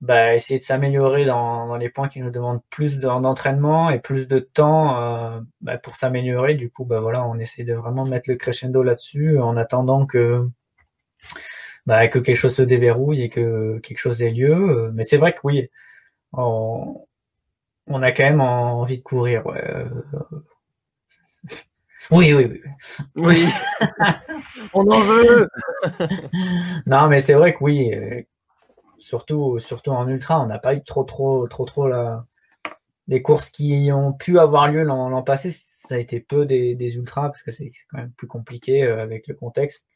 bah, 0.04 0.34
essayer 0.34 0.58
de 0.60 0.64
s'améliorer 0.64 1.24
dans, 1.24 1.76
les 1.76 1.88
points 1.88 2.08
qui 2.08 2.20
nous 2.20 2.30
demandent 2.30 2.60
plus 2.68 2.98
d'entraînement 2.98 3.88
et 3.88 4.00
plus 4.00 4.28
de 4.28 4.38
temps 4.38 5.00
euh, 5.00 5.40
bah, 5.62 5.78
pour 5.78 5.96
s'améliorer. 5.96 6.54
Du 6.54 6.70
coup, 6.70 6.84
bah, 6.84 7.00
voilà, 7.00 7.26
on 7.26 7.38
essaie 7.38 7.64
de 7.64 7.72
vraiment 7.72 8.04
mettre 8.04 8.28
le 8.28 8.36
crescendo 8.36 8.82
là-dessus 8.82 9.38
en 9.38 9.56
attendant 9.56 10.04
que, 10.04 10.46
bah, 11.86 12.06
que 12.08 12.18
quelque 12.18 12.36
chose 12.36 12.54
se 12.54 12.62
déverrouille 12.62 13.22
et 13.22 13.28
que 13.30 13.78
quelque 13.78 13.98
chose 13.98 14.22
ait 14.22 14.30
lieu. 14.30 14.90
Mais 14.94 15.04
c'est 15.04 15.16
vrai 15.16 15.32
que 15.32 15.40
oui, 15.44 15.70
a 18.02 18.12
quand 18.12 18.24
même 18.24 18.40
envie 18.40 18.98
de 18.98 19.02
courir. 19.02 19.44
Oui, 22.10 22.34
oui, 22.34 22.34
oui. 22.34 22.60
Oui. 23.16 23.44
on 24.74 24.86
en 24.90 25.00
veut. 25.00 25.48
non, 26.86 27.08
mais 27.08 27.20
c'est 27.20 27.34
vrai 27.34 27.54
que 27.54 27.64
oui 27.64 27.92
surtout, 29.04 29.58
surtout 29.58 29.90
en 29.90 30.08
ultra, 30.08 30.40
on 30.40 30.46
n'a 30.46 30.58
pas 30.58 30.74
eu 30.74 30.82
trop, 30.82 31.04
trop, 31.04 31.46
trop, 31.46 31.64
trop 31.66 31.88
la... 31.88 32.26
les 33.08 33.22
courses 33.22 33.50
qui 33.50 33.90
ont 33.92 34.12
pu 34.12 34.38
avoir 34.38 34.68
lieu 34.68 34.82
l'an 34.82 35.22
passé. 35.22 35.50
Ça 35.52 35.96
a 35.96 35.98
été 35.98 36.20
peu 36.20 36.46
des, 36.46 36.74
des 36.74 36.96
ultras 36.96 37.28
parce 37.28 37.42
que 37.42 37.50
c'est 37.50 37.72
quand 37.90 37.98
même 37.98 38.12
plus 38.12 38.26
compliqué 38.26 38.84
euh, 38.84 39.02
avec 39.02 39.26
le 39.26 39.34
contexte. 39.34 39.86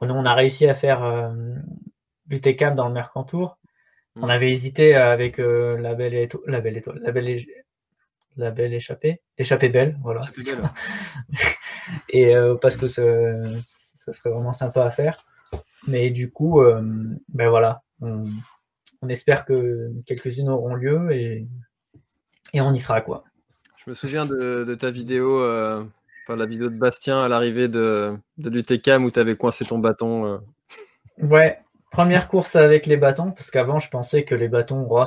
Nous, 0.00 0.14
on 0.14 0.24
a 0.24 0.34
réussi 0.34 0.66
à 0.66 0.74
faire 0.74 1.04
euh, 1.04 1.30
l'UTCAP 2.28 2.74
dans 2.74 2.88
le 2.88 2.94
Mercantour. 2.94 3.58
On 4.16 4.26
mm. 4.26 4.30
avait 4.30 4.50
hésité 4.50 4.94
avec 4.94 5.38
euh, 5.38 5.78
la 5.78 5.94
belle 5.94 6.14
étoile, 6.14 6.42
la 6.46 6.60
belle 6.60 6.76
étoile, 6.76 7.00
la 7.02 7.12
belle, 7.12 7.40
la 8.36 8.50
belle 8.50 8.74
échappée, 8.74 9.20
l'échappée 9.38 9.68
belle, 9.68 9.98
voilà. 10.02 10.20
Et 12.08 12.34
parce 12.60 12.76
que 12.76 12.88
ça, 12.88 13.02
ça, 13.66 14.12
serait 14.12 14.30
vraiment 14.30 14.52
sympa 14.52 14.84
à 14.84 14.90
faire. 14.90 15.24
Mais 15.88 16.10
du 16.10 16.30
coup, 16.30 16.62
ben 17.28 17.48
voilà, 17.50 17.82
on, 18.02 19.08
espère 19.08 19.44
que 19.44 19.90
quelques-unes 20.06 20.48
auront 20.48 20.74
lieu 20.74 21.12
et, 21.12 21.46
et, 22.52 22.60
on 22.60 22.72
y 22.72 22.78
sera 22.78 23.00
quoi. 23.00 23.24
Je 23.84 23.90
me 23.90 23.94
souviens 23.94 24.24
de, 24.24 24.74
ta 24.74 24.90
vidéo, 24.90 25.40
euh, 25.40 25.82
enfin 26.24 26.36
la 26.36 26.46
vidéo 26.46 26.68
de 26.68 26.76
Bastien 26.76 27.20
à 27.20 27.28
l'arrivée 27.28 27.68
de, 27.68 28.16
de 28.38 28.50
l'UTCAM 28.50 29.04
où 29.04 29.10
tu 29.10 29.18
avais 29.18 29.36
coincé 29.36 29.64
ton 29.64 29.78
bâton. 29.78 30.26
Euh. 30.26 30.38
Ouais, 31.20 31.58
première 31.92 32.28
course 32.28 32.56
avec 32.56 32.86
les 32.86 32.96
bâtons, 32.96 33.30
parce 33.30 33.50
qu'avant 33.50 33.78
je 33.78 33.88
pensais 33.88 34.24
que 34.24 34.34
les 34.34 34.48
bâtons, 34.48 34.86
oh, 34.90 35.04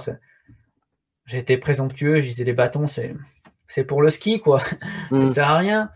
j'étais 1.25 1.57
présomptueux, 1.57 2.21
je 2.21 2.27
disais 2.27 2.45
les 2.45 2.53
bâtons 2.53 2.87
c'est 2.87 3.83
pour 3.83 4.01
le 4.01 4.09
ski 4.09 4.39
quoi, 4.39 4.61
ça 5.09 5.15
mm. 5.15 5.33
sert 5.33 5.49
à 5.49 5.57
rien. 5.57 5.91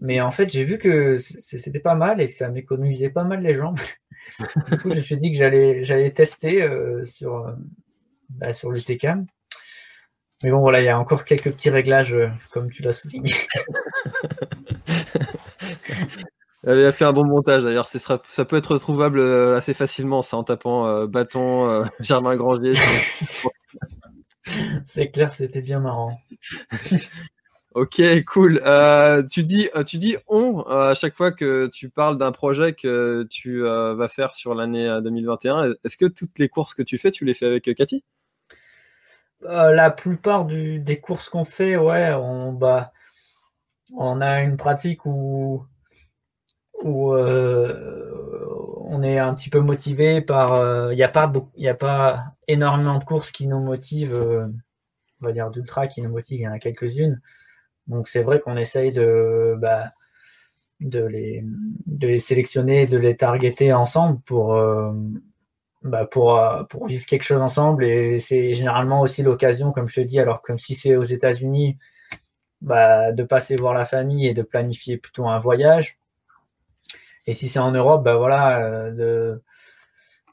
Mais 0.00 0.20
en 0.20 0.32
fait 0.32 0.50
j'ai 0.50 0.64
vu 0.64 0.78
que 0.78 1.18
c'était 1.18 1.80
pas 1.80 1.94
mal 1.94 2.20
et 2.20 2.26
que 2.26 2.32
ça 2.32 2.48
m'économisait 2.50 3.10
pas 3.10 3.24
mal 3.24 3.40
les 3.40 3.54
jambes. 3.54 3.78
du 4.70 4.78
coup, 4.78 4.90
je 4.90 4.96
me 4.96 5.02
suis 5.02 5.16
dit 5.16 5.32
que 5.32 5.38
j'allais, 5.38 5.84
j'allais 5.84 6.10
tester 6.10 6.62
euh, 6.62 7.04
sur, 7.04 7.46
euh, 7.46 7.52
bah, 8.30 8.52
sur 8.52 8.70
l'UTCAM. 8.70 9.26
Mais 10.42 10.50
bon, 10.50 10.60
voilà, 10.60 10.80
il 10.80 10.84
y 10.84 10.88
a 10.88 10.98
encore 10.98 11.24
quelques 11.24 11.52
petits 11.52 11.70
réglages, 11.70 12.12
euh, 12.12 12.28
comme 12.50 12.70
tu 12.70 12.82
l'as 12.82 12.92
souligné. 12.92 13.32
Elle 16.66 16.84
a 16.84 16.92
fait 16.92 17.04
un 17.04 17.12
bon 17.12 17.26
montage 17.26 17.62
d'ailleurs. 17.62 17.86
Ça 17.86 18.18
peut 18.18 18.56
être 18.56 18.72
retrouvable 18.72 19.20
assez 19.20 19.74
facilement 19.74 20.22
ça, 20.22 20.36
en 20.36 20.44
tapant 20.44 21.06
bâton 21.06 21.84
Germain 22.00 22.36
Grandier. 22.36 22.72
C'est 24.86 25.10
clair, 25.10 25.32
c'était 25.32 25.62
bien 25.62 25.80
marrant. 25.80 26.18
Ok, 27.74 28.00
cool. 28.28 28.60
Euh, 28.64 29.24
tu 29.24 29.42
dis, 29.42 29.68
euh, 29.74 29.82
tu 29.82 29.98
dis 29.98 30.16
on 30.28 30.60
euh, 30.60 30.92
à 30.92 30.94
chaque 30.94 31.16
fois 31.16 31.32
que 31.32 31.66
tu 31.66 31.90
parles 31.90 32.16
d'un 32.16 32.30
projet 32.30 32.72
que 32.72 33.26
tu 33.28 33.62
vas 33.62 34.06
faire 34.06 34.32
sur 34.32 34.54
l'année 34.54 34.86
2021. 35.02 35.72
Est-ce 35.82 35.96
que 35.96 36.06
toutes 36.06 36.38
les 36.38 36.48
courses 36.48 36.72
que 36.72 36.84
tu 36.84 36.98
fais, 36.98 37.10
tu 37.10 37.24
les 37.24 37.34
fais 37.34 37.46
avec 37.46 37.74
Cathy? 37.74 38.04
La 39.40 39.90
plupart 39.90 40.44
des 40.44 41.00
courses 41.02 41.28
qu'on 41.28 41.44
fait, 41.44 41.76
ouais, 41.76 42.12
on, 42.12 42.52
bah, 42.52 42.92
on 43.92 44.20
a 44.20 44.42
une 44.42 44.56
pratique 44.56 45.04
où, 45.04 45.66
où 46.84 47.14
on 48.86 49.02
est 49.02 49.18
un 49.18 49.34
petit 49.34 49.50
peu 49.50 49.60
motivé 49.60 50.20
par. 50.20 50.92
Il 50.92 50.96
n'y 50.96 51.02
a 51.02 51.08
pas 51.08 51.32
il 51.56 51.68
a 51.68 51.74
pas 51.74 52.24
énormément 52.48 52.98
de 52.98 53.04
courses 53.04 53.30
qui 53.32 53.46
nous 53.48 53.60
motivent. 53.60 54.14
on 55.20 55.26
va 55.26 55.32
dire 55.32 55.50
d'ultra 55.50 55.86
qui 55.88 56.02
nous 56.02 56.10
motivent. 56.10 56.40
Il 56.40 56.44
y 56.44 56.48
en 56.48 56.52
a 56.52 56.58
quelques-unes. 56.58 57.20
Donc 57.86 58.08
c'est 58.08 58.22
vrai 58.22 58.40
qu'on 58.40 58.56
essaye 58.56 58.92
de, 58.92 59.56
bah, 59.58 59.92
les, 60.80 62.18
sélectionner, 62.18 62.86
de 62.86 62.96
les 62.96 63.16
targeter 63.16 63.72
ensemble 63.72 64.20
pour, 64.22 64.54
euh, 64.54 64.92
bah, 65.82 66.08
euh, 66.16 66.64
pour 66.64 66.86
vivre 66.86 67.06
quelque 67.06 67.22
chose 67.22 67.40
ensemble. 67.40 67.84
Et 67.84 68.20
c'est 68.20 68.54
généralement 68.54 69.00
aussi 69.00 69.22
l'occasion, 69.22 69.72
comme 69.72 69.88
je 69.88 70.00
te 70.00 70.06
dis, 70.06 70.18
alors 70.20 70.42
comme 70.42 70.58
si 70.58 70.74
c'est 70.74 70.96
aux 70.96 71.04
États-Unis, 71.04 71.78
bah, 72.60 73.12
de 73.12 73.22
passer 73.24 73.56
voir 73.56 73.74
la 73.74 73.84
famille 73.84 74.26
et 74.26 74.34
de 74.34 74.42
planifier 74.42 74.96
plutôt 74.96 75.28
un 75.28 75.38
voyage. 75.38 75.98
Et 77.26 77.32
si 77.32 77.48
c'est 77.48 77.58
en 77.58 77.72
Europe, 77.72 78.04
bah 78.04 78.16
voilà, 78.16 78.60
euh, 78.66 79.36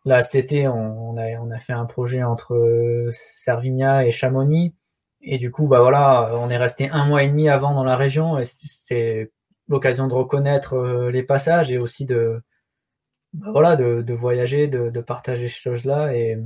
là 0.05 0.21
cet 0.21 0.35
été, 0.35 0.67
on, 0.67 1.15
a, 1.17 1.59
fait 1.59 1.73
un 1.73 1.85
projet 1.85 2.23
entre 2.23 3.09
Servigna 3.11 4.05
et 4.05 4.11
Chamonix. 4.11 4.75
Et 5.21 5.37
du 5.37 5.51
coup, 5.51 5.67
bah 5.67 5.81
voilà, 5.81 6.31
on 6.35 6.49
est 6.49 6.57
resté 6.57 6.89
un 6.89 7.05
mois 7.05 7.23
et 7.23 7.27
demi 7.27 7.47
avant 7.49 7.73
dans 7.73 7.83
la 7.83 7.95
région. 7.95 8.39
Et 8.39 8.43
c'est 8.43 9.31
l'occasion 9.67 10.07
de 10.07 10.13
reconnaître 10.13 10.75
euh, 10.75 11.11
les 11.11 11.23
passages 11.23 11.71
et 11.71 11.77
aussi 11.77 12.05
de, 12.05 12.41
bah 13.33 13.51
voilà, 13.51 13.75
de, 13.75 14.13
voyager, 14.13 14.67
de, 14.67 15.01
partager 15.01 15.47
ces 15.47 15.59
choses-là. 15.59 16.13
Et, 16.15 16.37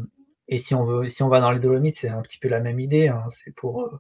si 0.58 0.76
on 0.76 0.86
veut, 0.86 1.08
si 1.08 1.24
on 1.24 1.30
va 1.30 1.42
dans 1.42 1.52
les 1.52 1.60
Dolomites, 1.60 1.98
c'est 1.98 2.10
un 2.10 2.22
petit 2.22 2.38
peu 2.40 2.48
la 2.48 2.60
même 2.60 2.80
idée. 2.80 3.08
Hein. 3.08 3.24
C'est 3.32 3.54
pour, 3.56 3.82
euh, 3.84 4.00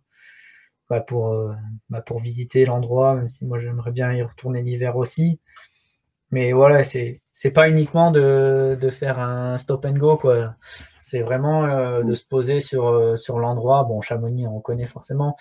bah 0.89 1.01
pour, 1.01 1.33
euh, 1.33 1.53
bah 1.89 2.01
pour 2.01 2.19
visiter 2.19 2.65
l'endroit, 2.65 3.15
même 3.15 3.29
si 3.29 3.45
moi 3.45 3.59
j'aimerais 3.59 3.91
bien 3.91 4.11
y 4.13 4.21
retourner 4.21 4.61
l'hiver 4.61 4.97
aussi. 4.97 5.39
Mais 6.35 6.51
voilà, 6.51 6.83
c'est 6.83 7.21
c'est 7.31 7.51
pas 7.51 7.69
uniquement 7.69 8.11
de, 8.11 8.77
de 8.77 8.89
faire 8.89 9.19
un 9.19 9.55
stop 9.57 9.85
and 9.85 9.93
go 9.93 10.17
quoi. 10.17 10.55
C'est 10.99 11.21
vraiment 11.21 11.63
euh, 11.63 12.03
de 12.03 12.13
se 12.13 12.25
poser 12.25 12.59
sur, 12.59 12.87
euh, 12.89 13.15
sur 13.15 13.39
l'endroit. 13.39 13.85
Bon, 13.85 14.01
Chamonix, 14.01 14.45
on 14.45 14.59
connaît 14.59 14.85
forcément. 14.85 15.37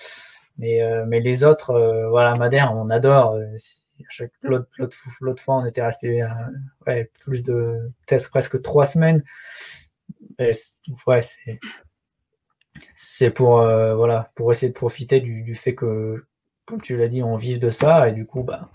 Mais, 0.56 0.82
euh, 0.82 1.04
mais 1.08 1.18
les 1.18 1.42
autres, 1.42 1.72
voilà, 2.10 2.36
Madère, 2.36 2.72
on 2.76 2.90
adore. 2.90 3.36
L'autre 4.44 5.42
fois, 5.42 5.56
on 5.56 5.66
était 5.66 5.82
resté 5.82 6.22
plus 7.24 7.42
de 7.42 7.90
peut-être 8.06 8.30
presque 8.30 8.62
trois 8.62 8.84
semaines. 8.84 9.24
ouais, 10.38 11.22
c'est 12.94 13.30
pour 13.30 13.56
voilà 13.56 14.28
pour 14.36 14.52
essayer 14.52 14.68
de 14.68 14.78
profiter 14.78 15.18
du, 15.18 15.42
du 15.42 15.56
fait 15.56 15.74
que, 15.74 16.24
comme 16.66 16.80
tu 16.80 16.96
l'as 16.96 17.08
dit, 17.08 17.24
on 17.24 17.34
vive 17.34 17.58
de 17.58 17.70
ça 17.70 18.08
et 18.08 18.12
du 18.12 18.26
coup, 18.26 18.44
bah, 18.44 18.70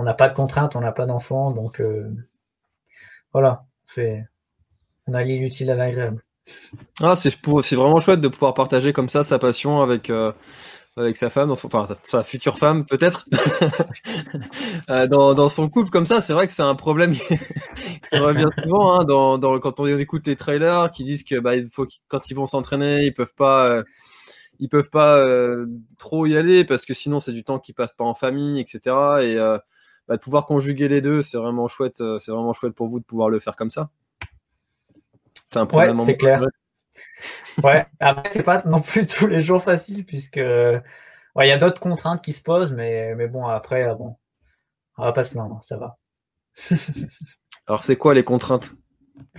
on 0.00 0.04
n'a 0.04 0.14
pas 0.14 0.28
de 0.28 0.34
contraintes, 0.34 0.76
on 0.76 0.80
n'a 0.80 0.92
pas 0.92 1.06
d'enfants, 1.06 1.50
donc 1.50 1.82
voilà, 3.32 3.64
fait 3.86 4.24
on 5.06 5.14
allie 5.14 5.38
l'utile 5.38 5.70
à 5.70 5.74
l'agréable. 5.74 6.22
Ah, 7.02 7.16
c'est 7.16 7.34
vraiment 7.42 8.00
chouette 8.00 8.20
de 8.20 8.28
pouvoir 8.28 8.54
partager 8.54 8.92
comme 8.92 9.08
ça 9.08 9.24
sa 9.24 9.38
passion 9.38 9.80
avec, 9.82 10.10
euh, 10.10 10.32
avec 10.96 11.16
sa 11.16 11.30
femme, 11.30 11.50
enfin 11.50 11.86
sa, 12.06 12.22
future 12.22 12.58
femme 12.58 12.84
peut-être, 12.86 13.26
euh, 14.90 15.06
dans, 15.06 15.48
son 15.48 15.68
couple 15.68 15.90
comme 15.90 16.06
ça. 16.06 16.20
C'est 16.20 16.32
vrai 16.32 16.46
que 16.46 16.52
c'est 16.52 16.62
un 16.62 16.74
problème 16.74 17.12
qui 17.12 17.34
revient 18.12 18.48
souvent 18.62 19.00
hein, 19.00 19.04
dans, 19.04 19.58
quand 19.58 19.80
on 19.80 19.86
écoute 19.86 20.26
les 20.26 20.36
trailers 20.36 20.90
qui 20.92 21.04
disent 21.04 21.24
que 21.24 21.38
bah, 21.38 21.52
quand 22.08 22.30
ils 22.30 22.34
vont 22.34 22.46
s'entraîner, 22.46 23.04
ils 23.04 23.14
peuvent 23.14 23.34
pas. 23.36 23.66
Euh, 23.66 23.82
ils 24.62 24.68
peuvent 24.68 24.90
pas 24.90 25.24
trop 25.96 26.26
y 26.26 26.36
aller 26.36 26.66
parce 26.66 26.84
que 26.84 26.92
sinon 26.92 27.18
c'est 27.18 27.32
du 27.32 27.44
temps 27.44 27.58
qui 27.58 27.72
passe 27.72 27.92
pas 27.92 28.04
en 28.04 28.12
famille, 28.12 28.60
etc. 28.60 28.94
Et 29.22 29.38
bah, 30.10 30.16
de 30.16 30.20
pouvoir 30.20 30.44
conjuguer 30.44 30.88
les 30.88 31.00
deux, 31.00 31.22
c'est 31.22 31.38
vraiment 31.38 31.68
chouette. 31.68 32.02
c'est 32.18 32.32
vraiment 32.32 32.52
chouette 32.52 32.74
pour 32.74 32.88
vous 32.88 32.98
de 32.98 33.04
pouvoir 33.04 33.28
le 33.28 33.38
faire 33.38 33.54
comme 33.54 33.70
ça. 33.70 33.90
C'est 35.52 35.60
un 35.60 35.66
problème. 35.66 36.00
Ouais, 36.00 36.04
c'est 36.04 36.16
clair. 36.16 36.44
ouais, 37.62 37.86
après, 38.00 38.28
c'est 38.32 38.42
pas 38.42 38.60
non 38.66 38.80
plus 38.80 39.06
tous 39.06 39.28
les 39.28 39.40
jours 39.40 39.62
facile, 39.62 40.04
puisque 40.04 40.38
il 40.38 40.82
y 41.36 41.52
a 41.52 41.58
d'autres 41.58 41.78
contraintes 41.78 42.22
qui 42.22 42.32
se 42.32 42.42
posent, 42.42 42.72
mais, 42.72 43.14
mais 43.14 43.28
bon, 43.28 43.46
après, 43.46 43.94
bon, 43.94 44.16
on 44.98 45.04
va 45.04 45.12
pas 45.12 45.22
se 45.22 45.30
plaindre, 45.30 45.60
ça 45.62 45.76
va. 45.76 45.96
Alors, 47.68 47.84
c'est 47.84 47.94
quoi 47.94 48.12
les 48.12 48.24
contraintes? 48.24 48.72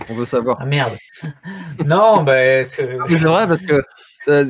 On 0.08 0.14
veut 0.14 0.24
savoir. 0.24 0.58
Ah 0.60 0.66
merde. 0.66 0.92
non, 1.86 2.22
ben. 2.22 2.64
c'est 2.64 2.84
vrai 2.84 3.46
parce 3.46 3.62
que 3.62 3.82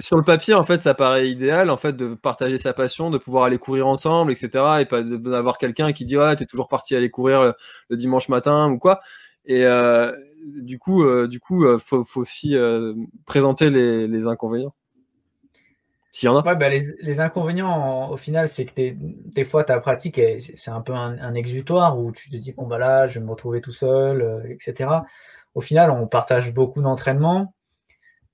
sur 0.01 0.16
le 0.16 0.22
papier, 0.22 0.55
en 0.55 0.64
fait, 0.64 0.83
ça 0.83 0.95
paraît 0.95 1.30
idéal, 1.30 1.70
en 1.70 1.76
fait, 1.76 1.95
de 1.95 2.14
partager 2.14 2.59
sa 2.59 2.72
passion, 2.72 3.11
de 3.11 3.18
pouvoir 3.18 3.45
aller 3.45 3.59
courir 3.59 3.87
ensemble, 3.87 4.33
etc. 4.33 4.51
Et 4.80 4.85
pas 4.85 5.03
d'avoir 5.03 5.59
quelqu'un 5.59 5.93
qui 5.93 6.05
dit, 6.05 6.16
ouais, 6.16 6.37
t'es 6.37 6.47
toujours 6.47 6.68
parti 6.68 6.95
aller 6.95 7.11
courir 7.11 7.55
le, 7.89 7.97
dimanche 7.97 8.28
matin 8.28 8.70
ou 8.70 8.78
quoi. 8.78 9.01
Et 9.45 9.66
euh, 9.66 10.12
du 10.47 10.78
coup, 10.78 11.05
euh, 11.05 11.26
du 11.26 11.41
coup, 11.41 11.64
euh, 11.64 11.78
faut, 11.78 12.05
faut 12.05 12.20
aussi 12.20 12.55
présenter 13.26 13.70
les, 13.70 14.07
les 14.07 14.26
inconvénients. 14.26 14.74
S'il 16.13 16.27
y 16.27 16.31
en 16.31 16.37
a. 16.37 16.47
Ouais, 16.47 16.57
bah, 16.57 16.69
les, 16.69 16.87
les, 17.01 17.21
inconvénients, 17.21 18.11
au 18.11 18.17
final, 18.17 18.47
c'est 18.47 18.67
que 18.67 18.75
des, 18.75 18.97
des 18.99 19.45
fois, 19.45 19.65
ta 19.65 19.81
pratique, 19.81 20.21
c'est 20.39 20.71
un 20.71 20.83
peu 20.83 20.93
un, 20.93 21.19
un, 21.19 21.35
exutoire 21.35 21.99
où 21.99 22.13
tu 22.13 22.31
te 22.31 22.37
dis, 22.37 22.53
bon, 22.53 22.67
bah 22.67 22.79
là, 22.79 23.07
je 23.07 23.19
vais 23.19 23.25
me 23.25 23.31
retrouver 23.31 23.61
tout 23.61 23.73
seul, 23.73 24.47
etc. 24.51 24.91
Au 25.55 25.61
final, 25.61 25.91
on 25.91 26.07
partage 26.07 26.53
beaucoup 26.53 26.83
d'entraînement 26.83 27.55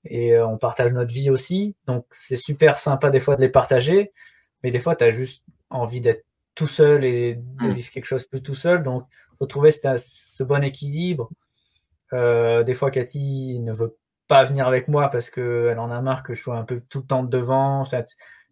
et 0.05 0.33
euh, 0.33 0.47
on 0.47 0.57
partage 0.57 0.93
notre 0.93 1.13
vie 1.13 1.29
aussi. 1.29 1.75
Donc 1.85 2.05
c'est 2.11 2.35
super 2.35 2.79
sympa 2.79 3.09
des 3.09 3.19
fois 3.19 3.35
de 3.35 3.41
les 3.41 3.49
partager, 3.49 4.11
mais 4.63 4.71
des 4.71 4.79
fois 4.79 4.95
tu 4.95 5.03
as 5.03 5.11
juste 5.11 5.43
envie 5.69 6.01
d'être 6.01 6.25
tout 6.55 6.67
seul 6.67 7.03
et 7.03 7.35
de 7.35 7.67
mm. 7.67 7.73
vivre 7.73 7.89
quelque 7.89 8.05
chose 8.05 8.25
plus 8.25 8.41
tout 8.41 8.55
seul. 8.55 8.83
Donc 8.83 9.05
il 9.11 9.37
faut 9.39 9.45
trouver 9.45 9.71
ce, 9.71 10.43
bon 10.43 10.63
équilibre. 10.63 11.29
Euh, 12.13 12.63
des 12.63 12.73
fois 12.73 12.91
Cathy 12.91 13.59
ne 13.59 13.73
veut 13.73 13.95
pas 14.29 14.45
venir 14.45 14.67
avec 14.67 14.87
moi 14.87 15.09
parce 15.09 15.29
qu'elle 15.29 15.79
en 15.79 15.91
a 15.91 16.01
marre 16.01 16.23
que 16.23 16.33
je 16.33 16.41
sois 16.41 16.55
un 16.55 16.63
peu 16.63 16.81
tout 16.87 16.99
le 16.99 17.05
temps 17.05 17.23
devant. 17.23 17.83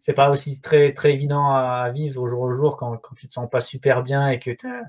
C'est 0.00 0.12
pas 0.12 0.30
aussi 0.30 0.60
très, 0.60 0.92
très 0.92 1.12
évident 1.12 1.54
à 1.54 1.90
vivre 1.90 2.20
au 2.20 2.26
jour 2.26 2.40
au 2.42 2.52
jour 2.52 2.76
quand, 2.76 2.98
quand 2.98 3.14
tu 3.14 3.28
te 3.28 3.32
sens 3.32 3.48
pas 3.48 3.60
super 3.60 4.02
bien 4.02 4.28
et 4.28 4.38
que 4.38 4.50
tu 4.50 4.66
as 4.66 4.82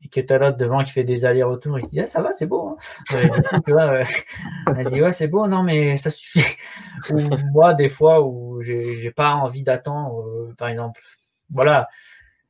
et 0.00 0.08
que 0.08 0.20
t'as 0.20 0.38
l'autre 0.38 0.56
devant 0.56 0.84
qui 0.84 0.92
fait 0.92 1.02
des 1.02 1.24
allers-retours, 1.24 1.76
il 1.80 1.86
te 1.86 1.90
dit 1.90 2.00
ah, 2.00 2.06
ça 2.06 2.22
va, 2.22 2.32
c'est 2.32 2.46
beau. 2.46 2.68
Hein. 2.68 3.20
du 3.20 3.42
coup, 3.42 3.60
tu 3.64 3.72
vois, 3.72 4.02
elle 4.76 4.90
dit 4.90 5.02
ouais, 5.02 5.10
c'est 5.10 5.26
beau, 5.26 5.48
non, 5.48 5.64
mais 5.64 5.96
ça 5.96 6.10
suffit. 6.10 6.44
Ou 7.10 7.18
moi, 7.52 7.74
des 7.74 7.88
fois 7.88 8.24
où 8.24 8.62
j'ai 8.62 9.10
pas 9.10 9.34
envie 9.34 9.64
d'attendre, 9.64 10.20
euh, 10.20 10.54
par 10.56 10.68
exemple, 10.68 11.00
voilà, 11.50 11.88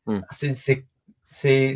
hmm. 0.07 0.21
c'est 0.31 0.85
c'est 1.31 1.75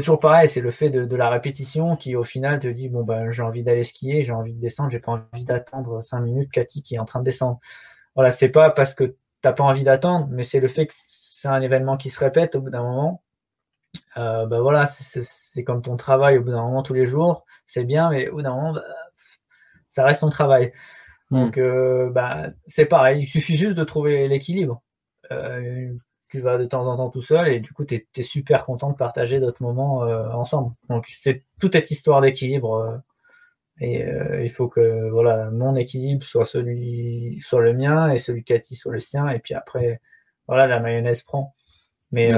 toujours 0.00 0.18
pareil, 0.20 0.48
c'est 0.48 0.60
le 0.60 0.70
fait 0.70 0.90
de, 0.90 1.04
de, 1.04 1.16
la 1.16 1.30
répétition 1.30 1.96
qui 1.96 2.16
au 2.16 2.22
final 2.22 2.60
te 2.60 2.68
dit 2.68 2.88
bon 2.88 3.04
ben 3.04 3.30
j'ai 3.30 3.42
envie 3.42 3.62
d'aller 3.62 3.84
skier, 3.84 4.22
j'ai 4.22 4.32
envie 4.32 4.52
de 4.54 4.60
descendre, 4.60 4.90
j'ai 4.90 4.98
pas 5.00 5.12
envie 5.32 5.44
d'attendre 5.44 6.02
cinq 6.02 6.20
minutes 6.20 6.50
Cathy 6.50 6.82
qui 6.82 6.96
est 6.96 6.98
en 6.98 7.04
train 7.04 7.20
de 7.20 7.24
descendre. 7.24 7.60
Voilà, 8.14 8.30
c'est 8.30 8.48
pas 8.50 8.70
parce 8.70 8.94
que 8.94 9.16
t'as 9.42 9.52
pas 9.52 9.64
envie 9.64 9.84
d'attendre, 9.84 10.28
mais 10.30 10.44
c'est 10.44 10.60
le 10.60 10.68
fait 10.68 10.86
que 10.86 10.94
c'est 10.96 11.48
un 11.48 11.60
événement 11.60 11.96
qui 11.96 12.10
se 12.10 12.18
répète 12.20 12.56
au 12.56 12.60
bout 12.60 12.70
d'un 12.70 12.82
moment 12.82 13.24
euh, 14.16 14.46
bah 14.46 14.60
voilà, 14.60 14.86
c'est 14.86 15.64
comme 15.64 15.82
ton 15.82 15.96
travail 15.96 16.38
au 16.38 16.42
bout 16.42 16.50
d'un 16.50 16.62
moment 16.62 16.82
tous 16.82 16.94
les 16.94 17.06
jours, 17.06 17.44
c'est 17.66 17.84
bien, 17.84 18.10
mais 18.10 18.28
au 18.28 18.36
bout 18.36 18.42
d'un 18.42 18.54
moment, 18.54 18.72
bah, 18.72 18.82
ça 19.90 20.04
reste 20.04 20.20
ton 20.20 20.30
travail. 20.30 20.72
Hmm. 21.30 21.44
Donc, 21.44 21.58
euh, 21.58 22.10
bah, 22.10 22.48
c'est 22.66 22.86
pareil, 22.86 23.22
il 23.22 23.26
suffit 23.26 23.56
juste 23.56 23.76
de 23.76 23.84
trouver 23.84 24.28
l'équilibre. 24.28 24.82
Euh, 25.32 25.92
tu 26.34 26.40
vas 26.40 26.58
de 26.58 26.64
temps 26.64 26.86
en 26.86 26.96
temps 26.96 27.10
tout 27.10 27.22
seul 27.22 27.48
et 27.48 27.60
du 27.60 27.72
coup, 27.72 27.84
tu 27.84 27.94
es, 27.94 28.22
super 28.22 28.64
content 28.64 28.90
de 28.90 28.96
partager 28.96 29.40
d'autres 29.40 29.62
moments 29.62 29.98
ensemble. 29.98 30.74
Donc, 30.88 31.06
c'est 31.10 31.44
toute 31.60 31.74
cette 31.74 31.90
histoire 31.90 32.20
d'équilibre. 32.20 33.02
et 33.80 34.04
il 34.42 34.50
faut 34.50 34.68
que 34.68 35.10
voilà, 35.10 35.50
mon 35.50 35.76
équilibre 35.76 36.24
soit 36.24 36.44
celui 36.44 37.40
soit 37.44 37.62
le 37.62 37.72
mien 37.74 38.10
et 38.10 38.18
celui 38.18 38.40
de 38.40 38.46
Cathy 38.46 38.76
soit 38.76 38.92
le 38.92 39.00
sien. 39.00 39.28
Et 39.28 39.38
puis 39.38 39.54
après, 39.54 40.00
voilà, 40.48 40.66
la 40.66 40.80
mayonnaise 40.80 41.22
prend. 41.22 41.54
Mais 42.12 42.30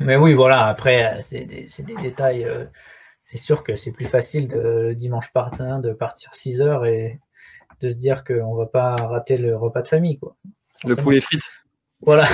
mais 0.00 0.16
oui, 0.16 0.32
voilà, 0.32 0.66
après, 0.66 1.20
c'est 1.22 1.44
des, 1.44 1.68
des, 1.78 1.94
détails. 1.94 2.44
Euh, 2.44 2.64
c'est 3.20 3.36
sûr 3.36 3.62
que 3.62 3.76
c'est 3.76 3.92
plus 3.92 4.06
facile 4.06 4.48
de 4.48 4.94
dimanche 4.94 5.30
matin 5.34 5.78
de 5.78 5.92
partir 5.92 6.34
6 6.34 6.62
heures 6.62 6.86
et 6.86 7.20
de 7.80 7.90
se 7.90 7.94
dire 7.94 8.24
qu'on 8.24 8.54
va 8.54 8.66
pas 8.66 8.96
rater 8.96 9.36
le 9.36 9.56
repas 9.56 9.82
de 9.82 9.88
famille. 9.88 10.18
Quoi. 10.18 10.36
Le 10.86 10.96
poulet 10.96 11.20
frites. 11.20 11.50
Voilà. 12.02 12.28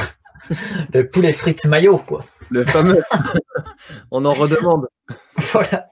le 0.93 1.09
poulet 1.09 1.33
frites 1.33 1.65
maillot, 1.67 1.99
quoi. 1.99 2.23
Le 2.51 2.65
fameux. 2.65 3.03
On 4.11 4.25
en 4.25 4.33
redemande. 4.33 4.89
Voilà. 5.53 5.87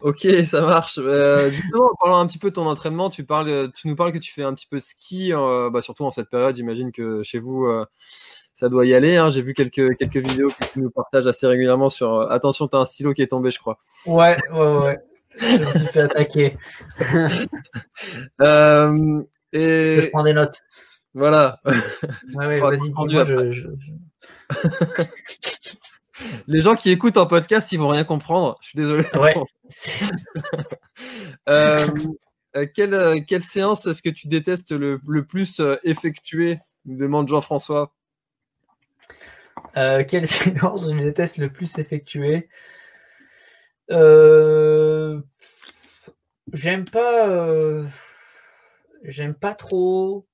ok, 0.00 0.26
ça 0.46 0.60
marche. 0.60 0.98
Euh, 1.02 1.50
justement, 1.50 1.90
en 1.92 1.96
parlant 2.00 2.18
un 2.20 2.26
petit 2.26 2.38
peu 2.38 2.50
de 2.50 2.54
ton 2.54 2.66
entraînement, 2.66 3.10
tu, 3.10 3.24
parles, 3.24 3.72
tu 3.74 3.88
nous 3.88 3.96
parles 3.96 4.12
que 4.12 4.18
tu 4.18 4.32
fais 4.32 4.44
un 4.44 4.54
petit 4.54 4.68
peu 4.68 4.78
de 4.78 4.84
ski, 4.84 5.32
euh, 5.32 5.68
bah, 5.68 5.82
surtout 5.82 6.04
en 6.04 6.10
cette 6.10 6.30
période. 6.30 6.56
J'imagine 6.56 6.92
que 6.92 7.22
chez 7.22 7.40
vous, 7.40 7.66
ça 8.54 8.68
doit 8.68 8.86
y 8.86 8.94
aller. 8.94 9.16
Hein. 9.16 9.30
J'ai 9.30 9.42
vu 9.42 9.52
quelques, 9.52 9.96
quelques 9.96 10.16
vidéos 10.16 10.48
que 10.48 10.64
tu 10.72 10.80
nous 10.80 10.90
partages 10.90 11.26
assez 11.26 11.46
régulièrement 11.46 11.88
sur 11.88 12.14
euh, 12.14 12.28
attention, 12.28 12.68
tu 12.68 12.76
as 12.76 12.80
un 12.80 12.84
stylo 12.84 13.12
qui 13.12 13.22
est 13.22 13.26
tombé, 13.26 13.50
je 13.50 13.58
crois. 13.58 13.78
Ouais, 14.06 14.36
ouais, 14.52 14.76
ouais. 14.78 14.98
je 15.38 15.58
me 15.58 15.64
suis 15.64 15.86
fait 15.86 16.00
attaquer. 16.02 16.56
euh, 18.40 19.22
et... 19.52 20.00
Je 20.02 20.10
prends 20.10 20.22
des 20.22 20.32
notes. 20.32 20.60
Voilà. 21.14 21.60
Ouais, 21.64 22.46
ouais, 22.46 22.60
vas-y, 22.60 22.80
dis-moi. 22.80 23.24
Je, 23.24 23.52
je... 23.52 23.68
Les 26.46 26.60
gens 26.60 26.74
qui 26.74 26.90
écoutent 26.90 27.16
en 27.16 27.26
podcast, 27.26 27.72
ils 27.72 27.78
vont 27.78 27.88
rien 27.88 28.04
comprendre. 28.04 28.58
Je 28.60 28.68
suis 28.68 28.76
désolé. 28.76 29.04
Ouais. 29.14 29.34
euh, 31.48 31.86
euh 32.56 32.66
quelle, 32.74 33.24
quelle, 33.26 33.42
séance 33.42 33.86
est-ce 33.86 34.02
que 34.02 34.10
tu 34.10 34.28
détestes 34.28 34.72
le, 34.72 35.00
le 35.06 35.24
plus 35.24 35.60
effectuer 35.82 36.58
demande 36.84 37.28
Jean-François. 37.28 37.94
Euh, 39.76 40.04
quelle 40.04 40.26
séance 40.28 40.88
je 40.88 41.02
déteste 41.02 41.38
le 41.38 41.50
plus 41.50 41.78
effectuer 41.78 42.48
euh, 43.90 45.20
J'aime 46.52 46.84
pas. 46.84 47.28
Euh, 47.28 47.86
j'aime 49.02 49.34
pas 49.34 49.54
trop 49.54 50.26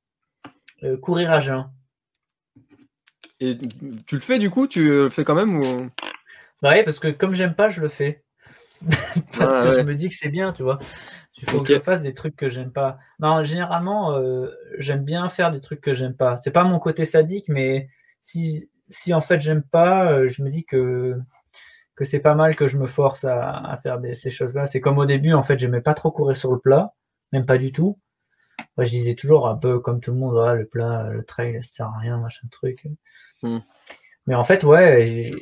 courir 1.03 1.33
à 1.33 1.41
jeun. 1.41 1.71
Et 3.41 3.57
tu 4.07 4.17
le 4.17 4.21
fais 4.21 4.39
du 4.39 4.51
coup? 4.51 4.67
Tu 4.67 4.85
le 4.85 5.09
fais 5.09 5.25
quand 5.25 5.35
même 5.35 5.57
ou... 5.57 5.91
Bah 6.63 6.73
oui, 6.75 6.83
parce 6.85 6.99
que 6.99 7.09
comme 7.09 7.33
j'aime 7.33 7.55
pas, 7.55 7.71
je 7.71 7.81
le 7.81 7.89
fais. 7.89 8.23
parce 9.39 9.55
ah, 9.55 9.65
que 9.65 9.81
je 9.81 9.81
me 9.81 9.95
dis 9.95 10.09
que 10.09 10.15
c'est 10.15 10.29
bien, 10.29 10.53
tu 10.53 10.63
vois. 10.63 10.79
Il 11.39 11.49
faut 11.49 11.63
que 11.63 11.73
je 11.73 11.79
fasse 11.79 12.03
des 12.03 12.13
trucs 12.13 12.37
que 12.37 12.51
j'aime 12.51 12.71
pas. 12.71 12.99
Non, 13.19 13.43
généralement, 13.45 14.21
j'aime 14.79 15.05
bien 15.05 15.29
faire 15.31 15.51
des 15.51 15.61
trucs 15.61 15.81
que 15.81 15.95
j'aime 15.95 16.15
pas. 16.15 16.39
C'est 16.43 16.51
pas 16.51 16.65
mon 16.65 16.79
côté 16.79 17.07
sadique, 17.07 17.49
mais 17.49 17.89
si, 18.21 18.71
si 18.91 19.15
en 19.15 19.21
fait 19.21 19.41
j'aime 19.41 19.63
pas, 19.63 20.13
euh, 20.13 20.29
je 20.29 20.43
me 20.43 20.51
dis 20.51 20.65
que 20.65 21.17
que 21.97 22.05
c'est 22.05 22.21
pas 22.21 22.35
mal 22.35 22.57
que 22.57 22.67
je 22.67 22.79
me 22.79 22.87
force 22.87 23.25
à, 23.25 23.79
faire 23.83 24.01
ces 24.15 24.31
choses-là. 24.31 24.65
C'est 24.65 24.81
comme 24.81 24.97
au 24.97 25.05
début, 25.05 25.35
en 25.35 25.43
fait, 25.43 25.59
j'aimais 25.59 25.83
pas 25.83 25.93
trop 25.93 26.11
courir 26.11 26.35
sur 26.35 26.51
le 26.51 26.59
plat, 26.59 26.95
même 27.31 27.45
pas 27.45 27.59
du 27.59 27.73
tout. 27.73 27.99
Moi, 28.77 28.85
je 28.85 28.91
disais 28.91 29.15
toujours 29.15 29.49
un 29.49 29.57
peu 29.57 29.81
comme 29.81 30.01
tout 30.01 30.13
le 30.13 30.19
monde, 30.19 30.35
le 30.57 30.67
plat, 30.67 31.09
le 31.11 31.25
trail, 31.25 31.63
ça 31.63 31.69
sert 31.69 31.87
à 31.87 31.99
rien, 31.99 32.19
machin 32.19 32.47
truc. 32.51 32.87
Hmm. 33.43 33.59
Mais 34.27 34.35
en 34.35 34.45
fait, 34.45 34.65
ouais, 34.65 35.33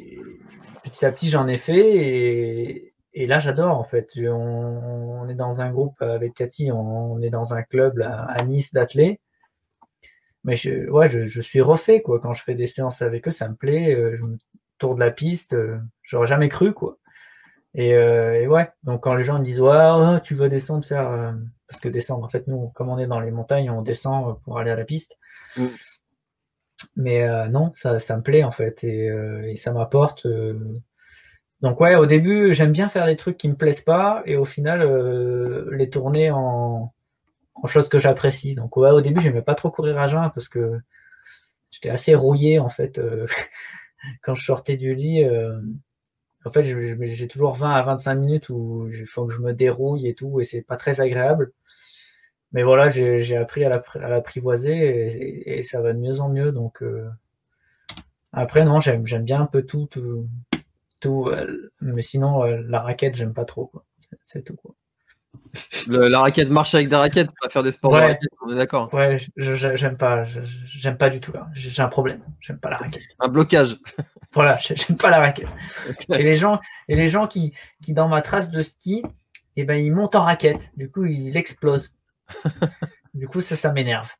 petit 0.84 1.04
à 1.04 1.12
petit, 1.12 1.28
j'en 1.28 1.46
ai 1.48 1.56
fait 1.56 1.96
et, 1.96 2.94
et 3.14 3.26
là, 3.26 3.38
j'adore 3.38 3.78
en 3.78 3.84
fait. 3.84 4.10
On, 4.16 5.28
est 5.28 5.34
dans 5.34 5.60
un 5.60 5.70
groupe 5.70 6.00
avec 6.00 6.34
Cathy, 6.34 6.72
on, 6.72 7.20
est 7.20 7.30
dans 7.30 7.54
un 7.54 7.62
club 7.62 8.00
à 8.00 8.42
Nice 8.44 8.72
d'athlètes 8.72 9.20
mais 10.44 10.56
je, 10.56 10.88
ouais, 10.90 11.08
je, 11.08 11.40
suis 11.40 11.60
refait 11.60 12.00
quoi. 12.00 12.20
Quand 12.20 12.32
je 12.32 12.42
fais 12.42 12.54
des 12.54 12.66
séances 12.66 13.02
avec 13.02 13.28
eux, 13.28 13.30
ça 13.30 13.48
me 13.48 13.54
plaît. 13.54 13.94
Euh, 13.94 14.16
je 14.16 14.22
me 14.22 14.38
tourne 14.78 14.98
la 14.98 15.10
piste, 15.10 15.54
euh, 15.54 15.78
j'aurais 16.02 16.26
jamais 16.26 16.48
cru 16.48 16.72
quoi. 16.72 16.98
Euh, 17.78 18.32
et, 18.34 18.46
ouais, 18.48 18.68
donc 18.82 19.04
quand 19.04 19.14
les 19.14 19.24
gens 19.24 19.38
me 19.38 19.44
disent 19.44 19.60
ouais, 19.60 19.90
oh, 19.92 20.18
tu 20.22 20.34
veux 20.34 20.48
descendre 20.48 20.84
faire 20.84 21.34
parce 21.68 21.80
que 21.80 21.88
descendre 21.88 22.24
en 22.24 22.28
fait 22.28 22.46
nous 22.48 22.70
comme 22.74 22.88
on 22.88 22.98
est 22.98 23.06
dans 23.06 23.20
les 23.20 23.30
montagnes, 23.30 23.70
on 23.70 23.82
descend 23.82 24.40
pour 24.42 24.58
aller 24.58 24.70
à 24.70 24.76
la 24.76 24.84
piste. 24.84 25.16
Mm. 25.56 25.66
Mais 26.96 27.48
non, 27.48 27.72
ça, 27.76 27.98
ça 27.98 28.16
me 28.16 28.22
plaît 28.22 28.44
en 28.44 28.52
fait 28.52 28.82
et, 28.84 29.06
et 29.44 29.56
ça 29.56 29.72
m'apporte. 29.72 30.26
Donc 31.60 31.80
ouais, 31.80 31.94
au 31.94 32.06
début 32.06 32.52
j'aime 32.52 32.72
bien 32.72 32.88
faire 32.88 33.06
des 33.06 33.16
trucs 33.16 33.36
qui 33.36 33.48
me 33.48 33.56
plaisent 33.56 33.80
pas 33.80 34.22
et 34.26 34.36
au 34.36 34.44
final 34.44 34.82
les 35.70 35.90
tourner 35.90 36.30
en 36.30 36.92
chose 37.66 37.88
que 37.88 37.98
j'apprécie. 37.98 38.54
Donc 38.54 38.76
ouais, 38.76 38.90
au 38.90 39.00
début, 39.00 39.20
j'aimais 39.20 39.42
pas 39.42 39.54
trop 39.54 39.70
courir 39.70 39.98
à 39.98 40.06
jeun 40.06 40.30
parce 40.34 40.48
que 40.48 40.78
j'étais 41.70 41.90
assez 41.90 42.14
rouillé 42.14 42.58
en 42.58 42.68
fait 42.68 42.98
euh, 42.98 43.26
quand 44.22 44.34
je 44.34 44.44
sortais 44.44 44.76
du 44.76 44.94
lit. 44.94 45.24
Euh, 46.48 46.50
en 46.50 46.52
fait, 46.52 46.64
j'ai 47.14 47.28
toujours 47.28 47.54
20 47.54 47.70
à 47.74 47.82
25 47.82 48.14
minutes 48.14 48.48
où 48.50 48.88
il 48.92 49.06
faut 49.06 49.26
que 49.26 49.34
je 49.34 49.40
me 49.40 49.52
dérouille 49.52 50.08
et 50.08 50.14
tout, 50.14 50.40
et 50.40 50.44
c'est 50.44 50.62
pas 50.62 50.76
très 50.76 51.00
agréable. 51.00 51.52
Mais 52.52 52.62
voilà, 52.62 52.88
j'ai 52.88 53.36
appris 53.36 53.64
à 53.64 53.82
l'apprivoiser 53.96 55.58
et, 55.58 55.62
ça 55.62 55.82
va 55.82 55.92
de 55.92 55.98
mieux 55.98 56.18
en 56.20 56.30
mieux. 56.30 56.52
Donc 56.52 56.82
euh, 56.82 57.08
après, 58.32 58.64
non, 58.64 58.80
j'aime 58.80 59.02
bien 59.02 59.42
un 59.42 59.46
peu 59.46 59.62
tout, 59.62 59.86
tout, 59.90 60.28
tout 61.00 61.30
mais 61.80 62.02
sinon 62.02 62.44
la 62.44 62.80
raquette, 62.80 63.16
j'aime 63.16 63.34
pas 63.34 63.44
trop. 63.44 63.70
C'est 64.26 64.42
tout. 64.42 64.56
Quoi 64.56 64.74
la 65.88 66.20
raquette 66.20 66.50
marche 66.50 66.74
avec 66.74 66.88
des 66.88 66.96
raquettes, 66.96 67.30
pas 67.40 67.48
faire 67.48 67.62
des 67.62 67.70
sports 67.70 67.92
de 67.92 67.96
raquette, 67.96 68.30
on 68.42 68.52
est 68.52 68.56
d'accord. 68.56 68.92
Ouais, 68.92 69.18
j'aime 69.36 69.96
pas, 69.96 70.24
j'aime 70.66 70.96
pas 70.96 71.10
du 71.10 71.20
tout 71.20 71.32
là. 71.32 71.48
J'ai 71.54 71.82
un 71.82 71.88
problème, 71.88 72.22
j'aime 72.40 72.58
pas 72.58 72.70
la 72.70 72.78
raquette. 72.78 73.02
Un 73.20 73.28
blocage. 73.28 73.76
Voilà, 74.34 74.58
j'aime 74.60 74.98
pas 74.98 75.08
la 75.08 75.20
raquette. 75.20 75.48
Et 76.10 76.22
les 76.22 76.34
gens, 76.34 76.60
et 76.86 76.96
les 76.96 77.08
gens 77.08 77.26
qui, 77.26 77.54
qui 77.82 77.94
dans 77.94 78.08
ma 78.08 78.20
trace 78.20 78.50
de 78.50 78.60
ski, 78.60 79.02
eh 79.56 79.64
ben, 79.64 79.74
ils 79.74 79.90
montent 79.90 80.16
en 80.16 80.24
raquette. 80.24 80.70
Du 80.76 80.90
coup, 80.90 81.06
ils 81.06 81.34
explosent. 81.34 81.96
du 83.14 83.26
coup, 83.26 83.40
ça, 83.40 83.56
ça 83.56 83.72
m'énerve. 83.72 84.10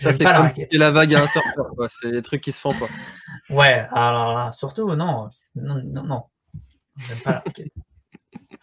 Ça, 0.00 0.12
c'est 0.12 0.24
comme 0.24 0.50
la, 0.56 0.66
la 0.72 0.90
vague 0.90 1.14
à 1.14 1.22
un 1.22 1.26
surfeur, 1.28 1.70
C'est 2.00 2.10
des 2.10 2.22
trucs 2.22 2.40
qui 2.40 2.50
se 2.50 2.58
font, 2.58 2.74
quoi. 2.74 2.88
Ouais, 3.50 3.86
alors 3.92 4.34
là, 4.34 4.52
surtout, 4.52 4.94
non, 4.96 5.30
non, 5.54 5.80
non, 5.84 6.02
non. 6.02 6.24
J'aime 6.96 7.18
pas 7.18 7.30
la 7.30 7.38
raquette. 7.38 7.72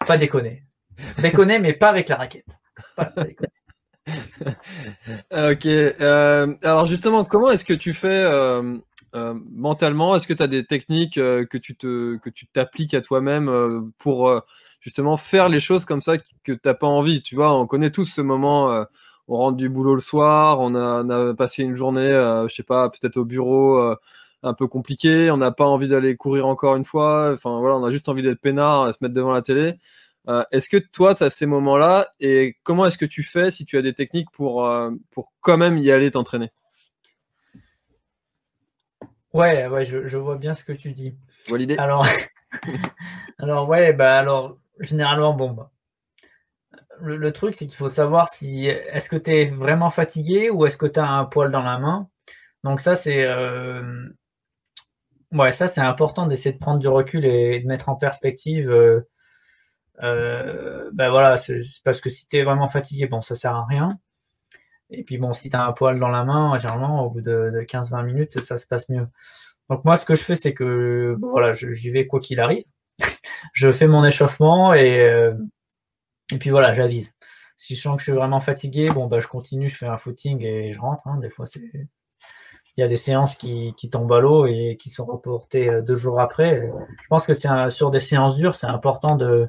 pas 0.06 0.18
déconner. 0.18 0.64
Déconner, 1.22 1.58
mais 1.58 1.72
pas 1.72 1.88
avec 1.88 2.08
la 2.08 2.16
raquette. 2.16 2.46
Ok. 5.32 5.66
Euh, 5.66 6.54
alors 6.62 6.86
justement, 6.86 7.24
comment 7.24 7.50
est-ce 7.50 7.64
que 7.64 7.74
tu 7.74 7.92
fais 7.92 8.08
euh, 8.08 8.78
euh, 9.14 9.34
mentalement? 9.52 10.16
Est-ce 10.16 10.26
que 10.26 10.34
tu 10.34 10.42
as 10.42 10.46
des 10.46 10.64
techniques 10.64 11.14
que 11.14 11.58
tu 11.58 11.76
te 11.76 12.16
que 12.16 12.30
tu 12.30 12.46
t'appliques 12.46 12.94
à 12.94 13.00
toi-même 13.00 13.90
pour 13.98 14.42
justement 14.80 15.16
faire 15.16 15.48
les 15.48 15.60
choses 15.60 15.84
comme 15.84 16.00
ça 16.00 16.14
que 16.44 16.52
t'as 16.52 16.74
pas 16.74 16.86
envie? 16.86 17.22
Tu 17.22 17.34
vois, 17.34 17.54
on 17.58 17.66
connaît 17.66 17.90
tous 17.90 18.06
ce 18.06 18.20
moment. 18.20 18.84
on 19.28 19.36
rentre 19.36 19.56
du 19.56 19.68
boulot 19.68 19.94
le 19.94 20.00
soir, 20.00 20.60
on 20.60 20.74
a, 20.74 21.04
on 21.04 21.10
a 21.10 21.34
passé 21.34 21.62
une 21.62 21.76
journée, 21.76 22.10
je 22.48 22.54
sais 22.54 22.62
pas, 22.62 22.90
peut-être 22.90 23.16
au 23.16 23.24
bureau 23.24 23.94
un 24.42 24.54
peu 24.54 24.66
compliqué, 24.66 25.30
on 25.30 25.36
n'a 25.36 25.50
pas 25.50 25.66
envie 25.66 25.88
d'aller 25.88 26.16
courir 26.16 26.46
encore 26.46 26.76
une 26.76 26.84
fois. 26.84 27.32
Enfin 27.34 27.58
voilà, 27.60 27.76
on 27.76 27.84
a 27.84 27.92
juste 27.92 28.08
envie 28.08 28.22
d'être 28.22 28.40
peinard, 28.40 28.92
se 28.92 28.98
mettre 29.00 29.14
devant 29.14 29.32
la 29.32 29.42
télé. 29.42 29.74
Euh, 30.30 30.44
est-ce 30.52 30.68
que 30.68 30.76
toi, 30.76 31.14
tu 31.14 31.24
as 31.24 31.30
ces 31.30 31.46
moments-là 31.46 32.06
et 32.20 32.56
comment 32.62 32.86
est-ce 32.86 32.98
que 32.98 33.04
tu 33.04 33.24
fais 33.24 33.50
si 33.50 33.66
tu 33.66 33.76
as 33.76 33.82
des 33.82 33.94
techniques 33.94 34.30
pour, 34.30 34.64
euh, 34.64 34.92
pour 35.10 35.32
quand 35.40 35.56
même 35.56 35.76
y 35.76 35.90
aller 35.90 36.12
t'entraîner? 36.12 36.52
Ouais, 39.32 39.66
ouais, 39.66 39.84
je, 39.84 40.16
vois 40.16 40.36
bien 40.36 40.54
ce 40.54 40.62
que 40.62 40.72
tu 40.72 40.92
dis. 40.92 41.16
l'idée. 41.48 41.76
Alors, 41.78 42.06
alors 43.38 43.68
ouais, 43.68 43.92
bah 43.92 44.18
alors 44.18 44.58
généralement, 44.78 45.34
bon, 45.34 45.50
bah, 45.50 45.72
le, 47.00 47.32
truc 47.32 47.56
c'est 47.56 47.66
qu'il 47.66 47.76
faut 47.76 47.88
savoir 47.88 48.28
si 48.28 48.66
est-ce 48.66 49.08
que 49.08 49.16
tu 49.16 49.32
es 49.32 49.46
vraiment 49.50 49.90
fatigué 49.90 50.50
ou 50.50 50.64
est-ce 50.64 50.76
que 50.76 50.86
tu 50.86 51.00
as 51.00 51.08
un 51.08 51.24
poil 51.24 51.50
dans 51.50 51.62
la 51.62 51.78
main? 51.78 52.08
Donc 52.62 52.80
ça 52.80 52.94
c'est 52.94 53.24
euh, 53.24 54.08
ouais, 55.32 55.52
ça 55.52 55.66
c'est 55.66 55.80
important 55.80 56.26
d'essayer 56.26 56.52
de 56.52 56.58
prendre 56.58 56.78
du 56.78 56.88
recul 56.88 57.24
et 57.24 57.60
de 57.60 57.66
mettre 57.66 57.88
en 57.88 57.96
perspective 57.96 58.70
ben 60.00 61.10
voilà, 61.10 61.36
c'est 61.36 61.60
parce 61.84 62.00
que 62.00 62.10
si 62.10 62.26
tu 62.28 62.38
es 62.38 62.42
vraiment 62.42 62.68
fatigué, 62.68 63.06
bon, 63.06 63.20
ça 63.20 63.34
sert 63.34 63.54
à 63.54 63.66
rien. 63.66 63.88
Et 64.90 65.04
puis 65.04 65.18
bon, 65.18 65.32
si 65.32 65.48
tu 65.48 65.56
as 65.56 65.64
un 65.64 65.72
poil 65.72 65.98
dans 65.98 66.08
la 66.08 66.24
main, 66.24 66.58
généralement, 66.58 67.04
au 67.06 67.10
bout 67.10 67.20
de, 67.20 67.64
15-20 67.68 68.04
minutes, 68.04 68.38
ça, 68.40 68.58
se 68.58 68.66
passe 68.66 68.88
mieux. 68.88 69.06
Donc 69.68 69.84
moi, 69.84 69.96
ce 69.96 70.04
que 70.04 70.14
je 70.14 70.22
fais, 70.22 70.34
c'est 70.34 70.54
que 70.54 71.16
voilà, 71.20 71.52
j'y 71.52 71.90
vais 71.90 72.06
quoi 72.06 72.20
qu'il 72.20 72.40
arrive. 72.40 72.64
je 73.54 73.72
fais 73.72 73.86
mon 73.86 74.04
échauffement 74.04 74.74
et, 74.74 75.00
euh, 75.00 75.34
et 76.32 76.38
puis 76.38 76.50
voilà, 76.50 76.74
j'avise. 76.74 77.14
Si 77.56 77.76
je 77.76 77.82
sens 77.82 77.96
que 77.96 78.00
je 78.00 78.10
suis 78.10 78.18
vraiment 78.18 78.40
fatigué, 78.40 78.88
bon, 78.88 79.06
bah, 79.06 79.20
je 79.20 79.28
continue, 79.28 79.68
je 79.68 79.76
fais 79.76 79.86
un 79.86 79.98
footing 79.98 80.42
et 80.42 80.72
je 80.72 80.80
rentre. 80.80 81.06
Hein. 81.06 81.18
Des 81.18 81.30
fois, 81.30 81.46
c'est 81.46 81.60
il 82.76 82.80
y 82.80 82.84
a 82.84 82.88
des 82.88 82.96
séances 82.96 83.34
qui, 83.34 83.74
qui 83.76 83.90
tombent 83.90 84.12
à 84.12 84.20
l'eau 84.20 84.46
et 84.46 84.78
qui 84.80 84.90
sont 84.90 85.04
reportées 85.04 85.68
euh, 85.68 85.82
deux 85.82 85.96
jours 85.96 86.20
après. 86.20 86.70
Je 87.02 87.08
pense 87.08 87.26
que 87.26 87.34
c'est 87.34 87.48
sur 87.68 87.90
des 87.90 87.98
séances 87.98 88.36
dures, 88.36 88.54
c'est 88.54 88.68
important 88.68 89.16
de, 89.16 89.48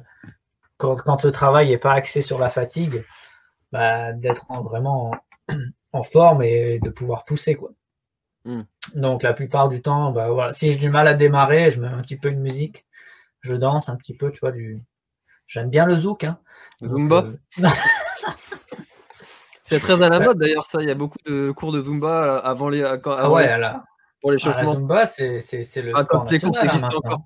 quand, 0.82 1.24
le 1.24 1.30
travail 1.30 1.68
n'est 1.68 1.78
pas 1.78 1.92
axé 1.92 2.20
sur 2.20 2.38
la 2.38 2.50
fatigue, 2.50 3.04
bah, 3.70 4.12
d'être 4.12 4.46
vraiment 4.62 5.12
en, 5.92 6.02
forme 6.02 6.42
et 6.42 6.78
de 6.80 6.90
pouvoir 6.90 7.24
pousser. 7.24 7.54
Quoi. 7.54 7.70
Hmm. 8.44 8.62
Donc 8.94 9.22
la 9.22 9.32
plupart 9.32 9.68
du 9.68 9.82
temps, 9.82 10.12
bah, 10.12 10.30
voilà, 10.30 10.52
si 10.52 10.72
j'ai 10.72 10.78
du 10.78 10.90
mal 10.90 11.06
à 11.06 11.14
démarrer, 11.14 11.70
je 11.70 11.80
mets 11.80 11.88
un 11.88 12.00
petit 12.00 12.16
peu 12.16 12.30
de 12.30 12.38
musique, 12.38 12.84
je 13.40 13.54
danse 13.54 13.88
un 13.88 13.96
petit 13.96 14.14
peu, 14.14 14.30
tu 14.30 14.40
vois, 14.40 14.52
du. 14.52 14.82
J'aime 15.46 15.68
bien 15.68 15.86
le 15.86 15.96
zouk. 15.96 16.24
Hein. 16.24 16.38
Zumba. 16.82 17.24
Euh, 17.24 17.36
c'est 19.62 19.80
très 19.80 20.02
à 20.02 20.08
la 20.08 20.20
mode 20.20 20.38
d'ailleurs 20.38 20.66
ça. 20.66 20.80
Il 20.80 20.88
y 20.88 20.90
a 20.90 20.94
beaucoup 20.94 21.18
de 21.26 21.50
cours 21.50 21.72
de 21.72 21.80
Zumba 21.80 22.38
avant 22.38 22.68
les. 22.68 22.82
Ah 22.82 23.30
ouais, 23.30 23.48
pour 24.20 24.30
les 24.30 24.38
ah, 24.46 24.62
la 24.62 24.72
Zumba, 24.72 25.06
c'est 25.06 25.38
le. 25.76 25.92
Ah, 25.94 26.04
sport 26.04 26.24
national, 26.24 26.94
encore. 26.94 27.22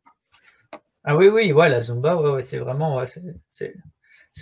Ah 1.08 1.14
oui, 1.14 1.28
oui, 1.28 1.52
ouais, 1.52 1.68
la 1.68 1.80
Zumba, 1.80 2.16
ouais, 2.16 2.42
c'est 2.42 2.58
vraiment, 2.58 3.00
c'est 3.48 3.72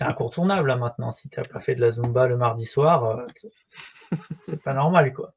incontournable 0.00 0.68
là, 0.68 0.76
maintenant. 0.76 1.12
Si 1.12 1.28
tu 1.28 1.38
n'as 1.38 1.44
pas 1.44 1.60
fait 1.60 1.74
de 1.74 1.82
la 1.82 1.90
Zumba 1.90 2.26
le 2.26 2.38
mardi 2.38 2.64
soir, 2.64 3.04
euh, 3.04 3.26
c'est 4.40 4.62
pas 4.62 4.72
normal, 4.72 5.12
quoi. 5.12 5.34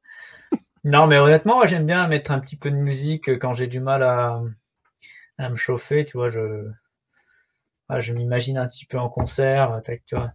Non, 0.84 1.06
mais 1.06 1.18
honnêtement, 1.18 1.66
j'aime 1.66 1.84
bien 1.84 2.08
mettre 2.08 2.30
un 2.30 2.40
petit 2.40 2.56
peu 2.56 2.70
de 2.70 2.76
musique 2.76 3.38
quand 3.38 3.52
j'ai 3.52 3.66
du 3.66 3.78
mal 3.78 4.02
à, 4.02 4.40
me 5.38 5.56
chauffer, 5.56 6.06
tu 6.06 6.16
vois, 6.16 6.30
je, 6.30 6.66
je 7.98 8.12
m'imagine 8.14 8.56
un 8.56 8.66
petit 8.66 8.86
peu 8.86 8.98
en 8.98 9.10
concert, 9.10 9.82
tu 10.06 10.16
vois. 10.16 10.32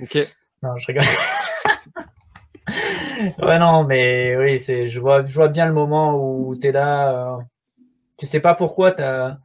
Ok. 0.00 0.18
Non, 0.62 0.76
je 0.76 0.86
rigole. 0.88 1.04
ouais, 3.38 3.58
non, 3.58 3.84
mais 3.84 4.36
oui, 4.36 4.58
c'est, 4.58 4.86
je 4.86 5.00
vois, 5.00 5.24
je 5.24 5.32
vois 5.32 5.48
bien 5.48 5.64
le 5.64 5.72
moment 5.72 6.14
où 6.14 6.54
tu 6.56 6.66
es 6.66 6.72
là, 6.72 7.36
euh, 7.38 7.42
tu 8.18 8.26
sais 8.26 8.40
pas 8.40 8.54
pourquoi 8.54 8.92
tu 8.92 9.02
as 9.02 9.38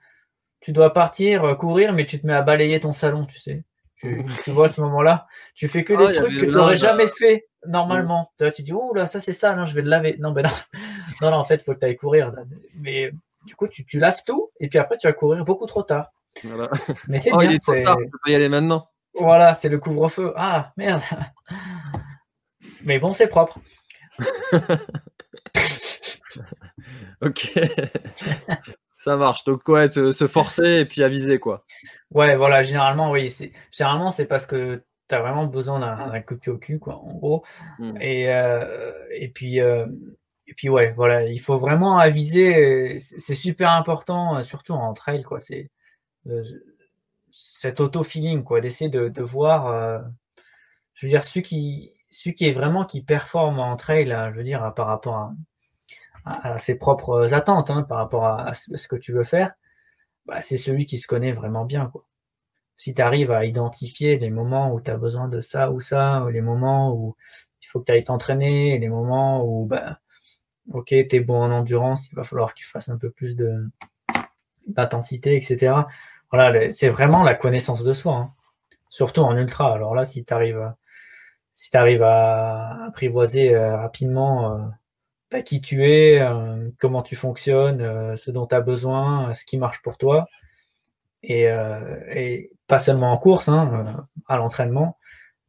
tu 0.62 0.72
dois 0.72 0.94
partir, 0.94 1.44
euh, 1.44 1.56
courir, 1.56 1.94
mais 1.94 2.06
tu 2.06 2.22
te 2.22 2.26
mets 2.26 2.34
à 2.34 2.42
balayer 2.42 2.80
ton 2.80 2.94
salon, 2.94 3.26
tu 3.26 3.38
sais. 3.38 3.64
Tu, 3.98 4.24
vois 4.48 4.66
à 4.66 4.68
ce 4.68 4.82
moment-là, 4.82 5.28
tu 5.54 5.68
fais 5.68 5.84
que 5.84 5.94
des 5.94 6.06
ah, 6.08 6.14
trucs 6.14 6.34
que 6.40 6.46
tu 6.46 6.52
n'aurais 6.52 6.76
jamais 6.76 7.08
fait 7.08 7.48
normalement. 7.68 8.32
Tu 8.56 8.64
dis, 8.64 8.74
oh 8.74 8.94
là, 8.96 9.06
ça 9.06 9.20
c'est 9.20 9.32
ça, 9.32 9.54
non, 9.54 9.66
je 9.66 9.76
vais 9.76 9.84
le 9.84 9.90
laver. 9.90 10.18
Non, 10.20 10.32
ben 10.32 10.42
non, 10.44 10.50
non, 11.22 11.32
non 11.32 11.38
en 11.38 11.44
fait, 11.44 11.56
il 11.56 11.64
faut 11.64 11.76
que 11.76 11.80
tu 11.80 11.86
ailles 11.86 11.98
courir. 11.98 12.34
Mais 12.80 13.12
du 13.46 13.56
coup, 13.56 13.68
tu, 13.68 13.86
tu, 13.86 14.00
laves 14.00 14.24
tout, 14.26 14.50
et 14.60 14.70
puis 14.70 14.80
après, 14.80 14.98
tu 14.98 15.06
vas 15.06 15.14
courir 15.14 15.46
beaucoup 15.46 15.68
trop 15.68 15.84
tard. 15.84 16.12
Mais 17.08 17.20
c'est 17.20 17.32
oh, 17.32 17.38
bien. 17.38 17.52
Il 17.52 17.56
est 17.56 17.60
trop 17.60 17.76
tard, 17.84 17.98
tu 17.98 18.10
peux 18.10 18.18
pas 18.24 18.32
y 18.32 18.36
aller 18.36 18.50
maintenant. 18.50 18.88
Voilà, 19.14 19.54
c'est 19.54 19.70
le 19.70 19.78
couvre-feu. 19.78 20.34
Ah, 20.36 20.72
merde. 20.78 21.02
Mais 22.84 23.00
bon, 23.00 23.14
c'est 23.14 23.28
propre. 23.28 23.60
ok. 27.22 27.60
Ça 29.02 29.18
marche. 29.18 29.46
Donc, 29.46 29.68
ouais, 29.68 29.90
se 29.90 30.28
forcer 30.28 30.82
et 30.82 30.86
puis 30.86 31.02
aviser, 31.02 31.40
quoi. 31.40 31.66
Ouais, 32.12 32.36
voilà, 32.36 32.62
généralement, 32.62 33.10
oui. 33.10 33.36
Généralement, 33.72 34.12
c'est 34.12 34.28
parce 34.28 34.46
que 34.46 34.84
tu 35.10 35.16
as 35.16 35.20
vraiment 35.20 35.48
besoin 35.48 35.80
d'un 35.80 36.22
coup 36.22 36.38
au 36.46 36.58
cul, 36.58 36.78
quoi, 36.78 36.98
en 36.98 37.16
gros. 37.16 37.44
Hmm. 37.80 37.98
Et, 38.00 38.32
euh, 38.32 38.94
et, 39.10 39.30
puis, 39.30 39.60
euh, 39.60 39.88
et 40.46 40.54
puis, 40.54 40.70
ouais, 40.70 40.92
voilà, 40.92 41.26
il 41.26 41.40
faut 41.40 41.58
vraiment 41.58 41.98
aviser. 41.98 43.00
C'est 43.00 43.34
super 43.34 43.72
important, 43.72 44.44
surtout 44.44 44.74
en 44.74 44.94
trail, 44.94 45.24
quoi. 45.24 45.40
C'est 45.40 45.72
cet 47.32 47.80
auto-feeling, 47.80 48.44
quoi, 48.44 48.62
d'essayer 48.62 48.92
de, 48.92 49.10
de, 49.10 49.24
voir. 49.24 49.66
Euh, 49.66 49.98
je 50.94 51.08
veux 51.08 51.10
dire, 51.10 51.24
celui 51.24 51.42
qui, 51.42 51.92
celui 52.12 52.36
qui 52.36 52.46
est 52.48 52.54
vraiment 52.54 52.86
qui 52.86 53.02
performe 53.02 53.60
en 53.60 53.76
trail, 53.78 54.16
je 54.32 54.38
veux 54.38 54.44
dire, 54.44 54.72
par 54.76 54.86
rapport 54.86 55.16
à 55.16 55.34
à, 56.26 56.58
ses 56.58 56.76
propres 56.76 57.34
attentes 57.34 57.70
hein, 57.70 57.84
par 57.84 57.98
rapport 57.98 58.26
à, 58.26 58.54
ce 58.54 58.88
que 58.88 58.96
tu 58.96 59.14
veux 59.14 59.24
faire, 59.24 59.54
bah, 60.26 60.42
c'est 60.42 60.58
celui 60.58 60.86
qui 60.86 60.98
se 60.98 61.08
connaît 61.08 61.32
vraiment 61.32 61.66
bien. 61.66 61.88
Quoi. 61.88 62.06
Si 62.76 62.94
tu 62.94 63.02
arrives 63.02 63.32
à 63.32 63.46
identifier 63.46 64.18
les 64.18 64.30
moments 64.30 64.74
où 64.74 64.82
tu 64.82 64.92
as 64.92 64.98
besoin 64.98 65.28
de 65.28 65.42
ça 65.42 65.72
ou 65.72 65.80
ça, 65.80 66.24
ou 66.24 66.30
les 66.30 66.42
moments 66.42 66.94
où 66.94 67.16
il 67.62 67.68
faut 67.68 67.80
que 67.80 67.86
tu 67.86 67.92
ailles 67.92 68.04
t'entraîner, 68.04 68.80
les 68.80 68.90
moments 68.90 69.46
où, 69.46 69.66
bah, 69.66 70.00
ok, 70.74 70.88
tu 70.88 71.16
es 71.16 71.20
bon 71.20 71.42
en 71.42 71.52
endurance, 71.52 72.10
il 72.12 72.16
va 72.16 72.24
falloir 72.24 72.54
que 72.54 72.60
tu 72.60 72.66
fasses 72.68 72.90
un 72.90 72.98
peu 72.98 73.12
plus 73.12 73.36
de 73.36 73.70
d'intensité, 74.68 75.36
etc. 75.36 75.74
Voilà, 76.32 76.70
c'est 76.70 76.90
vraiment 76.90 77.24
la 77.24 77.36
connaissance 77.36 77.84
de 77.84 77.94
soi, 77.94 78.16
hein. 78.16 78.34
surtout 78.90 79.22
en 79.22 79.36
ultra. 79.38 79.74
Alors 79.74 79.96
là, 79.96 80.06
si 80.06 80.24
tu 80.24 80.34
arrives, 80.34 80.74
si 81.54 81.76
arrives 81.76 82.04
à 82.04 82.86
apprivoiser 82.86 83.56
euh, 83.56 83.78
rapidement 83.78 84.72
euh, 85.34 85.42
qui 85.42 85.62
tu 85.62 85.86
es, 85.86 86.20
euh, 86.20 86.70
comment 86.80 87.02
tu 87.02 87.16
fonctionnes, 87.16 87.82
euh, 87.82 88.18
ce 88.18 88.32
dont 88.32 88.48
tu 88.48 88.56
as 88.56 88.62
besoin, 88.62 89.30
euh, 89.30 89.34
ce 89.34 89.46
qui 89.46 89.58
marche 89.58 89.82
pour 89.82 89.98
toi. 89.98 90.28
Et, 91.24 91.48
pas 92.68 92.80
seulement 92.80 93.12
en 93.12 93.18
course, 93.18 93.50
hein, 93.50 94.08
à 94.28 94.38
l'entraînement. 94.38 94.98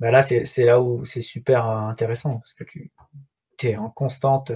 Ben 0.00 0.10
là, 0.10 0.22
c'est 0.22 0.64
là 0.64 0.80
où 0.80 1.04
c'est 1.04 1.20
super 1.20 1.66
intéressant 1.66 2.38
parce 2.38 2.52
que 2.54 2.64
tu 2.64 2.90
es 3.62 3.76
en 3.76 3.88
constante 3.90 4.52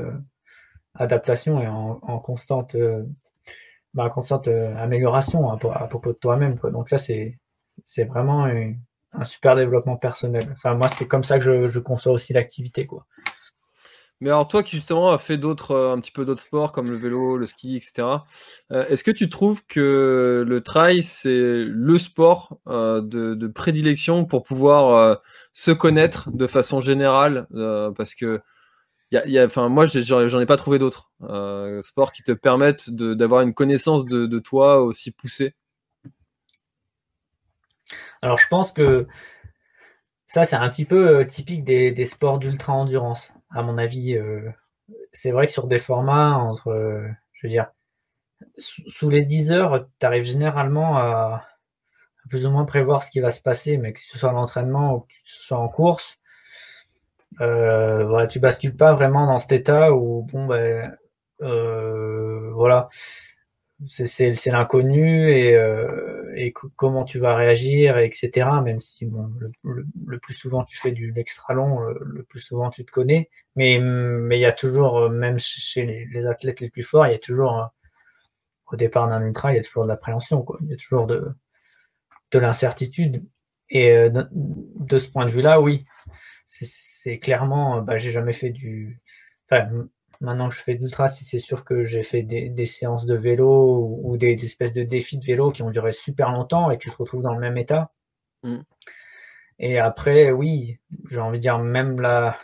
adaptation 0.95 1.61
et 1.63 1.69
en, 1.69 2.19
constante, 2.19 2.77
bah, 3.95 4.11
constante 4.11 4.49
amélioration 4.49 5.49
à, 5.51 5.87
propos 5.87 6.13
de 6.13 6.19
toi-même. 6.19 6.57
Donc 6.73 6.89
ça, 6.89 6.99
c'est 6.99 7.39
vraiment 8.05 8.47
un 9.13 9.25
super 9.25 9.55
développement 9.57 9.97
personnel. 9.97 10.43
Enfin, 10.53 10.75
moi, 10.75 10.89
c'est 10.89 11.07
comme 11.07 11.25
ça 11.25 11.39
que 11.39 11.45
je, 11.45 11.69
je 11.69 11.79
conçois 11.79 12.13
aussi 12.13 12.33
l'activité. 12.33 12.85
quoi. 12.87 13.07
Mais 14.21 14.31
alors 14.31 14.49
toi 14.49 14.63
qui 14.63 14.77
justement 14.77 15.11
as 15.13 15.19
fait 15.19 15.37
d'autres, 15.37 15.73
euh, 15.73 15.93
un 15.93 16.01
petit 16.01 16.11
peu 16.11 16.25
d'autres 16.25 16.41
sports 16.43 16.73
comme 16.73 16.91
le 16.91 16.97
vélo, 16.97 17.37
le 17.37 17.45
ski, 17.45 17.77
etc. 17.77 18.09
Euh, 18.73 18.87
est-ce 18.87 19.05
que 19.05 19.11
tu 19.11 19.29
trouves 19.29 19.65
que 19.67 20.45
le 20.47 20.61
trail 20.63 21.03
c'est 21.03 21.65
le 21.65 21.99
sport 21.99 22.59
euh, 22.67 23.03
de, 23.03 23.47
prédilection 23.49 24.25
pour 24.25 24.43
pouvoir 24.43 25.21
se 25.53 25.71
connaître 25.71 26.31
de 26.31 26.47
façon 26.47 26.81
générale 26.81 27.47
Parce 27.97 28.15
que 28.15 28.41
moi, 29.69 29.87
j'en 29.87 30.41
ai 30.41 30.47
pas 30.47 30.57
trouvé 30.57 30.79
d'autres 30.79 31.11
sports 31.83 32.13
qui 32.13 32.23
te 32.23 32.33
permettent 32.33 32.91
d'avoir 32.91 33.43
une 33.43 33.55
connaissance 33.55 34.05
de, 34.05 34.39
toi 34.39 34.81
aussi 34.83 35.11
poussée? 35.13 35.55
Alors, 38.23 38.39
je 38.39 38.49
pense 38.49 38.73
que 38.73 39.07
ça, 40.27 40.45
c'est 40.45 40.57
un 40.57 40.69
petit 40.69 40.85
peu 40.85 41.25
typique 41.27 41.65
des, 41.65 42.05
sports 42.05 42.39
d'ultra 42.39 42.73
endurance, 42.73 43.33
à 43.51 43.63
mon 43.63 43.79
avis. 43.79 44.19
c'est 45.13 45.31
vrai 45.31 45.47
que 45.47 45.53
sur 45.53 45.67
des 45.67 45.79
formats 45.79 46.37
entre, 46.37 46.73
je 47.33 47.47
veux 47.47 47.51
dire, 47.51 47.71
sous 48.59 49.09
les 49.09 49.25
10 49.25 49.51
heures, 49.53 49.89
tu 49.99 50.07
arrives 50.07 50.25
généralement 50.25 50.99
à, 50.99 51.47
plus 52.29 52.47
ou 52.47 52.51
moins 52.51 52.65
prévoir 52.65 53.03
ce 53.03 53.11
qui 53.11 53.21
va 53.21 53.31
se 53.31 53.41
passer, 53.41 53.77
mais 53.77 53.93
que 53.93 54.01
ce 54.01 54.19
soit 54.19 54.33
l'entraînement 54.33 54.95
ou 54.95 55.01
que 55.01 55.15
ce 55.25 55.45
soit 55.45 55.59
en 55.59 55.69
course, 55.69 56.19
euh, 57.41 58.05
voilà, 58.07 58.27
tu 58.27 58.41
bascules 58.41 58.77
pas 58.77 58.95
vraiment 58.95 59.27
dans 59.27 59.39
cet 59.39 59.53
état 59.53 59.93
où 59.93 60.23
bon 60.23 60.47
ben 60.47 60.97
euh, 61.43 62.51
voilà 62.55 62.89
c'est 63.89 64.47
l'inconnu 64.47 65.31
et, 65.31 65.55
euh, 65.55 66.26
et 66.37 66.53
comment 66.53 67.05
tu 67.05 67.19
vas 67.19 67.35
réagir 67.35 67.99
etc 67.99 68.49
même 68.63 68.81
si 68.81 69.07
bon 69.07 69.31
le, 69.63 70.19
plus 70.19 70.35
souvent 70.35 70.65
tu 70.65 70.77
fais 70.77 70.93
du 70.93 71.13
l'extra 71.13 71.55
long 71.55 71.81
le, 71.81 72.23
plus 72.25 72.41
souvent 72.41 72.71
tu 72.71 72.85
te 72.85 72.93
connais. 72.93 73.31
Mais 73.57 73.79
mais 73.81 74.39
il 74.39 74.43
y 74.43 74.47
a 74.47 74.53
toujours 74.53 75.11
même 75.11 75.39
chez 75.39 76.07
les, 76.13 76.27
athlètes 76.27 76.61
les 76.61 76.71
plus 76.71 76.83
forts 76.85 77.07
il 77.07 77.13
y 77.13 77.17
a 77.17 77.19
toujours 77.19 77.71
au 78.73 78.77
départ 78.77 79.09
d'un 79.09 79.23
ultra 79.23 79.53
il 79.53 79.57
y 79.57 79.59
a 79.59 79.63
toujours 79.63 79.85
de 79.85 79.89
l'appréhension 79.89 80.43
quoi. 80.43 80.59
Il 80.63 80.69
y 80.71 80.75
a 80.75 80.77
toujours 80.77 81.07
de 81.07 81.33
de 82.33 82.39
l'incertitude. 82.39 83.25
Et 83.69 84.11
de, 84.11 84.29
de, 84.31 84.99
ce 84.99 85.09
point 85.09 85.27
de 85.27 85.31
vue 85.31 85.43
là 85.43 85.61
oui. 85.61 85.85
C'est 86.47 87.19
clairement, 87.19 87.83
bah, 87.83 87.99
j'ai 87.99 88.11
jamais 88.11 88.33
fait 88.33 88.51
du. 88.51 89.01
Maintenant 90.21 90.49
que 90.49 90.55
je 90.55 90.61
fais 90.61 90.75
d'ultra, 90.75 91.09
c'est 91.09 91.39
sûr 91.39 91.65
que 91.65 91.85
j'ai 91.85 92.03
fait 92.03 92.23
des, 92.23 92.67
séances 92.67 93.07
de 93.07 93.15
vélo 93.15 94.01
ou, 94.03 94.17
des, 94.17 94.33
espèces 94.45 94.73
de 94.73 94.83
défis 94.83 95.19
de 95.19 95.25
vélo 95.25 95.51
qui 95.51 95.63
ont 95.63 95.71
duré 95.71 95.93
super 95.93 96.33
longtemps 96.33 96.71
et 96.71 96.79
tu 96.79 96.91
te 96.91 96.97
retrouves 96.97 97.23
dans 97.23 97.35
le 97.35 97.41
même 97.41 97.57
état. 97.57 97.93
Mm. 98.43 98.61
Et 99.59 99.79
après, 99.79 100.31
oui, 100.33 100.79
j'ai 101.09 101.21
envie 101.21 101.39
de 101.39 101.43
dire, 101.43 101.59
même 101.59 102.01
là, 102.01 102.39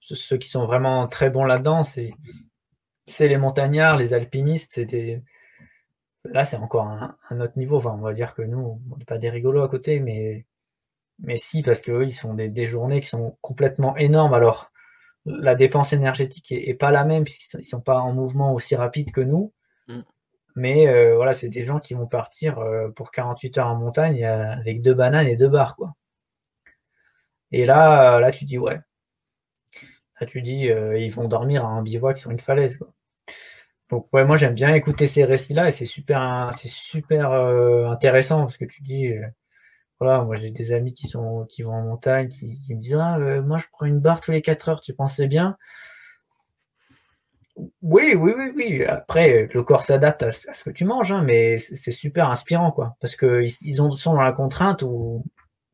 ceux 0.00 0.36
qui 0.36 0.48
sont 0.48 0.66
vraiment 0.66 1.06
très 1.08 1.30
bons 1.30 1.44
là-dedans, 1.44 1.82
c'est 1.84 2.12
les 3.18 3.36
montagnards, 3.38 3.96
les 3.96 4.14
alpinistes, 4.14 4.72
c'est 4.74 4.84
des. 4.84 5.22
Là, 6.24 6.44
c'est 6.44 6.56
encore 6.56 6.86
un, 6.86 7.16
un, 7.30 7.40
autre 7.40 7.58
niveau. 7.58 7.78
Enfin, 7.78 7.96
on 7.98 8.02
va 8.02 8.12
dire 8.12 8.34
que 8.34 8.42
nous, 8.42 8.80
on 8.90 8.96
n'est 8.96 9.04
pas 9.04 9.18
des 9.18 9.30
rigolos 9.30 9.62
à 9.62 9.68
côté, 9.68 10.00
mais 10.00 10.46
mais 11.22 11.36
si, 11.36 11.62
parce 11.62 11.80
qu'eux, 11.80 12.04
ils 12.04 12.12
font 12.12 12.34
des, 12.34 12.66
journées 12.66 13.00
qui 13.00 13.06
sont 13.06 13.36
complètement 13.40 13.96
énormes. 13.96 14.34
Alors, 14.34 14.71
la 15.24 15.54
dépense 15.54 15.92
énergétique 15.92 16.52
est, 16.52 16.74
pas 16.74 16.90
la 16.90 17.04
même, 17.04 17.24
puisqu'ils 17.24 17.58
ne 17.58 17.62
sont, 17.62 17.80
pas 17.80 18.00
en 18.00 18.12
mouvement 18.12 18.52
aussi 18.52 18.74
rapide 18.74 19.12
que 19.12 19.20
nous. 19.20 19.52
Mm. 19.88 20.00
Mais 20.56 20.88
euh, 20.88 21.16
voilà, 21.16 21.32
c'est 21.32 21.48
des 21.48 21.62
gens 21.62 21.80
qui 21.80 21.94
vont 21.94 22.06
partir 22.06 22.58
euh, 22.58 22.90
pour 22.90 23.10
48 23.10 23.58
heures 23.58 23.68
en 23.68 23.76
montagne 23.76 24.24
euh, 24.24 24.52
avec 24.52 24.82
deux 24.82 24.94
bananes 24.94 25.26
et 25.26 25.36
deux 25.36 25.48
bars. 25.48 25.76
Quoi. 25.76 25.94
Et 27.52 27.64
là, 27.64 28.20
là, 28.20 28.32
tu 28.32 28.44
dis, 28.44 28.58
ouais. 28.58 28.80
Là, 30.20 30.26
tu 30.26 30.40
dis, 30.40 30.66
ils 30.66 31.10
vont 31.10 31.26
dormir 31.26 31.64
à 31.64 31.68
un 31.68 31.82
bivouac 31.82 32.16
sur 32.16 32.30
une 32.30 32.38
falaise. 32.38 32.76
Quoi. 32.78 32.92
Donc, 33.90 34.08
ouais, 34.12 34.24
moi, 34.24 34.36
j'aime 34.36 34.54
bien 34.54 34.72
écouter 34.74 35.06
ces 35.06 35.24
récits-là 35.24 35.68
et 35.68 35.72
c'est 35.72 35.84
super, 35.84 36.50
c'est 36.56 36.68
super 36.68 37.32
intéressant 37.32 38.42
parce 38.42 38.56
que 38.56 38.64
tu 38.64 38.82
dis, 38.82 39.12
moi 40.02 40.36
j'ai 40.36 40.50
des 40.50 40.72
amis 40.72 40.94
qui 40.94 41.06
sont 41.06 41.46
qui 41.48 41.62
vont 41.62 41.74
en 41.74 41.82
montagne, 41.82 42.28
qui, 42.28 42.74
me 42.74 42.80
disent 42.80 42.94
ah, 43.00 43.18
euh, 43.18 43.42
moi 43.42 43.58
je 43.58 43.66
prends 43.72 43.86
une 43.86 44.00
barre 44.00 44.20
tous 44.20 44.32
les 44.32 44.42
4 44.42 44.68
heures, 44.68 44.80
tu 44.80 44.94
pensais 44.94 45.26
bien? 45.28 45.56
Oui, 47.82 48.14
oui, 48.16 48.32
oui, 48.36 48.52
oui. 48.56 48.84
Après, 48.84 49.48
le 49.52 49.62
corps 49.62 49.84
s'adapte 49.84 50.22
à, 50.22 50.30
ce 50.30 50.64
que 50.64 50.70
tu 50.70 50.84
manges, 50.84 51.12
hein, 51.12 51.22
mais 51.22 51.58
c'est 51.58 51.90
super 51.90 52.30
inspirant, 52.30 52.72
quoi. 52.72 52.92
Parce 53.00 53.16
qu'ils 53.16 53.50
ils 53.60 53.76
sont 53.76 54.14
dans 54.14 54.22
la 54.22 54.32
contrainte 54.32 54.82
où 54.82 55.24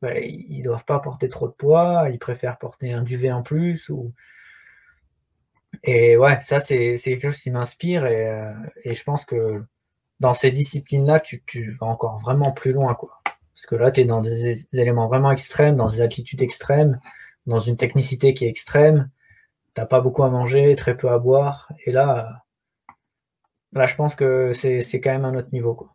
bah, 0.02 0.18
ils 0.18 0.62
doivent 0.62 0.84
pas 0.84 1.00
porter 1.00 1.28
trop 1.28 1.48
de 1.48 1.52
poids, 1.52 2.08
ils 2.10 2.18
préfèrent 2.18 2.58
porter 2.58 2.92
un 2.92 3.02
duvet 3.02 3.32
en 3.32 3.42
plus. 3.42 3.88
Ou... 3.90 4.12
Et 5.84 6.16
ouais, 6.16 6.40
ça 6.42 6.60
c'est 6.60 6.96
quelque 7.02 7.30
chose 7.30 7.40
qui 7.40 7.50
m'inspire 7.50 8.06
et, 8.06 8.28
euh, 8.28 8.52
et, 8.84 8.94
je 8.94 9.04
pense 9.04 9.24
que 9.24 9.62
dans 10.20 10.32
ces 10.32 10.50
disciplines-là, 10.50 11.20
tu, 11.20 11.42
tu 11.46 11.72
vas 11.80 11.86
encore 11.86 12.18
vraiment 12.20 12.52
plus 12.52 12.72
loin, 12.72 12.94
quoi. 12.94 13.20
Parce 13.58 13.66
que 13.66 13.74
là, 13.74 13.90
tu 13.90 14.02
es 14.02 14.04
dans 14.04 14.20
des 14.20 14.68
éléments 14.72 15.08
vraiment 15.08 15.32
extrêmes, 15.32 15.74
dans 15.74 15.88
des 15.88 16.00
altitudes 16.00 16.42
extrêmes, 16.42 17.00
dans 17.46 17.58
une 17.58 17.76
technicité 17.76 18.32
qui 18.32 18.44
est 18.44 18.48
extrême. 18.48 19.10
Tu 19.74 19.84
pas 19.84 20.00
beaucoup 20.00 20.22
à 20.22 20.30
manger, 20.30 20.76
très 20.76 20.96
peu 20.96 21.08
à 21.08 21.18
boire. 21.18 21.68
Et 21.84 21.90
là, 21.90 22.44
là 23.72 23.86
je 23.86 23.96
pense 23.96 24.14
que 24.14 24.52
c'est 24.52 25.00
quand 25.00 25.10
même 25.10 25.24
un 25.24 25.34
autre 25.34 25.48
niveau. 25.50 25.88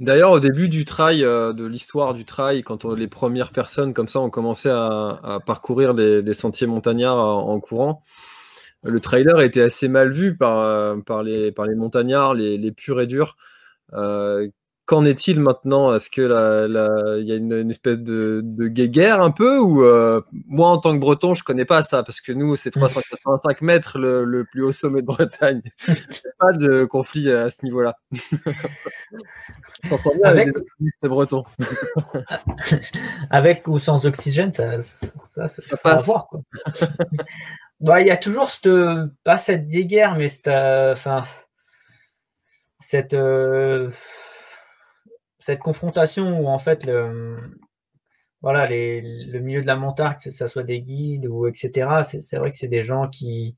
D'ailleurs, 0.00 0.32
au 0.32 0.40
début 0.40 0.68
du 0.68 0.84
trail, 0.84 1.24
euh, 1.24 1.54
de 1.54 1.64
l'histoire 1.64 2.12
du 2.12 2.26
trail, 2.26 2.62
quand 2.62 2.84
les 2.84 3.08
premières 3.08 3.50
personnes 3.50 3.94
comme 3.94 4.08
ça 4.08 4.20
ont 4.20 4.28
commencé 4.28 4.68
à, 4.68 5.38
parcourir 5.46 5.94
des, 5.94 6.34
sentiers 6.34 6.66
montagnards 6.66 7.16
en, 7.16 7.58
courant, 7.58 8.02
le 8.82 9.00
trailer 9.00 9.40
était 9.40 9.62
assez 9.62 9.88
mal 9.88 10.12
vu 10.12 10.36
par, 10.36 10.58
euh, 10.58 11.22
les, 11.22 11.74
montagnards, 11.74 12.34
les, 12.34 12.72
purs 12.72 13.00
et 13.00 13.06
durs. 13.06 13.38
Euh, 13.94 14.46
Qu'en 14.86 15.04
est-il 15.06 15.40
maintenant? 15.40 15.94
Est-ce 15.94 16.10
que 16.10 16.20
il 17.20 17.26
y 17.26 17.32
a 17.32 17.36
une, 17.36 17.70
espèce 17.70 17.98
de, 17.98 18.42
de, 18.44 18.68
guéguerre 18.68 19.22
un 19.22 19.30
peu 19.30 19.58
ou 19.58 19.82
euh, 19.82 20.20
moi 20.46 20.68
en 20.68 20.78
tant 20.78 20.92
que 20.92 20.98
Breton 20.98 21.34
je 21.34 21.42
connais 21.42 21.64
pas 21.64 21.82
ça 21.82 22.02
parce 22.02 22.20
que 22.20 22.32
nous 22.32 22.54
c'est 22.56 22.70
385 22.70 23.62
mètres 23.62 23.98
le, 23.98 24.44
plus 24.44 24.62
haut 24.62 24.72
sommet 24.72 25.00
de 25.00 25.06
Bretagne. 25.06 25.62
pas 26.38 26.52
de 26.52 26.84
conflit 26.84 27.30
à 27.30 27.48
ce 27.48 27.64
niveau-là. 27.64 27.96
avec 30.22 30.50
breton. 31.02 31.44
avec 33.30 33.66
ou 33.68 33.78
sans 33.78 34.04
oxygène, 34.06 34.52
ça, 34.52 34.80
ça, 34.80 35.46
ça, 35.46 35.76
passe. 35.78 36.10
Bah, 37.80 38.00
il 38.00 38.06
y 38.06 38.10
a 38.10 38.16
toujours 38.16 38.50
cette, 38.50 38.70
pas 39.24 39.36
cette 39.36 39.66
guéguerre, 39.66 40.16
mais 40.16 40.28
cette, 40.28 40.48
euh, 40.48 40.92
enfin, 40.92 41.22
cette 42.78 43.12
euh, 43.12 43.90
cette 45.44 45.58
confrontation 45.58 46.40
où 46.40 46.48
en 46.48 46.58
fait 46.58 46.86
le, 46.86 47.58
voilà, 48.40 48.66
le 48.66 49.38
milieu 49.40 49.60
de 49.60 49.66
la 49.66 49.76
montagne, 49.76 50.16
que 50.16 50.30
ce 50.30 50.46
soit 50.46 50.62
des 50.62 50.80
guides 50.80 51.26
ou 51.26 51.46
etc., 51.46 52.00
c'est 52.02 52.36
vrai 52.38 52.50
que 52.50 52.56
c'est 52.56 52.68
des 52.68 52.82
gens 52.82 53.08
qui, 53.08 53.54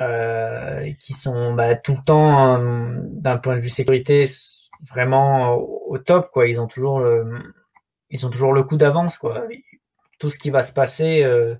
euh, 0.00 0.92
qui 0.98 1.12
sont 1.12 1.54
bah, 1.54 1.76
tout 1.76 1.92
le 1.92 2.04
temps, 2.04 2.56
euh, 2.60 2.98
d'un 3.04 3.38
point 3.38 3.54
de 3.54 3.60
vue 3.60 3.70
sécurité, 3.70 4.24
vraiment 4.90 5.54
au, 5.54 5.96
top. 5.98 6.30
Quoi. 6.32 6.48
Ils, 6.48 6.60
ont 6.60 6.66
toujours 6.66 6.98
le, 6.98 7.24
ils 8.10 8.26
ont 8.26 8.30
toujours 8.30 8.52
le 8.52 8.64
coup 8.64 8.76
d'avance. 8.76 9.16
Quoi. 9.16 9.44
Tout 10.18 10.30
ce 10.30 10.40
qui 10.40 10.50
va 10.50 10.62
se 10.62 10.72
passer, 10.72 11.22
euh, 11.22 11.54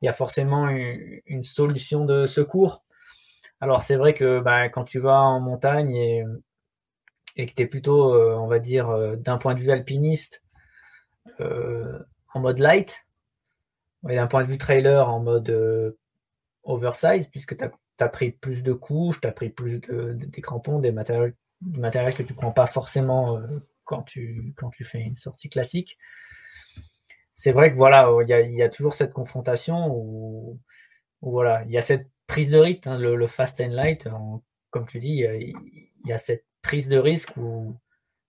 il 0.00 0.06
y 0.06 0.08
a 0.08 0.12
forcément 0.12 0.68
une, 0.68 1.42
solution 1.42 2.04
de 2.04 2.26
secours. 2.26 2.84
Alors 3.60 3.82
c'est 3.82 3.96
vrai 3.96 4.14
que 4.14 4.38
bah, 4.38 4.68
quand 4.68 4.84
tu 4.84 5.00
vas 5.00 5.20
en 5.22 5.40
montagne 5.40 5.96
et 5.96 6.24
et 7.36 7.46
que 7.46 7.54
tu 7.54 7.62
es 7.62 7.66
plutôt, 7.66 8.14
euh, 8.14 8.34
on 8.36 8.46
va 8.46 8.58
dire, 8.58 8.90
euh, 8.90 9.16
d'un 9.16 9.38
point 9.38 9.54
de 9.54 9.60
vue 9.60 9.70
alpiniste, 9.70 10.42
euh, 11.40 11.98
en 12.32 12.40
mode 12.40 12.58
light, 12.58 13.06
et 14.08 14.16
d'un 14.16 14.26
point 14.26 14.44
de 14.44 14.48
vue 14.50 14.58
trailer 14.58 15.08
en 15.08 15.20
mode 15.20 15.96
oversize, 16.62 17.26
puisque 17.28 17.56
tu 17.56 17.64
as, 17.64 18.08
pris 18.08 18.32
plus 18.32 18.62
de 18.62 18.72
couches, 18.72 19.20
tu 19.20 19.26
as 19.26 19.32
pris 19.32 19.48
plus 19.48 19.80
de, 19.80 20.12
des 20.12 20.42
crampons, 20.42 20.78
des 20.78 20.92
matériels, 20.92 21.34
du 21.62 21.80
matériel 21.80 22.14
que 22.14 22.22
tu 22.22 22.34
prends 22.34 22.52
pas 22.52 22.66
forcément 22.66 23.40
quand, 23.84 24.02
tu, 24.02 24.52
quand 24.58 24.68
tu 24.70 24.84
fais 24.84 25.00
une 25.00 25.14
sortie 25.14 25.48
classique. 25.48 25.96
C'est 27.34 27.52
vrai 27.52 27.70
que 27.70 27.76
voilà, 27.76 28.10
il 28.22 28.54
y, 28.54 28.62
a, 28.62 28.68
toujours 28.68 28.92
cette 28.92 29.14
confrontation 29.14 29.88
où, 29.90 30.60
voilà, 31.22 31.64
il 31.64 31.70
y 31.70 31.78
a 31.78 31.82
cette 31.82 32.06
prise 32.26 32.50
de 32.50 32.58
rythme, 32.58 32.90
hein, 32.90 32.98
le, 32.98 33.26
fast 33.26 33.58
and 33.62 33.68
light, 33.68 34.06
comme 34.68 34.86
tu 34.86 34.98
dis, 34.98 35.24
il 35.24 35.54
y 36.04 36.12
a 36.12 36.18
cette 36.18 36.44
prise 36.64 36.88
de 36.88 36.98
risque 36.98 37.36
où 37.36 37.76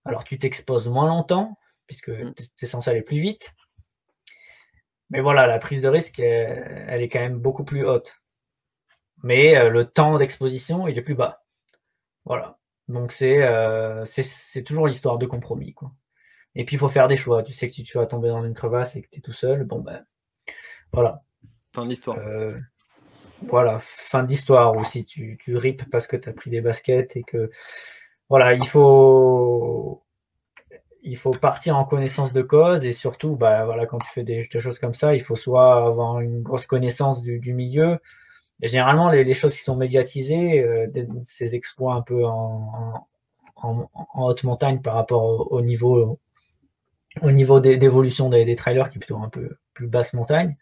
alors 0.04 0.22
tu 0.22 0.38
t'exposes 0.38 0.88
moins 0.88 1.08
longtemps, 1.08 1.58
puisque 1.88 2.10
mm. 2.10 2.34
tu 2.34 2.64
es 2.64 2.68
censé 2.68 2.90
aller 2.90 3.02
plus 3.02 3.18
vite. 3.18 3.52
Mais 5.10 5.20
voilà, 5.20 5.46
la 5.46 5.58
prise 5.58 5.82
de 5.82 5.88
risque, 5.88 6.18
elle, 6.18 7.02
est 7.02 7.08
quand 7.08 7.20
même 7.20 7.38
beaucoup 7.38 7.64
plus 7.64 7.86
haute. 7.86 8.16
Mais 9.22 9.56
euh, 9.56 9.70
le 9.70 9.84
temps 9.84 10.18
d'exposition, 10.18 10.88
il 10.88 10.98
est 10.98 11.02
plus 11.02 11.14
bas. 11.14 11.44
Voilà. 12.24 12.58
Donc 12.88 13.14
euh, 13.22 14.04
c'est 14.04 14.62
toujours 14.62 14.86
l'histoire 14.86 15.18
de 15.18 15.26
compromis. 15.26 15.74
Quoi. 15.74 15.92
Et 16.54 16.64
puis 16.64 16.76
il 16.76 16.78
faut 16.78 16.88
faire 16.88 17.08
des 17.08 17.16
choix. 17.16 17.42
Tu 17.42 17.52
sais 17.52 17.68
que 17.68 17.74
si 17.74 17.82
tu 17.82 17.98
vas 17.98 18.06
tomber 18.06 18.28
dans 18.28 18.44
une 18.44 18.54
crevasse 18.54 18.96
et 18.96 19.02
que 19.02 19.08
tu 19.10 19.18
es 19.18 19.22
tout 19.22 19.32
seul, 19.32 19.64
bon 19.64 19.80
ben 19.80 20.04
voilà. 20.92 21.22
Fin 21.72 21.86
d'histoire. 21.86 22.18
Euh, 22.18 22.58
voilà, 23.42 23.78
fin 23.80 24.22
d'histoire. 24.22 24.76
Ou 24.76 24.84
si 24.84 25.04
tu, 25.04 25.36
tu 25.40 25.56
ripes 25.56 25.88
parce 25.90 26.06
que 26.06 26.16
tu 26.16 26.28
as 26.28 26.32
pris 26.32 26.50
des 26.50 26.60
baskets 26.60 27.16
et 27.16 27.22
que 27.22 27.50
voilà, 28.28 28.54
il 28.54 28.66
faut, 28.66 30.02
il 31.02 31.16
faut 31.16 31.30
partir 31.30 31.76
en 31.76 31.84
connaissance 31.84 32.32
de 32.32 32.42
cause 32.42 32.84
et 32.84 32.92
surtout, 32.92 33.36
bah, 33.36 33.64
voilà, 33.64 33.86
quand 33.86 33.98
tu 33.98 34.08
fais 34.12 34.24
des, 34.24 34.42
choses 34.42 34.78
comme 34.80 34.94
ça, 34.94 35.14
il 35.14 35.22
faut 35.22 35.36
soit 35.36 35.86
avoir 35.86 36.20
une 36.20 36.42
grosse 36.42 36.66
connaissance 36.66 37.22
du, 37.22 37.54
milieu. 37.54 37.98
Et 38.62 38.68
généralement, 38.68 39.10
les, 39.10 39.34
choses 39.34 39.56
qui 39.56 39.62
sont 39.62 39.76
médiatisées, 39.76 40.62
euh, 40.62 40.86
ces 41.24 41.54
exploits 41.54 41.94
un 41.94 42.02
peu 42.02 42.24
en, 42.24 43.06
haute 44.14 44.44
montagne 44.44 44.80
par 44.80 44.94
rapport 44.94 45.52
au, 45.52 45.60
niveau, 45.62 46.18
au 47.22 47.30
niveau 47.30 47.60
d'évolution 47.60 48.28
des, 48.28 48.44
des, 48.44 48.56
trailers, 48.56 48.88
qui 48.90 48.98
est 48.98 49.00
plutôt 49.00 49.18
un 49.18 49.28
peu 49.28 49.56
plus 49.74 49.86
basse 49.86 50.12
montagne, 50.12 50.56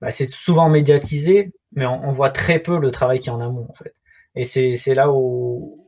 bah, 0.00 0.10
c'est 0.10 0.26
souvent 0.30 0.68
médiatisé, 0.68 1.52
mais 1.72 1.86
on, 1.86 2.12
voit 2.12 2.30
très 2.30 2.58
peu 2.58 2.78
le 2.78 2.90
travail 2.90 3.20
qui 3.20 3.28
est 3.28 3.32
en 3.32 3.40
amont, 3.40 3.66
en 3.70 3.74
fait. 3.74 3.94
Et 4.34 4.44
c'est 4.44 4.94
là 4.94 5.10
où, 5.10 5.85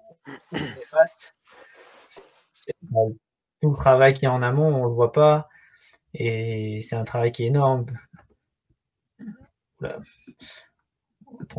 tout 3.61 3.71
le 3.71 3.77
travail 3.77 4.15
qui 4.15 4.25
est 4.25 4.29
en 4.29 4.43
amont, 4.43 4.69
on 4.69 4.85
ne 4.85 4.89
le 4.89 4.95
voit 4.95 5.13
pas. 5.13 5.49
Et 6.15 6.81
c'est 6.81 6.97
un 6.97 7.05
travail 7.05 7.33
qui 7.33 7.45
est 7.45 7.49
énorme. 7.49 7.87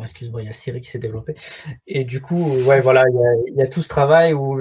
excuse-moi, 0.02 0.42
il 0.42 0.46
y 0.46 0.50
a 0.50 0.54
Siri 0.54 0.82
qui 0.82 0.90
s'est 0.90 1.00
développé. 1.00 1.36
Et 1.88 2.04
du 2.06 2.22
coup, 2.22 2.54
ouais, 2.64 2.80
voilà, 2.80 3.04
il 3.48 3.56
y, 3.56 3.62
a, 3.62 3.68
tout 3.68 3.82
ce 3.82 3.90
travail 3.90 4.34
où 4.34 4.60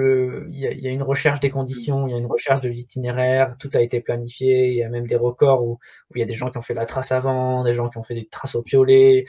il, 0.51 0.59
y 0.59 0.87
a, 0.87 0.91
une 0.91 1.03
recherche 1.03 1.39
des 1.39 1.49
conditions, 1.49 2.07
il 2.07 2.11
y 2.11 2.13
a 2.13 2.17
une 2.17 2.25
recherche 2.27 2.61
de 2.61 2.69
l'itinéraire, 2.69 3.55
tout 3.57 3.69
a 3.73 3.81
été 3.81 4.01
planifié, 4.01 4.69
il 4.69 4.75
y 4.75 4.83
a 4.83 4.89
même 4.89 5.07
des 5.07 5.15
records 5.15 5.63
où, 5.63 5.79
il 6.15 6.19
y 6.19 6.23
a 6.23 6.25
des 6.25 6.33
gens 6.33 6.51
qui 6.51 6.57
ont 6.57 6.61
fait 6.61 6.73
la 6.73 6.85
trace 6.85 7.11
avant, 7.11 7.63
des 7.63 7.73
gens 7.73 7.89
qui 7.89 7.97
ont 7.97 8.03
fait 8.03 8.15
des 8.15 8.27
traces 8.27 8.55
au 8.55 8.63
piolet. 8.63 9.25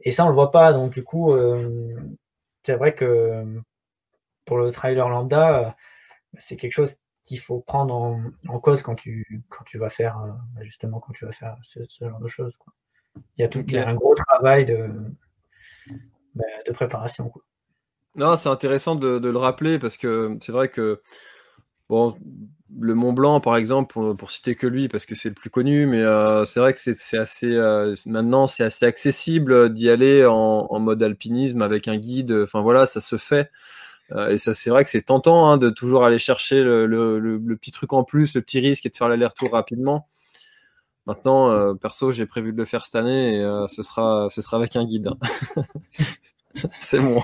Et 0.00 0.10
ça, 0.10 0.24
on 0.26 0.28
le 0.28 0.34
voit 0.34 0.50
pas. 0.50 0.72
Donc, 0.72 0.92
du 0.92 1.04
coup, 1.04 1.32
euh, 1.32 1.94
c'est 2.64 2.74
vrai 2.74 2.94
que 2.94 3.44
pour 4.52 4.58
le 4.58 4.70
trailer 4.70 5.08
lambda, 5.08 5.74
c'est 6.36 6.58
quelque 6.58 6.74
chose 6.74 6.94
qu'il 7.22 7.40
faut 7.40 7.60
prendre 7.60 7.94
en, 8.46 8.60
cause 8.60 8.82
quand 8.82 8.94
tu, 8.94 9.42
quand 9.48 9.64
tu 9.64 9.78
vas 9.78 9.88
faire, 9.88 10.18
euh, 10.18 10.62
justement, 10.62 11.00
quand 11.00 11.14
tu 11.14 11.24
vas 11.24 11.32
faire 11.32 11.56
ce, 11.62 11.80
genre 11.98 12.20
de 12.20 12.28
choses. 12.28 12.58
Il 13.38 13.40
y 13.40 13.44
a 13.44 13.48
tout 13.48 13.64
un 13.74 13.94
gros 13.94 14.14
travail 14.14 14.66
de, 14.66 14.90
bah, 16.34 16.44
de 16.66 16.72
préparation. 16.72 17.30
Quoi. 17.30 17.40
Non, 18.14 18.36
c'est 18.36 18.50
intéressant 18.50 18.94
de, 18.94 19.16
le 19.16 19.38
rappeler 19.38 19.78
parce 19.78 19.96
que 19.96 20.36
c'est 20.42 20.52
vrai 20.52 20.68
que 20.68 21.00
bon, 21.88 22.14
le 22.78 22.94
Mont 22.94 23.14
Blanc, 23.14 23.40
par 23.40 23.56
exemple, 23.56 23.94
pour, 24.14 24.30
citer 24.30 24.54
que 24.54 24.66
lui, 24.66 24.88
parce 24.88 25.06
que 25.06 25.14
c'est 25.14 25.30
le 25.30 25.34
plus 25.34 25.48
connu, 25.48 25.86
mais 25.86 26.02
euh, 26.02 26.44
c'est 26.44 26.60
vrai 26.60 26.74
que 26.74 26.78
c'est 26.78 27.16
assez 27.16 27.54
euh, 27.54 27.94
maintenant 28.04 28.46
c'est 28.46 28.64
assez 28.64 28.84
accessible 28.84 29.72
d'y 29.72 29.88
aller 29.88 30.26
en, 30.26 30.66
en, 30.68 30.78
mode 30.78 31.02
alpinisme 31.02 31.62
avec 31.62 31.88
un 31.88 31.96
guide. 31.96 32.32
Enfin 32.44 32.60
voilà, 32.60 32.84
ça 32.84 33.00
se 33.00 33.16
fait. 33.16 33.50
Euh, 34.14 34.30
et 34.30 34.38
ça, 34.38 34.54
c'est 34.54 34.70
vrai 34.70 34.84
que 34.84 34.90
c'est 34.90 35.02
tentant 35.02 35.48
hein, 35.48 35.56
de 35.56 35.70
toujours 35.70 36.04
aller 36.04 36.18
chercher 36.18 36.62
le, 36.62 37.56
petit 37.60 37.70
truc 37.70 37.92
en 37.92 38.04
plus, 38.04 38.34
le 38.34 38.42
petit 38.42 38.60
risque 38.60 38.86
et 38.86 38.90
de 38.90 38.96
faire 38.96 39.08
l'aller-retour 39.08 39.52
rapidement. 39.52 40.08
Maintenant, 41.06 41.50
euh, 41.50 41.74
perso, 41.74 42.12
j'ai 42.12 42.26
prévu 42.26 42.52
de 42.52 42.58
le 42.58 42.64
faire 42.64 42.84
cette 42.84 42.94
année 42.94 43.36
et 43.36 43.40
euh, 43.40 43.66
ce, 43.68 43.82
sera, 43.82 44.28
avec 44.52 44.76
un 44.76 44.84
guide. 44.84 45.08
Hein. 45.08 45.62
c'est 46.72 47.00
bon. 47.00 47.20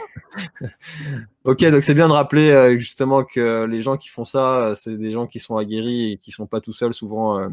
ok, 1.45 1.64
donc 1.66 1.82
c'est 1.84 1.95
bien 1.95 2.09
de 2.09 2.12
rappeler 2.12 2.78
justement 2.78 3.22
que 3.24 3.64
les 3.64 3.82
gens 3.82 3.97
qui 3.97 4.09
font 4.09 4.24
ça, 4.24 4.72
c'est 4.74 4.97
des 4.97 5.11
gens 5.11 5.26
qui 5.26 5.39
sont 5.39 5.57
aguerris 5.57 6.12
et 6.12 6.18
qui 6.18 6.30
sont 6.30 6.47
pas 6.47 6.61
tout 6.61 6.72
seuls 6.72 6.95
souvent 6.95 7.49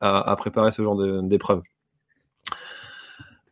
à, 0.00 0.34
préparer 0.36 0.72
ce 0.72 0.82
genre 0.82 0.96
d'épreuve. 1.22 1.62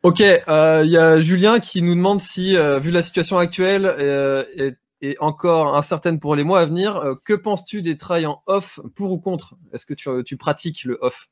Ok, 0.01 0.19
il 0.19 0.89
y 0.89 0.97
a 0.97 1.21
Julien 1.21 1.59
qui 1.59 1.83
nous 1.83 1.93
demande 1.93 2.19
si, 2.19 2.57
vu 2.81 2.89
la 2.89 3.03
situation 3.03 3.37
actuelle, 3.37 3.85
et 5.01 5.17
encore 5.19 5.77
incertaine 5.77 6.19
pour 6.19 6.35
les 6.35 6.43
mois 6.43 6.61
à 6.61 6.65
venir. 6.65 6.97
Euh, 6.97 7.15
que 7.23 7.33
penses-tu 7.33 7.81
des 7.81 7.97
trails 7.97 8.25
en 8.25 8.41
off, 8.45 8.79
pour 8.95 9.11
ou 9.11 9.19
contre? 9.19 9.55
Est-ce 9.73 9.85
que 9.85 9.93
tu, 9.93 10.37
pratiques 10.37 10.83
le 10.83 10.97
off? 11.01 11.29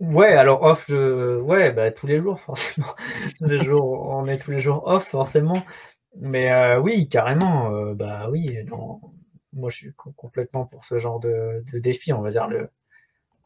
Ouais, 0.00 0.32
alors 0.32 0.62
off, 0.62 0.88
ouais, 0.88 1.70
bah, 1.72 1.92
tous 1.92 2.06
les 2.06 2.20
jours, 2.20 2.40
forcément. 2.46 2.94
les 3.40 3.62
jours, 3.62 4.08
on 4.10 4.26
est 4.26 4.38
tous 4.38 4.50
les 4.50 4.60
jours 4.60 4.82
off, 4.86 5.08
forcément. 5.08 5.62
Mais 6.16 6.50
euh, 6.52 6.78
oui, 6.80 7.08
carrément, 7.08 7.74
euh, 7.74 7.94
bah 7.94 8.28
oui, 8.30 8.58
moi 9.52 9.70
je 9.70 9.76
suis 9.76 9.92
complètement 10.16 10.66
pour 10.66 10.84
ce 10.84 10.98
genre 10.98 11.20
de, 11.20 11.64
défi, 11.74 12.12
on 12.12 12.20
va 12.20 12.30
dire. 12.30 12.48
Le, 12.48 12.68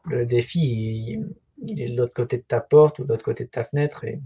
le 0.05 0.25
défi, 0.25 1.19
il, 1.61 1.81
est 1.81 1.89
de 1.89 1.97
l'autre 1.97 2.13
côté 2.13 2.37
de 2.37 2.43
ta 2.43 2.59
porte 2.59 2.99
ou 2.99 3.03
de 3.03 3.09
l'autre 3.09 3.23
côté 3.23 3.45
de 3.45 3.49
ta 3.49 3.63
fenêtre. 3.63 4.03
Et 4.03 4.21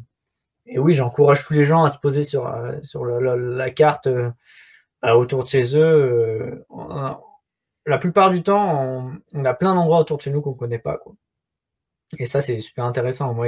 et 0.71 0.79
oui, 0.79 0.93
j'encourage 0.93 1.43
tous 1.45 1.53
les 1.53 1.65
gens 1.65 1.83
à 1.83 1.89
se 1.89 1.99
poser 1.99 2.23
sur, 2.23 2.47
euh, 2.47 2.79
sur 2.81 3.03
la, 3.03 3.69
carte 3.71 4.07
euh, 4.07 4.31
autour 5.03 5.43
de 5.43 5.49
chez 5.49 5.75
eux. 5.75 6.63
Euh, 6.71 7.13
la 7.85 7.97
plupart 7.97 8.31
du 8.31 8.41
temps, 8.41 9.21
on, 9.33 9.45
a 9.45 9.53
plein 9.53 9.75
d'endroits 9.75 9.99
autour 9.99 10.15
de 10.15 10.21
chez 10.21 10.31
nous 10.31 10.41
qu'on 10.41 10.51
ne 10.51 10.55
connaît 10.57 10.79
pas. 10.79 10.97
Quoi. 10.97 11.13
Et 12.17 12.25
ça, 12.25 12.39
c'est 12.39 12.59
super 12.59 12.85
intéressant. 12.85 13.33
Moi, 13.33 13.47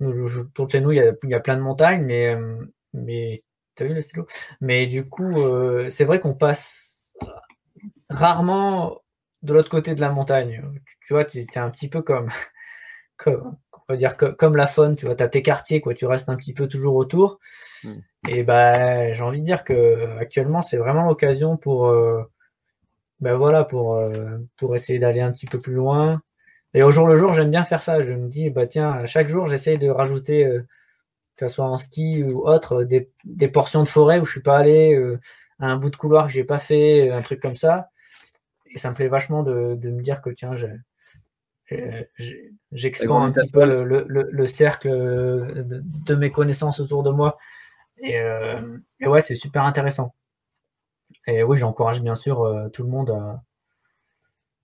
autour 0.00 0.66
de 0.66 0.70
chez 0.70 0.80
nous, 0.82 0.92
il 0.92 0.98
y, 0.98 1.34
a, 1.34 1.40
plein 1.40 1.56
de 1.56 1.62
montagnes, 1.62 2.04
mais, 2.04 2.36
mais 2.92 3.42
as 3.80 3.84
vu 3.84 3.94
le 3.94 4.02
stylo? 4.02 4.26
Mais 4.60 4.86
du 4.86 5.08
coup, 5.08 5.32
c'est 5.88 6.04
vrai 6.04 6.20
qu'on 6.20 6.34
passe 6.34 7.14
rarement 8.10 9.00
de 9.40 9.54
l'autre 9.54 9.70
côté 9.70 9.94
de 9.94 10.00
la 10.00 10.10
montagne. 10.10 10.62
Tu, 11.06 11.14
vois, 11.14 11.24
tu 11.24 11.38
es, 11.38 11.58
un 11.58 11.70
petit 11.70 11.88
peu 11.88 12.02
comme, 12.02 12.28
comme, 13.16 13.56
on 13.92 13.94
va 13.94 13.98
dire 13.98 14.16
que, 14.16 14.24
comme 14.26 14.56
la 14.56 14.66
faune, 14.66 14.96
tu 14.96 15.04
vois, 15.04 15.14
tu 15.14 15.22
as 15.22 15.28
tes 15.28 15.42
quartiers, 15.42 15.82
quoi, 15.82 15.92
tu 15.92 16.06
restes 16.06 16.30
un 16.30 16.36
petit 16.36 16.54
peu 16.54 16.66
toujours 16.66 16.94
autour. 16.96 17.38
Hmm. 17.84 18.00
Et 18.28 18.42
ben 18.42 19.12
j'ai 19.12 19.22
envie 19.22 19.40
de 19.42 19.46
dire 19.46 19.64
que 19.64 20.18
actuellement, 20.18 20.62
c'est 20.62 20.78
vraiment 20.78 21.04
l'occasion 21.04 21.58
pour, 21.58 21.88
euh, 21.88 22.22
ben 23.20 23.36
voilà, 23.36 23.64
pour, 23.64 23.96
euh, 23.96 24.38
pour 24.56 24.74
essayer 24.76 24.98
d'aller 24.98 25.20
un 25.20 25.32
petit 25.32 25.46
peu 25.46 25.58
plus 25.58 25.74
loin. 25.74 26.22
Et 26.74 26.82
au 26.82 26.90
jour 26.90 27.06
le 27.06 27.16
jour, 27.16 27.32
j'aime 27.34 27.50
bien 27.50 27.64
faire 27.64 27.82
ça. 27.82 28.00
Je 28.02 28.14
me 28.14 28.28
dis, 28.28 28.50
bah 28.50 28.66
tiens, 28.66 29.04
chaque 29.06 29.28
jour, 29.28 29.46
j'essaye 29.46 29.78
de 29.78 29.90
rajouter, 29.90 30.46
euh, 30.46 30.66
que 31.36 31.48
ce 31.48 31.56
soit 31.56 31.66
en 31.66 31.76
ski 31.76 32.24
ou 32.24 32.48
autre, 32.48 32.84
des, 32.84 33.10
des, 33.24 33.48
portions 33.48 33.82
de 33.82 33.88
forêt 33.88 34.20
où 34.20 34.24
je 34.26 34.32
suis 34.32 34.42
pas 34.42 34.58
allé, 34.58 34.96
à 35.60 35.66
un 35.66 35.76
bout 35.76 35.90
de 35.90 35.96
couloir 35.96 36.26
que 36.26 36.32
j'ai 36.32 36.44
pas 36.44 36.58
fait, 36.58 37.10
un 37.10 37.22
truc 37.22 37.40
comme 37.40 37.54
ça. 37.56 37.90
Et 38.74 38.78
ça 38.78 38.90
me 38.90 38.94
plaît 38.94 39.08
vachement 39.08 39.42
de, 39.42 39.74
de 39.76 39.90
me 39.90 40.02
dire 40.02 40.22
que 40.22 40.30
tiens, 40.30 40.54
j'ai 40.56 40.70
euh, 41.80 42.02
j'expand 42.72 43.22
un 43.22 43.32
petit 43.32 43.50
peu 43.50 43.64
le, 43.64 44.46
cercle 44.46 44.88
de, 44.88 46.14
mes 46.14 46.30
connaissances 46.30 46.80
autour 46.80 47.02
de 47.02 47.10
moi. 47.10 47.38
Euh, 48.04 48.78
et, 49.00 49.06
ouais, 49.06 49.20
c'est 49.20 49.34
super 49.34 49.64
intéressant. 49.64 50.14
Et 51.26 51.42
oui, 51.42 51.56
j'encourage 51.56 52.00
bien 52.02 52.14
sûr 52.14 52.42
euh, 52.42 52.68
tout 52.68 52.82
le 52.82 52.88
monde 52.88 53.40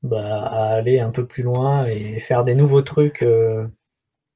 bah, 0.03 0.45
à, 0.45 0.75
aller 0.75 1.01
un 1.01 1.11
peu 1.11 1.27
plus 1.27 1.43
loin 1.43 1.85
et 1.87 2.19
faire 2.21 2.45
des 2.45 2.55
nouveaux 2.55 2.83
trucs. 2.83 3.19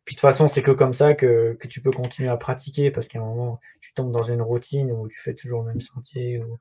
Puis 0.04 0.14
de 0.16 0.18
toute 0.18 0.20
façon, 0.20 0.48
c'est 0.48 0.62
que 0.62 0.72
comme 0.72 0.94
ça 0.94 1.14
que, 1.14 1.56
tu 1.68 1.80
peux 1.80 1.92
continuer 1.92 2.28
à 2.28 2.36
pratiquer 2.36 2.90
parce 2.90 3.08
qu'à 3.08 3.20
un 3.20 3.24
moment, 3.24 3.60
tu 3.80 3.92
tombes 3.94 4.12
dans 4.12 4.24
une 4.24 4.42
routine 4.42 4.90
où 4.92 5.08
tu 5.08 5.20
fais 5.20 5.34
toujours 5.34 5.62
le 5.62 5.68
même 5.68 5.80
sentier 5.80 6.42
ou, 6.44 6.58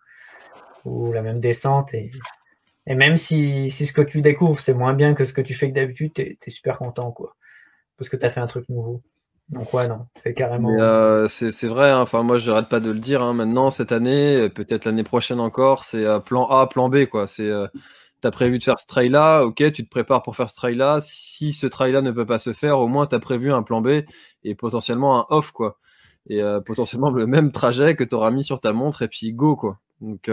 ou 0.86 1.12
la 1.12 1.22
même 1.22 1.40
descente 1.40 1.94
et 1.94 2.12
et 2.88 2.96
même 2.96 3.18
si, 3.18 3.70
si 3.70 3.86
ce 3.86 3.94
que 3.94 4.02
tu 4.02 4.22
découvres, 4.22 4.60
c'est 4.60 4.74
moins 4.74 4.94
bien 4.94 5.14
que 5.14 5.26
ce 5.26 5.34
que 5.34 5.42
tu 5.42 5.54
fais 5.54 5.70
que 5.70 5.76
d'habitude, 5.76 6.14
tu 6.14 6.22
es, 6.22 6.50
super 6.50 6.80
content, 6.80 7.12
quoi. 7.12 7.36
Parce 7.98 8.10
que 8.10 8.18
tu 8.18 8.26
as 8.26 8.30
fait 8.30 8.40
un 8.40 8.48
truc 8.48 8.68
nouveau. 8.70 9.04
Donc 9.50 9.74
ouais, 9.74 9.88
non, 9.88 10.08
c'est 10.16 10.34
carrément... 10.34 10.72
Euh, 10.80 11.28
c'est 11.28 11.68
vrai, 11.68 11.92
hein. 11.92 12.00
enfin 12.00 12.24
moi 12.24 12.38
je 12.38 12.50
n'arrête 12.50 12.70
pas 12.70 12.80
de 12.80 12.90
le 12.90 13.00
dire, 13.00 13.22
hein. 13.22 13.34
maintenant, 13.34 13.70
cette 13.70 13.92
année, 13.92 14.50
peut-être 14.50 14.86
l'année 14.86 15.04
prochaine 15.04 15.42
encore, 15.42 15.84
c'est 15.84 16.06
euh, 16.06 16.20
plan 16.20 16.46
A, 16.46 16.68
plan 16.68 16.90
B, 16.90 17.06
quoi. 17.06 17.28
C'est... 17.28 17.50
Euh, 17.50 17.68
tu 18.22 18.28
as 18.28 18.32
prévu 18.32 18.60
de 18.60 18.64
faire 18.64 18.78
ce 18.80 18.86
trail-là, 18.86 19.42
ok, 19.42 19.72
tu 19.74 19.84
te 19.84 19.90
prépares 19.90 20.22
pour 20.22 20.36
faire 20.36 20.50
ce 20.50 20.56
trail-là. 20.56 21.00
Si 21.02 21.54
ce 21.54 21.66
trail-là 21.66 22.02
ne 22.02 22.12
peut 22.12 22.26
pas 22.26 22.38
se 22.38 22.54
faire, 22.54 22.80
au 22.80 22.88
moins 22.88 23.08
tu 23.08 23.16
as 23.16 23.20
prévu 23.20 23.52
un 23.52 23.64
plan 23.64 23.82
B 23.82 24.04
et 24.44 24.56
potentiellement 24.56 25.20
un 25.20 25.26
off, 25.36 25.52
quoi. 25.52 25.80
Et 26.30 26.40
potentiellement 26.64 27.10
le 27.10 27.26
même 27.26 27.52
trajet 27.52 27.96
que 27.96 28.04
tu 28.04 28.14
auras 28.14 28.30
mis 28.30 28.44
sur 28.44 28.60
ta 28.60 28.74
montre 28.74 29.02
et 29.02 29.08
puis 29.08 29.34
go, 29.34 29.56
quoi. 29.56 29.80
Donc, 30.02 30.30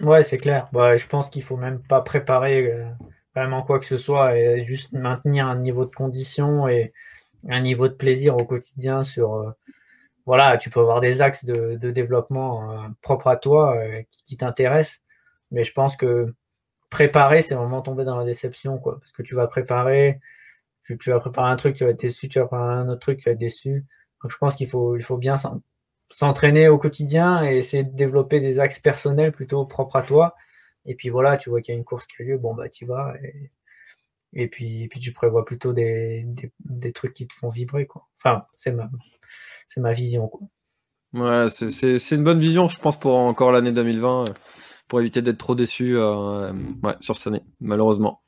Ouais, 0.00 0.22
c'est 0.22 0.36
clair. 0.38 0.68
Bah, 0.72 0.96
je 0.96 1.06
pense 1.08 1.28
qu'il 1.28 1.42
faut 1.42 1.56
même 1.56 1.82
pas 1.82 2.00
préparer 2.02 2.70
euh, 2.72 2.88
vraiment 3.34 3.62
quoi 3.62 3.80
que 3.80 3.84
ce 3.84 3.96
soit 3.98 4.36
et 4.38 4.62
juste 4.64 4.92
maintenir 4.92 5.46
un 5.46 5.56
niveau 5.58 5.84
de 5.84 5.94
condition 5.94 6.68
et 6.68 6.92
un 7.48 7.60
niveau 7.60 7.88
de 7.88 7.94
plaisir 7.94 8.36
au 8.36 8.44
quotidien 8.44 9.02
sur. 9.02 9.34
Euh, 9.34 9.50
voilà, 10.26 10.58
tu 10.58 10.70
peux 10.70 10.80
avoir 10.80 11.00
des 11.00 11.22
axes 11.22 11.44
de, 11.44 11.76
développement 11.90 12.72
euh, 12.72 12.88
propres 13.02 13.28
à 13.28 13.36
toi 13.36 13.76
qui, 14.26 14.36
t'intéressent, 14.36 15.00
mais 15.52 15.64
je 15.64 15.72
pense 15.72 15.96
que 15.96 16.34
préparer, 16.90 17.42
c'est 17.42 17.54
vraiment 17.54 17.82
tomber 17.82 18.04
dans 18.04 18.16
la 18.18 18.24
déception, 18.26 18.78
quoi. 18.78 18.98
Parce 19.00 19.12
que 19.12 19.22
tu 19.22 19.34
vas 19.34 19.46
préparer, 19.48 20.20
tu, 20.84 21.10
vas 21.10 21.20
préparer 21.20 21.50
un 21.50 21.56
truc, 21.56 21.76
tu 21.76 21.84
vas 21.84 21.90
être 21.90 22.00
déçu, 22.00 22.28
tu 22.28 22.38
vas 22.40 22.46
préparer 22.46 22.74
un 22.74 22.88
autre 22.90 23.00
truc, 23.00 23.18
tu 23.20 23.26
vas 23.26 23.32
être 23.32 23.38
déçu. 23.38 23.86
Donc 24.22 24.32
je 24.32 24.38
pense 24.38 24.56
qu'il 24.56 24.68
faut, 24.68 24.96
il 24.96 25.02
faut 25.04 25.18
bien 25.18 25.36
s'entraîner 26.10 26.68
au 26.68 26.78
quotidien 26.78 27.44
et 27.44 27.56
essayer 27.56 27.84
de 27.84 27.94
développer 27.94 28.40
des 28.40 28.60
axes 28.60 28.78
personnels 28.78 29.32
plutôt 29.32 29.64
propres 29.66 29.96
à 29.96 30.02
toi. 30.02 30.34
Et 30.84 30.94
puis 30.94 31.10
voilà, 31.10 31.36
tu 31.36 31.50
vois 31.50 31.60
qu'il 31.60 31.74
y 31.74 31.76
a 31.76 31.78
une 31.78 31.84
course 31.84 32.06
qui 32.06 32.22
a 32.22 32.24
lieu, 32.24 32.38
bon 32.38 32.54
bah 32.54 32.68
tu 32.68 32.86
vas. 32.86 33.14
Et, 33.22 33.50
et, 34.32 34.48
puis, 34.48 34.88
puis 34.88 35.00
tu 35.00 35.12
prévois 35.12 35.44
plutôt 35.44 35.72
des, 35.72 36.26
des, 36.60 36.92
trucs 36.92 37.14
qui 37.14 37.26
te 37.26 37.34
font 37.34 37.50
vibrer. 37.50 37.86
Quoi. 37.86 38.06
Enfin, 38.18 38.44
c'est 38.54 38.72
ma, 38.72 38.88
c'est 39.68 39.80
ma 39.80 39.92
vision. 39.92 40.28
Quoi. 40.28 40.46
Ouais, 41.14 41.48
c'est 41.48 42.14
une 42.14 42.24
bonne 42.24 42.38
vision, 42.38 42.68
je 42.68 42.78
pense, 42.78 42.98
pour 42.98 43.16
encore 43.16 43.52
l'année 43.52 43.72
2020, 43.72 44.24
pour 44.86 45.00
éviter 45.00 45.22
d'être 45.22 45.38
trop 45.38 45.54
déçu 45.54 45.98
ouais, 45.98 46.96
sur 47.00 47.16
cette 47.16 47.28
année, 47.28 47.42
malheureusement. 47.60 48.22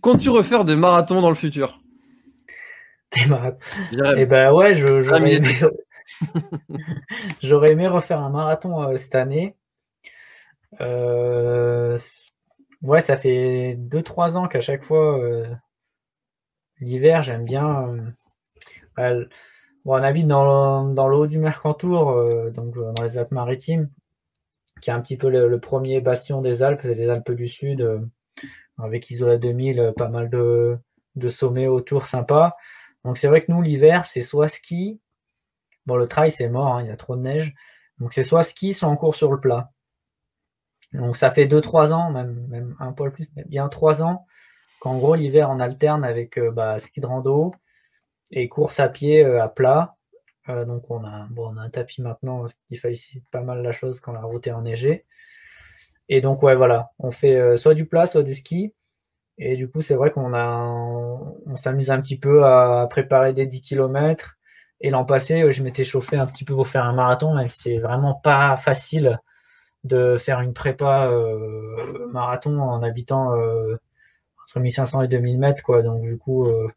Comptes-tu 0.00 0.28
refaire 0.28 0.64
des 0.64 0.76
marathons 0.76 1.20
dans 1.22 1.28
le 1.28 1.36
futur? 1.36 1.80
Des 3.12 3.26
marathons 3.26 3.58
Eh 4.16 4.26
ben 4.26 4.52
ouais, 4.52 4.74
j'aurais 4.74 5.36
aimé... 5.36 5.40
aimé... 7.70 7.88
refaire 7.88 8.20
un 8.20 8.30
marathon 8.30 8.96
cette 8.96 9.14
année. 9.14 9.56
Euh, 10.80 11.98
ouais, 12.82 13.00
ça 13.00 13.16
fait 13.16 13.76
2-3 13.78 14.36
ans 14.36 14.48
qu'à 14.48 14.60
chaque 14.60 14.84
fois, 14.84 15.18
euh, 15.18 15.46
l'hiver, 16.80 17.22
j'aime 17.22 17.44
bien. 17.44 18.14
Euh, 18.98 19.24
bon, 19.84 19.94
on 19.94 20.02
habite 20.02 20.26
dans, 20.26 20.84
dans 20.84 21.08
le 21.08 21.16
haut 21.16 21.26
du 21.26 21.38
Mercantour, 21.38 22.50
donc 22.52 22.74
dans 22.74 23.02
les 23.02 23.18
Alpes-Maritimes, 23.18 23.90
qui 24.80 24.90
est 24.90 24.92
un 24.92 25.00
petit 25.00 25.16
peu 25.16 25.30
le, 25.30 25.60
premier 25.60 26.00
bastion 26.00 26.42
des 26.42 26.62
Alpes, 26.62 26.80
c'est 26.82 26.94
les 26.94 27.08
Alpes 27.08 27.32
du 27.32 27.48
Sud, 27.48 28.08
avec 28.78 29.10
Isola 29.10 29.38
2000, 29.38 29.94
pas 29.96 30.08
mal 30.08 30.28
de, 30.30 30.78
de 31.14 31.28
sommets 31.28 31.66
autour 31.66 32.06
sympas. 32.06 32.56
Donc 33.06 33.18
c'est 33.18 33.28
vrai 33.28 33.40
que 33.40 33.52
nous, 33.52 33.62
l'hiver, 33.62 34.04
c'est 34.04 34.20
soit 34.20 34.48
ski, 34.48 35.00
bon, 35.86 35.94
le 35.94 36.08
trail, 36.08 36.32
c'est 36.32 36.48
mort, 36.48 36.74
hein, 36.74 36.82
il 36.82 36.88
y 36.88 36.90
a 36.90 36.96
trop 36.96 37.14
de 37.14 37.22
neige. 37.22 37.54
Donc 38.00 38.12
c'est 38.12 38.24
soit 38.24 38.42
ski, 38.42 38.74
soit 38.74 38.88
en 38.88 38.96
cours 38.96 39.14
sur 39.14 39.30
le 39.30 39.38
plat. 39.38 39.70
Donc 40.92 41.16
ça 41.16 41.30
fait 41.30 41.46
2-3 41.46 41.92
ans, 41.92 42.10
même, 42.10 42.46
même 42.48 42.76
un 42.80 42.92
peu 42.92 43.12
plus, 43.12 43.28
mais 43.36 43.44
bien 43.44 43.68
3 43.68 44.02
ans, 44.02 44.26
qu'en 44.80 44.98
gros 44.98 45.14
l'hiver 45.14 45.50
on 45.50 45.60
alterne 45.60 46.04
avec 46.04 46.36
euh, 46.36 46.50
bah, 46.50 46.80
ski 46.80 47.00
de 47.00 47.06
rando 47.06 47.54
et 48.32 48.48
course 48.48 48.80
à 48.80 48.88
pied 48.88 49.24
euh, 49.24 49.40
à 49.40 49.48
plat. 49.48 49.94
Euh, 50.48 50.64
donc 50.64 50.90
on 50.90 51.04
a, 51.04 51.28
bon, 51.30 51.54
on 51.54 51.56
a 51.58 51.62
un 51.62 51.70
tapis 51.70 52.02
maintenant, 52.02 52.46
il 52.70 52.78
facilite 52.78 53.28
pas 53.30 53.42
mal 53.42 53.62
la 53.62 53.72
chose 53.72 54.00
quand 54.00 54.12
la 54.12 54.22
route 54.22 54.48
est 54.48 54.52
enneigée. 54.52 55.06
Et 56.08 56.20
donc 56.20 56.42
ouais 56.42 56.56
voilà, 56.56 56.90
on 56.98 57.12
fait 57.12 57.56
soit 57.56 57.74
du 57.74 57.86
plat, 57.86 58.06
soit 58.06 58.24
du 58.24 58.34
ski. 58.34 58.74
Et 59.38 59.56
du 59.56 59.68
coup 59.68 59.82
c'est 59.82 59.94
vrai 59.94 60.10
qu'on 60.10 60.34
a 60.34 60.48
on 61.46 61.56
s'amuse 61.56 61.90
un 61.90 62.00
petit 62.00 62.18
peu 62.18 62.44
à 62.44 62.86
préparer 62.90 63.32
des 63.32 63.46
10 63.46 63.60
km. 63.60 64.36
Et 64.80 64.90
l'an 64.90 65.04
passé, 65.04 65.50
je 65.52 65.62
m'étais 65.62 65.84
chauffé 65.84 66.16
un 66.16 66.26
petit 66.26 66.44
peu 66.44 66.54
pour 66.54 66.68
faire 66.68 66.84
un 66.84 66.92
marathon, 66.92 67.34
même 67.34 67.48
si 67.48 67.62
c'est 67.62 67.78
vraiment 67.78 68.14
pas 68.14 68.56
facile 68.56 69.18
de 69.86 70.16
faire 70.18 70.40
une 70.40 70.52
prépa 70.52 71.08
euh, 71.08 72.06
marathon 72.12 72.58
en 72.60 72.82
habitant 72.82 73.34
euh, 73.36 73.76
entre 74.42 74.60
1500 74.60 75.02
et 75.02 75.08
2000 75.08 75.38
mètres 75.38 75.62
quoi. 75.62 75.82
Donc 75.82 76.02
du 76.02 76.18
coup 76.18 76.46
euh, 76.46 76.68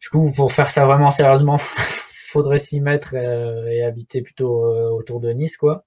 du 0.00 0.08
coup 0.08 0.32
pour 0.34 0.52
faire 0.52 0.70
ça 0.70 0.86
vraiment 0.86 1.10
sérieusement 1.10 1.58
faudrait 2.28 2.58
s'y 2.58 2.80
mettre 2.80 3.14
et, 3.14 3.82
habiter 3.82 4.22
plutôt 4.22 4.64
autour 4.92 5.20
de 5.20 5.30
Nice 5.32 5.56
quoi. 5.56 5.84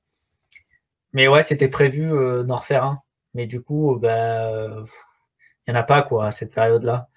Mais 1.14 1.28
ouais 1.28 1.44
c'était 1.44 1.68
prévu 1.70 2.10
d'en 2.46 2.56
refaire 2.56 2.84
un. 2.84 3.00
Mais 3.36 3.46
du 3.46 3.62
coup 3.62 3.98
bah 4.02 4.84
il 5.70 5.74
y 5.76 5.78
en 5.78 5.80
a 5.80 5.84
pas 5.84 6.02
quoi 6.02 6.26
à 6.26 6.32
cette 6.32 6.54
période 6.54 6.84
là 6.84 7.08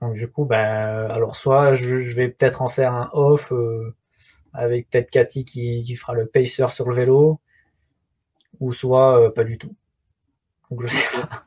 donc 0.00 0.14
du 0.14 0.30
coup 0.30 0.44
bah 0.44 1.12
alors 1.12 1.36
soit 1.36 1.74
je, 1.74 2.12
vais 2.12 2.28
peut-être 2.28 2.62
en 2.62 2.68
faire 2.68 2.92
un 2.94 3.10
off 3.12 3.52
avec 4.52 4.90
peut-être 4.90 5.10
Cathy 5.10 5.44
qui, 5.44 5.82
qui 5.84 5.96
fera 5.96 6.14
le 6.14 6.26
pacer 6.26 6.68
sur 6.68 6.88
le 6.88 6.94
vélo 6.94 7.40
ou 8.60 8.72
soit 8.72 9.20
euh, 9.20 9.30
pas 9.30 9.44
du 9.44 9.58
tout. 9.58 9.74
Donc 10.70 10.82
je 10.82 10.86
sais 10.88 11.20
pas. 11.20 11.44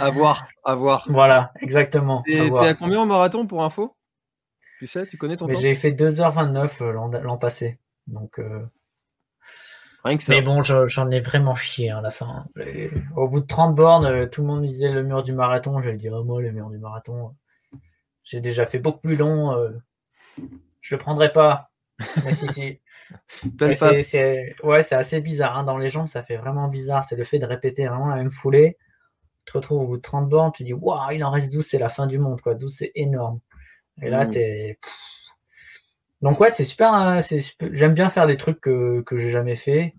à 0.00 0.10
voir, 0.10 0.48
à 0.64 0.74
voir. 0.74 1.06
Voilà, 1.08 1.52
exactement. 1.60 2.22
T'es 2.24 2.50
à, 2.56 2.74
combien 2.74 3.00
en 3.00 3.06
marathon 3.06 3.46
pour 3.46 3.62
info? 3.62 3.94
Tu 4.78 4.86
sais, 4.86 5.06
tu 5.06 5.18
connais 5.18 5.36
ton 5.36 5.46
temps? 5.46 5.58
J'ai 5.58 5.74
fait 5.74 5.90
2h29 5.90 6.82
euh, 6.82 7.20
l'an 7.22 7.36
passé. 7.36 7.78
Donc. 8.06 8.38
Euh, 8.38 8.64
Rien 10.04 10.16
que 10.16 10.22
ça. 10.22 10.32
Mais 10.32 10.42
bon, 10.42 10.62
j'en 10.62 11.10
ai 11.10 11.20
vraiment 11.20 11.54
chié 11.54 11.90
hein, 11.90 11.98
à 11.98 12.00
la 12.00 12.10
fin. 12.10 12.46
au 13.16 13.28
bout 13.28 13.40
de 13.40 13.46
30 13.46 13.74
bornes, 13.74 14.28
tout 14.30 14.42
le 14.42 14.46
monde 14.46 14.62
disait 14.62 14.90
le 14.90 15.02
mur 15.02 15.22
du 15.22 15.32
marathon. 15.32 15.80
J'allais 15.80 15.96
dire, 15.96 16.12
oh, 16.14 16.24
moi, 16.24 16.40
le 16.40 16.52
mur 16.52 16.70
du 16.70 16.78
marathon, 16.78 17.34
j'ai 18.24 18.40
déjà 18.40 18.64
fait 18.66 18.78
beaucoup 18.78 19.00
plus 19.00 19.16
long. 19.16 19.56
je 20.80 20.94
le 20.94 20.98
prendrai 20.98 21.32
pas. 21.32 21.70
Mais 22.24 22.32
si, 22.32 22.46
si. 22.48 22.80
c'est 24.02 24.54
ouais, 24.62 24.82
c'est 24.82 24.94
assez 24.94 25.20
bizarre. 25.20 25.56
Hein. 25.56 25.64
Dans 25.64 25.78
les 25.78 25.88
jambes, 25.88 26.06
ça 26.06 26.22
fait 26.22 26.36
vraiment 26.36 26.68
bizarre. 26.68 27.02
C'est 27.02 27.16
le 27.16 27.24
fait 27.24 27.38
de 27.38 27.46
répéter 27.46 27.86
vraiment 27.86 28.08
la 28.08 28.16
même 28.16 28.30
foulée. 28.30 28.76
Tu 29.44 29.52
te 29.52 29.58
retrouves 29.58 29.82
au 29.82 29.86
bout 29.86 29.96
de 29.96 30.02
30 30.02 30.28
bornes, 30.28 30.52
tu 30.52 30.62
dis 30.62 30.74
Waouh, 30.74 31.12
il 31.12 31.24
en 31.24 31.30
reste 31.30 31.52
12, 31.52 31.66
c'est 31.66 31.78
la 31.78 31.88
fin 31.88 32.06
du 32.06 32.18
monde. 32.18 32.40
Quoi. 32.40 32.54
12, 32.54 32.74
c'est 32.76 32.92
énorme. 32.94 33.40
Et 34.02 34.10
là, 34.10 34.26
mmh. 34.26 34.30
t'es. 34.30 34.78
Donc, 36.22 36.40
ouais, 36.40 36.50
c'est 36.50 36.64
super, 36.64 36.92
hein, 36.92 37.20
J'aime 37.72 37.94
bien 37.94 38.10
faire 38.10 38.26
des 38.26 38.36
trucs 38.36 38.60
que, 38.60 39.02
que 39.02 39.16
j'ai 39.16 39.30
jamais 39.30 39.56
fait. 39.56 39.94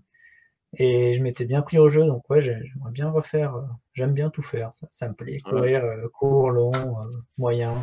Et 0.76 1.14
je 1.14 1.22
m'étais 1.22 1.44
bien 1.44 1.62
pris 1.62 1.78
au 1.78 1.88
jeu. 1.88 2.04
Donc, 2.06 2.28
ouais, 2.30 2.42
j'aimerais 2.42 2.92
bien 2.92 3.10
refaire. 3.10 3.56
Euh, 3.56 3.62
j'aime 3.94 4.12
bien 4.12 4.30
tout 4.30 4.42
faire. 4.42 4.72
Ça, 4.92 5.08
me 5.08 5.14
plaît. 5.14 5.38
Courir, 5.38 5.84
euh, 5.84 6.08
court, 6.12 6.50
long, 6.50 6.72
euh, 6.74 7.06
moyen. 7.38 7.74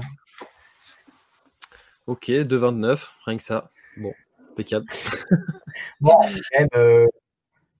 Ok, 2.06 2.30
2,29, 2.30 3.12
rien 3.26 3.38
que 3.38 3.44
ça. 3.44 3.72
Bon, 3.98 4.14
impeccable. 4.52 4.86
bon, 6.00 6.18
même, 6.54 6.70
je 6.74 7.08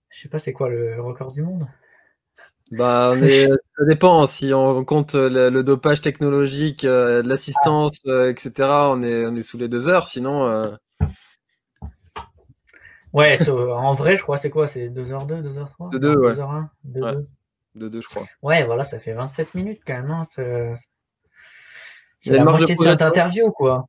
sais 0.10 0.28
pas, 0.28 0.39
c'est 0.39 0.51
quoi 0.51 0.68
le 0.70 1.01
record 1.01 1.32
du 1.32 1.43
monde? 1.43 1.68
Bah, 2.72 3.13
ça 3.18 3.86
dépend. 3.86 4.26
Si 4.26 4.53
on 4.53 4.84
compte 4.84 5.15
le, 5.15 5.61
dopage 5.61 6.01
technologique, 6.01 6.84
euh, 6.84 7.24
l'assistance, 7.24 7.99
euh, 8.07 8.30
etc., 8.30 8.51
on 8.59 9.01
est, 9.03 9.26
on 9.26 9.36
est 9.36 9.41
sous 9.41 9.57
les 9.57 9.68
deux 9.68 9.88
heures. 9.88 10.07
Sinon. 10.07 10.78
Ouais, 13.13 13.38
en 13.49 13.93
vrai, 13.93 14.15
je 14.15 14.22
crois, 14.22 14.38
c'est 14.38 14.49
quoi? 14.49 14.68
C'est 14.68 14.89
2h2, 14.89 15.41
2h3 15.41 15.91
2 15.91 15.99
2 15.99 16.15
ouais. 16.18 16.34
2h1 16.34 16.68
2 16.84 17.28
2 17.76 17.89
2 17.89 18.01
je 18.01 18.07
crois. 18.07 18.24
Ouais, 18.41 18.63
voilà, 18.65 18.84
ça 18.84 18.99
fait 18.99 19.13
27 19.13 19.55
minutes 19.55 19.82
quand 19.86 19.93
même. 19.93 20.11
Hein, 20.11 20.24
c'est 20.26 20.74
la 22.26 22.43
moitié 22.43 22.76
de 22.76 22.84
cette 22.84 23.01
interview, 23.01 23.51
quoi. 23.51 23.88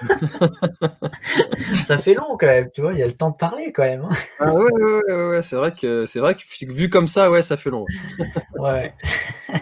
ça 1.86 1.98
fait 1.98 2.14
long 2.14 2.36
quand 2.38 2.46
même, 2.46 2.70
tu 2.72 2.80
vois, 2.80 2.92
il 2.92 2.98
y 2.98 3.02
a 3.02 3.06
le 3.06 3.12
temps 3.12 3.30
de 3.30 3.36
parler 3.36 3.72
quand 3.72 3.84
même. 3.84 4.02
Hein. 4.02 4.14
Ah 4.38 4.54
ouais, 4.54 4.72
ouais, 4.72 5.28
ouais, 5.30 5.42
c'est 5.42 5.56
vrai 5.56 5.72
que 5.72 6.06
c'est 6.06 6.20
vrai 6.20 6.34
que 6.34 6.72
vu 6.72 6.88
comme 6.88 7.08
ça, 7.08 7.30
ouais, 7.30 7.42
ça 7.42 7.56
fait 7.56 7.70
long. 7.70 7.86
ouais. 8.58 8.94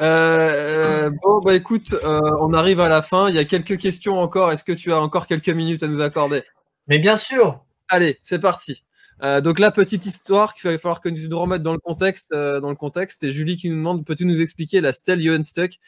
Euh, 0.00 1.08
bon, 1.22 1.38
bah 1.38 1.54
écoute, 1.54 1.94
euh, 2.04 2.20
on 2.40 2.52
arrive 2.52 2.80
à 2.80 2.88
la 2.88 3.00
fin. 3.00 3.28
Il 3.28 3.34
y 3.36 3.38
a 3.38 3.44
quelques 3.44 3.78
questions 3.78 4.18
encore. 4.18 4.50
Est-ce 4.50 4.64
que 4.64 4.72
tu 4.72 4.92
as 4.92 4.98
encore 4.98 5.28
quelques 5.28 5.50
minutes 5.50 5.84
à 5.84 5.86
nous 5.86 6.00
accorder? 6.00 6.42
Mais 6.88 6.98
bien 6.98 7.14
sûr. 7.14 7.64
Allez, 7.88 8.18
c'est 8.24 8.40
parti. 8.40 8.84
Euh, 9.22 9.40
donc 9.40 9.60
la 9.60 9.70
petite 9.70 10.04
histoire 10.04 10.54
qu'il 10.54 10.68
va 10.68 10.76
falloir 10.78 11.00
que 11.00 11.08
nous 11.08 11.28
nous 11.28 11.38
remettre 11.38 11.62
dans 11.62 11.72
le 11.72 11.78
contexte, 11.78 12.32
dans 12.32 12.70
le 12.70 12.74
contexte. 12.74 13.22
Et 13.22 13.30
Julie 13.30 13.56
qui 13.56 13.68
nous 13.68 13.76
demande, 13.76 14.04
peux-tu 14.04 14.26
nous 14.26 14.40
expliquer 14.40 14.80
la 14.80 14.92
stèle 14.92 15.44
Stuck 15.44 15.78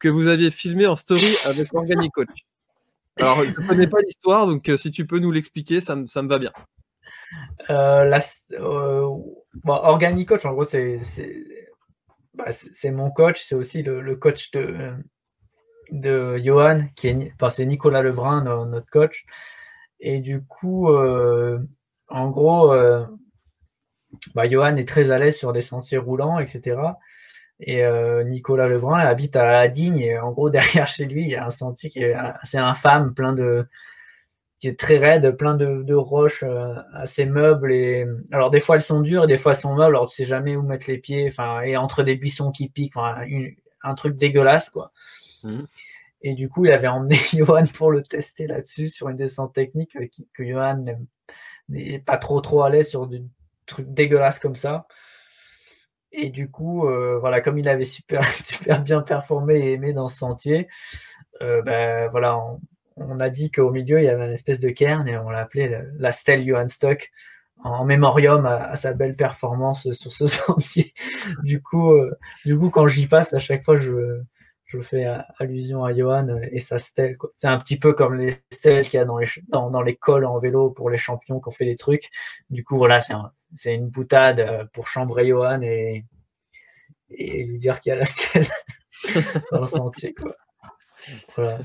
que 0.00 0.08
vous 0.08 0.26
aviez 0.26 0.50
filmé 0.50 0.88
en 0.88 0.96
story 0.96 1.36
avec 1.44 1.72
Organic 1.74 2.10
Coach 2.12 2.44
alors, 3.20 3.44
je 3.44 3.50
ne 3.50 3.66
connais 3.66 3.86
pas 3.86 4.00
l'histoire, 4.00 4.46
donc 4.46 4.68
euh, 4.68 4.76
si 4.76 4.90
tu 4.90 5.06
peux 5.06 5.18
nous 5.18 5.30
l'expliquer, 5.30 5.80
ça, 5.80 5.96
ça, 6.06 6.22
me 6.22 6.28
va 6.28 6.38
bien. 6.38 6.52
Euh, 7.70 8.04
la, 8.04 8.18
euh, 8.52 9.02
en 9.64 10.52
gros, 10.52 10.64
c'est 10.64 11.00
bah, 12.34 12.46
mon 12.90 13.10
coach, 13.10 13.40
c'est 13.42 13.54
aussi 13.54 13.82
le, 13.82 14.16
coach 14.16 14.50
de, 14.50 14.92
de 15.92 16.38
Johan, 16.38 16.86
qui 16.96 17.08
est, 17.08 17.32
enfin, 17.34 17.50
c'est 17.50 17.66
Nicolas 17.66 18.02
Lebrun, 18.02 18.42
notre 18.66 18.90
coach. 18.90 19.24
Et 20.00 20.18
du 20.18 20.44
coup, 20.44 20.88
en 20.88 22.30
gros, 22.30 22.74
bah, 24.34 24.48
Johan 24.48 24.74
est 24.76 24.88
très 24.88 25.12
à 25.12 25.18
l'aise 25.18 25.36
sur 25.36 25.52
des 25.52 25.60
sentiers 25.60 25.98
roulants, 25.98 26.40
etc. 26.40 26.76
Et 27.60 27.84
euh, 27.84 28.24
Nicolas 28.24 28.68
Lebrun 28.68 28.98
habite 28.98 29.36
à 29.36 29.68
Digne 29.68 29.98
et 29.98 30.18
en 30.18 30.32
gros 30.32 30.50
derrière 30.50 30.86
chez 30.86 31.04
lui 31.04 31.22
il 31.22 31.28
y 31.28 31.36
a 31.36 31.46
un 31.46 31.50
sentier 31.50 31.90
qui 31.90 32.00
est 32.00 32.14
assez 32.14 32.58
infâme, 32.58 33.14
plein 33.14 33.32
de 33.32 33.66
qui 34.60 34.68
est 34.68 34.78
très 34.78 34.96
raide, 34.96 35.36
plein 35.36 35.54
de, 35.54 35.94
roches 35.94 36.42
euh, 36.42 36.74
assez 36.94 37.26
meubles 37.26 37.72
et 37.72 38.06
alors 38.32 38.50
des 38.50 38.60
fois 38.60 38.76
elles 38.76 38.82
sont 38.82 39.00
dures 39.00 39.24
et 39.24 39.26
des 39.26 39.36
fois 39.36 39.52
elles 39.52 39.58
sont 39.58 39.74
meubles, 39.74 39.94
alors 39.94 40.08
tu 40.08 40.16
sais 40.16 40.24
jamais 40.24 40.56
où 40.56 40.62
mettre 40.62 40.86
les 40.88 40.98
pieds, 40.98 41.28
enfin 41.28 41.60
et 41.60 41.76
entre 41.76 42.02
des 42.02 42.16
buissons 42.16 42.50
qui 42.50 42.68
piquent, 42.68 42.96
enfin 42.96 43.24
un 43.82 43.94
truc 43.94 44.16
dégueulasse 44.16 44.70
quoi. 44.70 44.92
Mmh. 45.42 45.64
Et 46.22 46.34
du 46.34 46.48
coup 46.48 46.64
il 46.64 46.72
avait 46.72 46.88
emmené 46.88 47.16
Johan 47.34 47.66
pour 47.66 47.92
le 47.92 48.02
tester 48.02 48.46
là-dessus 48.46 48.88
sur 48.88 49.08
une 49.10 49.16
descente 49.16 49.54
technique 49.54 49.96
euh, 49.96 50.06
que 50.32 50.44
Johan 50.44 50.84
n'est 51.68 51.98
pas 51.98 52.16
trop 52.16 52.40
trop 52.40 52.62
à 52.62 52.70
l'aise 52.70 52.88
sur 52.88 53.06
des 53.06 53.22
trucs 53.66 53.92
dégueulasses 53.92 54.38
comme 54.38 54.56
ça. 54.56 54.86
Et 56.16 56.30
du 56.30 56.50
coup, 56.50 56.86
euh, 56.86 57.18
voilà, 57.18 57.40
comme 57.40 57.58
il 57.58 57.68
avait 57.68 57.84
super, 57.84 58.24
super 58.32 58.82
bien 58.82 59.02
performé 59.02 59.56
et 59.56 59.72
aimé 59.72 59.92
dans 59.92 60.08
ce 60.08 60.18
sentier, 60.18 60.68
euh, 61.42 61.62
ben, 61.62 62.08
voilà, 62.10 62.40
on, 62.96 63.20
a 63.20 63.30
dit 63.30 63.50
qu'au 63.50 63.70
milieu, 63.70 63.98
il 64.00 64.04
y 64.04 64.08
avait 64.08 64.26
une 64.26 64.32
espèce 64.32 64.60
de 64.60 64.70
cairn 64.70 65.06
et 65.08 65.18
on 65.18 65.30
l'a 65.30 65.40
appelé 65.40 65.76
la 65.98 66.12
stèle 66.12 66.46
Johan 66.46 66.68
Stock 66.68 67.10
en 67.64 67.84
mémorium 67.84 68.46
à, 68.46 68.76
sa 68.76 68.92
belle 68.92 69.16
performance 69.16 69.90
sur 69.92 70.12
ce 70.12 70.26
sentier. 70.26 70.92
du 71.42 71.62
coup, 71.62 71.92
euh, 71.92 72.16
du 72.44 72.56
coup, 72.56 72.70
quand 72.70 72.86
j'y 72.86 73.06
passe, 73.06 73.32
à 73.32 73.38
chaque 73.38 73.64
fois, 73.64 73.76
je, 73.76 74.20
je 74.74 74.80
fais 74.80 75.06
allusion 75.38 75.84
à 75.84 75.92
Johan 75.92 76.40
et 76.50 76.60
sa 76.60 76.78
stèle. 76.78 77.16
C'est 77.36 77.46
un 77.46 77.58
petit 77.58 77.78
peu 77.78 77.92
comme 77.92 78.14
les 78.14 78.34
stèles 78.50 78.84
qu'il 78.84 78.98
y 78.98 79.00
a 79.00 79.04
dans 79.04 79.18
les, 79.18 79.28
dans, 79.48 79.70
dans 79.70 79.82
les 79.82 79.96
cols 79.96 80.24
en 80.24 80.38
vélo 80.38 80.70
pour 80.70 80.90
les 80.90 80.98
champions 80.98 81.40
qui 81.40 81.48
ont 81.48 81.52
fait 81.52 81.64
des 81.64 81.76
trucs. 81.76 82.10
Du 82.50 82.64
coup, 82.64 82.76
voilà, 82.76 83.00
c'est 83.00 83.74
une 83.74 83.88
boutade 83.88 84.68
pour 84.72 84.88
chambrer 84.88 85.28
Johan 85.28 85.62
et, 85.62 86.04
et 87.10 87.44
lui 87.44 87.58
dire 87.58 87.80
qu'il 87.80 87.90
y 87.90 87.92
a 87.92 87.98
la 87.98 88.04
stèle 88.04 88.46
dans 89.52 89.60
le 89.60 89.66
sentier. 89.66 90.14
Quoi. 90.14 90.34
Voilà. 91.36 91.58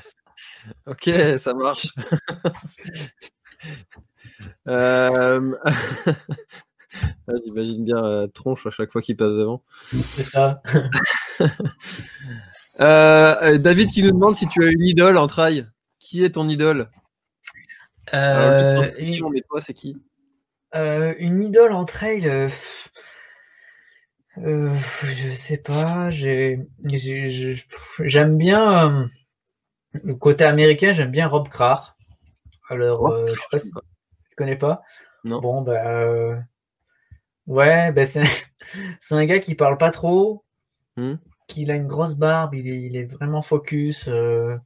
Ok, 0.86 1.10
ça 1.38 1.53
marche. 1.53 1.88
euh... 4.68 5.55
J'imagine 7.45 7.86
bien 7.86 8.03
euh, 8.03 8.28
tronche 8.28 8.66
à 8.66 8.72
chaque 8.72 8.91
fois 8.91 9.01
qu'il 9.01 9.16
passe 9.16 9.34
devant. 9.34 9.64
C'est 9.91 10.24
ça. 10.24 10.62
Euh, 12.80 13.36
euh, 13.41 13.57
David 13.57 13.91
qui 13.91 14.03
nous 14.03 14.11
demande 14.11 14.36
si 14.36 14.47
tu 14.47 14.63
as 14.63 14.69
une 14.69 14.86
idole 14.86 15.17
en 15.17 15.27
trail. 15.27 15.67
Qui 15.99 16.23
est 16.23 16.32
ton 16.32 16.47
idole 16.47 16.89
euh, 18.13 18.91
une... 18.97 19.19
c'est 19.59 19.73
qui 19.73 19.97
Une 20.73 21.43
idole 21.43 21.73
en 21.73 21.86
trail. 21.86 22.49
je 24.38 25.34
sais 25.36 25.57
pas. 25.57 26.09
J'aime 26.09 26.67
bien 28.38 29.05
le 29.91 30.15
côté 30.15 30.45
américain. 30.45 30.91
J'aime 30.91 31.11
bien 31.11 31.27
Rob 31.27 31.49
Krar. 31.49 31.97
Alors, 32.69 33.27
je 33.27 33.34
sais 33.34 33.39
pas 33.51 33.57
si 33.59 33.71
tu 33.71 34.36
connais 34.36 34.55
pas. 34.55 34.82
Non. 35.23 35.41
Bon, 35.41 35.61
bah, 35.61 36.39
Ouais, 37.49 37.91
ben 37.91 38.05
c'est 39.01 39.15
un 39.15 39.25
gars 39.25 39.39
qui 39.39 39.55
parle 39.55 39.77
pas 39.80 39.89
trop, 39.89 40.45
hmm. 40.97 41.15
Qu'il 41.50 41.72
a 41.72 41.76
une 41.76 41.88
grosse 41.88 42.16
barbe, 42.16 42.56
il 42.56 42.95
est, 42.95 43.06
vraiment 43.06 43.41
focus. 43.41 44.08
Euh, 44.08 44.58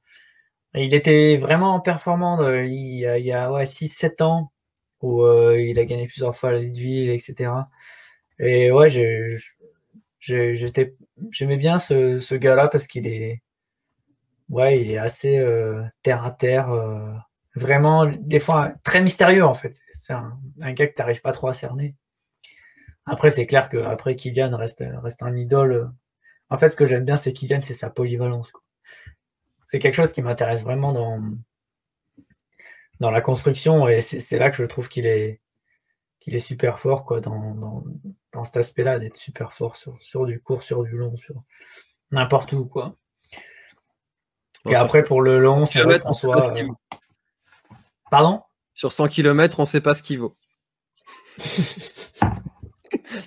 il 0.75 0.93
était 0.93 1.37
vraiment 1.37 1.79
performant 1.79 2.41
euh, 2.41 2.65
il 2.65 2.99
y 2.99 3.07
a, 3.07 3.17
il 3.17 3.25
y 3.25 3.31
a 3.31 3.51
ouais, 3.51 3.65
6-7 3.65 4.23
ans 4.23 4.51
où 5.01 5.23
euh, 5.23 5.59
il 5.61 5.79
a 5.79 5.85
gagné 5.85 6.07
plusieurs 6.07 6.35
fois 6.35 6.51
la 6.51 6.59
ville, 6.61 7.09
etc. 7.09 7.51
Et 8.39 8.71
ouais, 8.71 8.89
j'aimais 10.19 11.57
bien 11.57 11.77
ce, 11.77 12.35
gars-là 12.35 12.67
parce 12.67 12.87
qu'il 12.87 13.07
est, 13.07 13.41
ouais, 14.49 14.81
est 14.81 14.97
assez 14.97 15.43
terre 16.03 16.23
à 16.25 16.31
terre, 16.31 16.69
vraiment 17.55 18.05
des 18.05 18.39
fois 18.39 18.73
très 18.83 19.01
mystérieux 19.01 19.45
en 19.45 19.53
fait. 19.53 19.75
C'est 19.89 20.13
un, 20.13 20.37
gars 20.73 20.87
que 20.87 20.95
t'arrives 20.95 21.21
pas 21.21 21.33
trop 21.33 21.47
à 21.49 21.53
cerner. 21.53 21.95
Après, 23.05 23.29
c'est 23.29 23.45
clair 23.45 23.69
que 23.69 23.77
après 23.77 24.15
Kylian 24.15 24.55
reste, 24.55 24.83
reste 25.03 25.23
un 25.23 25.35
idole. 25.35 25.91
En 26.53 26.57
fait, 26.57 26.69
ce 26.69 26.75
que 26.75 26.85
j'aime 26.85 27.03
bien, 27.03 27.15
c'est 27.17 27.33
Kylian, 27.33 27.61
c'est 27.63 27.73
sa 27.73 27.89
polyvalence. 27.89 28.53
C'est 29.65 29.79
quelque 29.79 29.95
chose 29.95 30.13
qui 30.13 30.21
m'intéresse 30.21 30.61
vraiment 30.61 30.93
dans, 30.93 31.19
dans 32.99 33.09
la 33.09 33.21
construction 33.21 33.87
et 33.87 34.01
c'est 34.01 34.37
là 34.37 34.51
que 34.51 34.57
je 34.57 34.63
trouve 34.65 34.87
qu'il 34.87 35.07
est, 35.07 35.41
qu'il 36.19 36.35
est 36.35 36.39
super 36.39 36.77
fort 36.79 37.05
quoi, 37.05 37.21
dans, 37.21 37.55
dans, 37.55 37.83
dans 38.33 38.43
cet 38.43 38.57
aspect-là, 38.57 38.99
d'être 38.99 39.17
super 39.17 39.51
fort 39.51 39.75
sur, 39.75 39.97
sur 39.99 40.27
du 40.27 40.39
court, 40.39 40.61
sur 40.61 40.83
du 40.83 40.95
long, 40.95 41.17
sur 41.17 41.41
n'importe 42.11 42.53
où. 42.53 42.65
Quoi. 42.65 42.97
Et 44.69 44.75
après, 44.75 45.03
pour 45.03 45.23
le 45.23 45.39
long, 45.39 45.65
c'est 45.65 45.81
vrai, 45.81 45.97
François. 45.97 46.55
Euh, 46.55 46.67
Pardon? 48.11 48.43
Sur 48.75 48.91
100 48.91 49.07
km, 49.07 49.57
on 49.57 49.63
ne 49.63 49.67
sait 49.67 49.81
pas 49.81 49.95
ce 49.95 50.03
qu'il 50.03 50.19
vaut. 50.19 50.37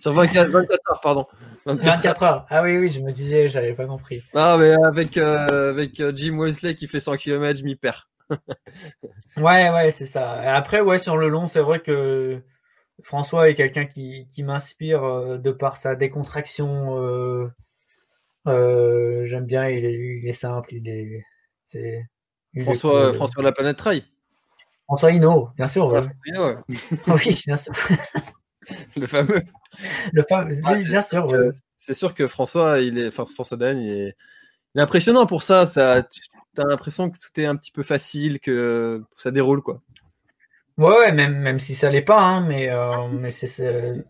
Sur 0.01 0.13
24, 0.13 0.55
heures, 0.55 1.01
pardon. 1.03 1.27
24, 1.67 2.23
heures. 2.23 2.47
Ah 2.49 2.63
oui, 2.63 2.77
oui, 2.79 2.89
je 2.89 3.01
me 3.01 3.11
disais, 3.11 3.49
j'avais 3.49 3.75
pas 3.75 3.87
compris. 3.87 4.23
Ah, 4.35 4.57
mais 4.59 4.75
avec, 4.85 5.17
euh, 5.17 5.71
avec 5.71 5.99
euh, 6.01 6.13
Jim 6.15 6.39
Wesley 6.39 6.75
qui 6.75 6.87
fait 6.87 7.01
100 7.01 7.17
km, 7.17 7.59
je 7.59 7.65
m'y 7.65 7.75
perds. 7.75 8.09
ouais, 9.37 9.71
ouais, 9.71 9.91
c'est 9.91 10.07
ça. 10.07 10.33
après, 10.55 10.81
ouais, 10.81 10.99
sur 10.99 11.17
le 11.17 11.29
long, 11.29 11.47
c'est 11.47 11.61
vrai 11.61 11.81
que 11.81 12.41
François 13.03 13.49
est 13.51 13.55
quelqu'un 13.55 13.87
qui, 13.87 14.27
qui 14.29 14.43
m'inspire 14.43 15.03
euh, 15.03 15.39
de 15.39 15.51
par 15.51 15.77
sa 15.77 15.97
décontraction. 15.97 17.51
J'aime 18.47 19.47
bien, 19.47 19.69
il 19.69 19.85
est, 19.85 20.19
il 20.23 20.29
est, 20.29 20.33
simple, 20.33 20.73
il 20.73 20.89
est. 20.89 21.25
François, 22.63 23.13
François 23.13 23.43
la 23.43 23.53
planète 23.53 23.77
trail. 23.77 24.05
François 24.85 25.11
Hino, 25.11 25.51
bien 25.57 25.67
sûr. 25.67 25.93
Ah, 25.97 26.07
ouais. 26.39 26.57
oui, 27.09 27.43
bien 27.45 27.57
sûr. 27.57 27.75
le 28.97 29.07
fameux. 29.07 29.43
Le 30.13 30.23
fameux, 30.23 30.57
ah, 30.65 30.75
bien 30.75 31.03
sûr. 31.03 31.33
C'est 31.77 31.95
sûr 31.95 32.15
que 32.15 32.27
François, 32.27 32.81
il 32.81 32.99
est, 32.99 33.09
enfin 33.09 33.25
François 33.25 33.57
Dan, 33.57 33.79
il 33.79 33.91
est, 33.91 34.17
impressionnant 34.77 35.27
pour 35.27 35.43
ça. 35.43 35.67
Ça, 35.67 36.03
tu 36.03 36.21
as 36.59 36.65
l'impression 36.65 37.11
que 37.11 37.19
tout 37.19 37.41
est 37.41 37.47
un 37.47 37.57
petit 37.57 37.73
peu 37.73 37.83
facile, 37.83 38.41
que 38.41 39.03
ça 39.17 39.31
déroule 39.31 39.63
quoi. 39.63 39.83
Ouais, 40.79 41.11
même, 41.13 41.39
même 41.39 41.59
si 41.59 41.75
ça 41.75 41.91
l'est 41.91 42.03
pas, 42.03 42.21
hein, 42.21 42.47
mais, 42.47 42.69
euh, 42.69 43.09
mais 43.09 43.31
c'est, 43.31 44.05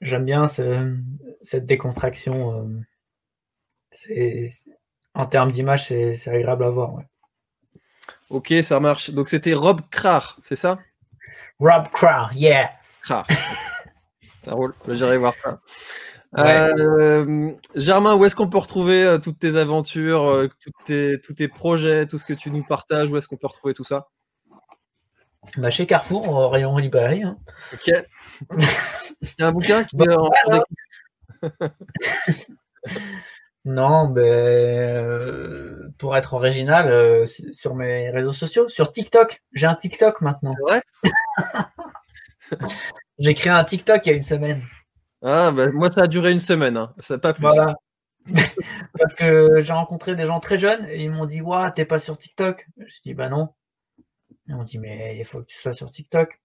j'aime 0.00 0.24
bien 0.24 0.46
cette 0.46 1.66
décontraction. 1.66 2.52
Euh, 2.52 2.80
c'est, 3.90 4.50
en 5.14 5.24
termes 5.24 5.50
d'image, 5.50 5.86
c'est, 5.86 6.28
agréable 6.28 6.64
à 6.64 6.70
voir. 6.70 6.98
Ok, 8.28 8.52
ça 8.62 8.78
marche. 8.78 9.10
Donc 9.10 9.28
c'était 9.28 9.54
Rob 9.54 9.80
Krar, 9.90 10.38
c'est 10.42 10.54
ça? 10.54 10.78
Rob 11.58 11.88
Krar, 11.92 12.34
yeah. 12.34 12.70
ça 14.44 14.52
roule, 14.52 14.74
j'irai 14.88 15.18
voir 15.18 15.34
ça. 15.42 15.60
Euh, 16.36 17.52
Germain, 17.74 18.14
où 18.14 18.24
est-ce 18.24 18.36
qu'on 18.36 18.48
peut 18.48 18.58
retrouver 18.58 19.02
euh, 19.02 19.18
toutes 19.18 19.38
tes 19.38 19.56
aventures, 19.56 20.28
euh, 20.28 20.48
tes, 20.84 21.18
tous 21.20 21.32
tes 21.34 21.48
projets, 21.48 22.06
tout 22.06 22.18
ce 22.18 22.24
que 22.24 22.34
tu 22.34 22.50
nous 22.50 22.62
partages 22.62 23.08
Où 23.10 23.16
est-ce 23.16 23.26
qu'on 23.28 23.36
peut 23.36 23.46
retrouver 23.46 23.72
tout 23.74 23.84
ça? 23.84 24.08
Bah, 25.56 25.70
Chez 25.70 25.86
Carrefour, 25.86 26.28
au 26.28 26.48
rayon 26.48 26.76
librairie. 26.76 27.22
Hein. 27.22 27.38
Ok. 27.72 27.90
Il 29.20 29.34
y 29.38 29.42
a 29.42 29.46
un 29.46 29.52
bouquin 29.52 29.84
qui 29.84 29.96
Non, 33.64 34.08
ben, 34.08 35.92
pour 35.98 36.16
être 36.16 36.34
original, 36.34 37.26
sur 37.26 37.74
mes 37.74 38.10
réseaux 38.10 38.32
sociaux, 38.32 38.68
sur 38.68 38.92
TikTok. 38.92 39.42
J'ai 39.52 39.66
un 39.66 39.74
TikTok 39.74 40.20
maintenant. 40.20 40.52
C'est 40.52 40.62
vrai? 40.62 40.82
J'ai 43.18 43.34
créé 43.34 43.52
un 43.52 43.64
TikTok 43.64 44.06
il 44.06 44.08
y 44.08 44.12
a 44.12 44.16
une 44.16 44.22
semaine. 44.22 44.62
Ah, 45.22 45.50
bah, 45.50 45.70
moi, 45.72 45.90
ça 45.90 46.02
a 46.02 46.06
duré 46.06 46.30
une 46.30 46.38
semaine, 46.38 46.76
hein. 46.76 46.94
ça 46.98 47.18
pas 47.18 47.32
plus. 47.32 47.42
Voilà. 47.42 47.74
Parce 48.98 49.14
que 49.14 49.60
j'ai 49.60 49.72
rencontré 49.72 50.14
des 50.14 50.26
gens 50.26 50.38
très 50.38 50.58
jeunes 50.58 50.84
et 50.86 51.02
ils 51.02 51.10
m'ont 51.10 51.26
dit 51.26 51.40
Waouh, 51.40 51.70
t'es 51.74 51.84
pas 51.84 51.98
sur 51.98 52.18
TikTok? 52.18 52.66
Je 52.76 53.00
dis 53.02 53.14
Bah 53.14 53.28
non. 53.28 53.48
Ils 54.46 54.54
m'ont 54.54 54.64
dit 54.64 54.78
Mais 54.78 55.16
il 55.18 55.24
faut 55.24 55.40
que 55.40 55.46
tu 55.46 55.58
sois 55.58 55.72
sur 55.72 55.90
TikTok. 55.90 56.40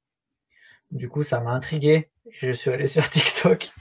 Du 0.92 1.10
coup, 1.10 1.24
ça 1.24 1.40
m'a 1.40 1.52
intrigué. 1.52 2.10
Je 2.32 2.52
suis 2.52 2.72
allé 2.72 2.88
sur 2.88 3.08
TikTok. 3.08 3.72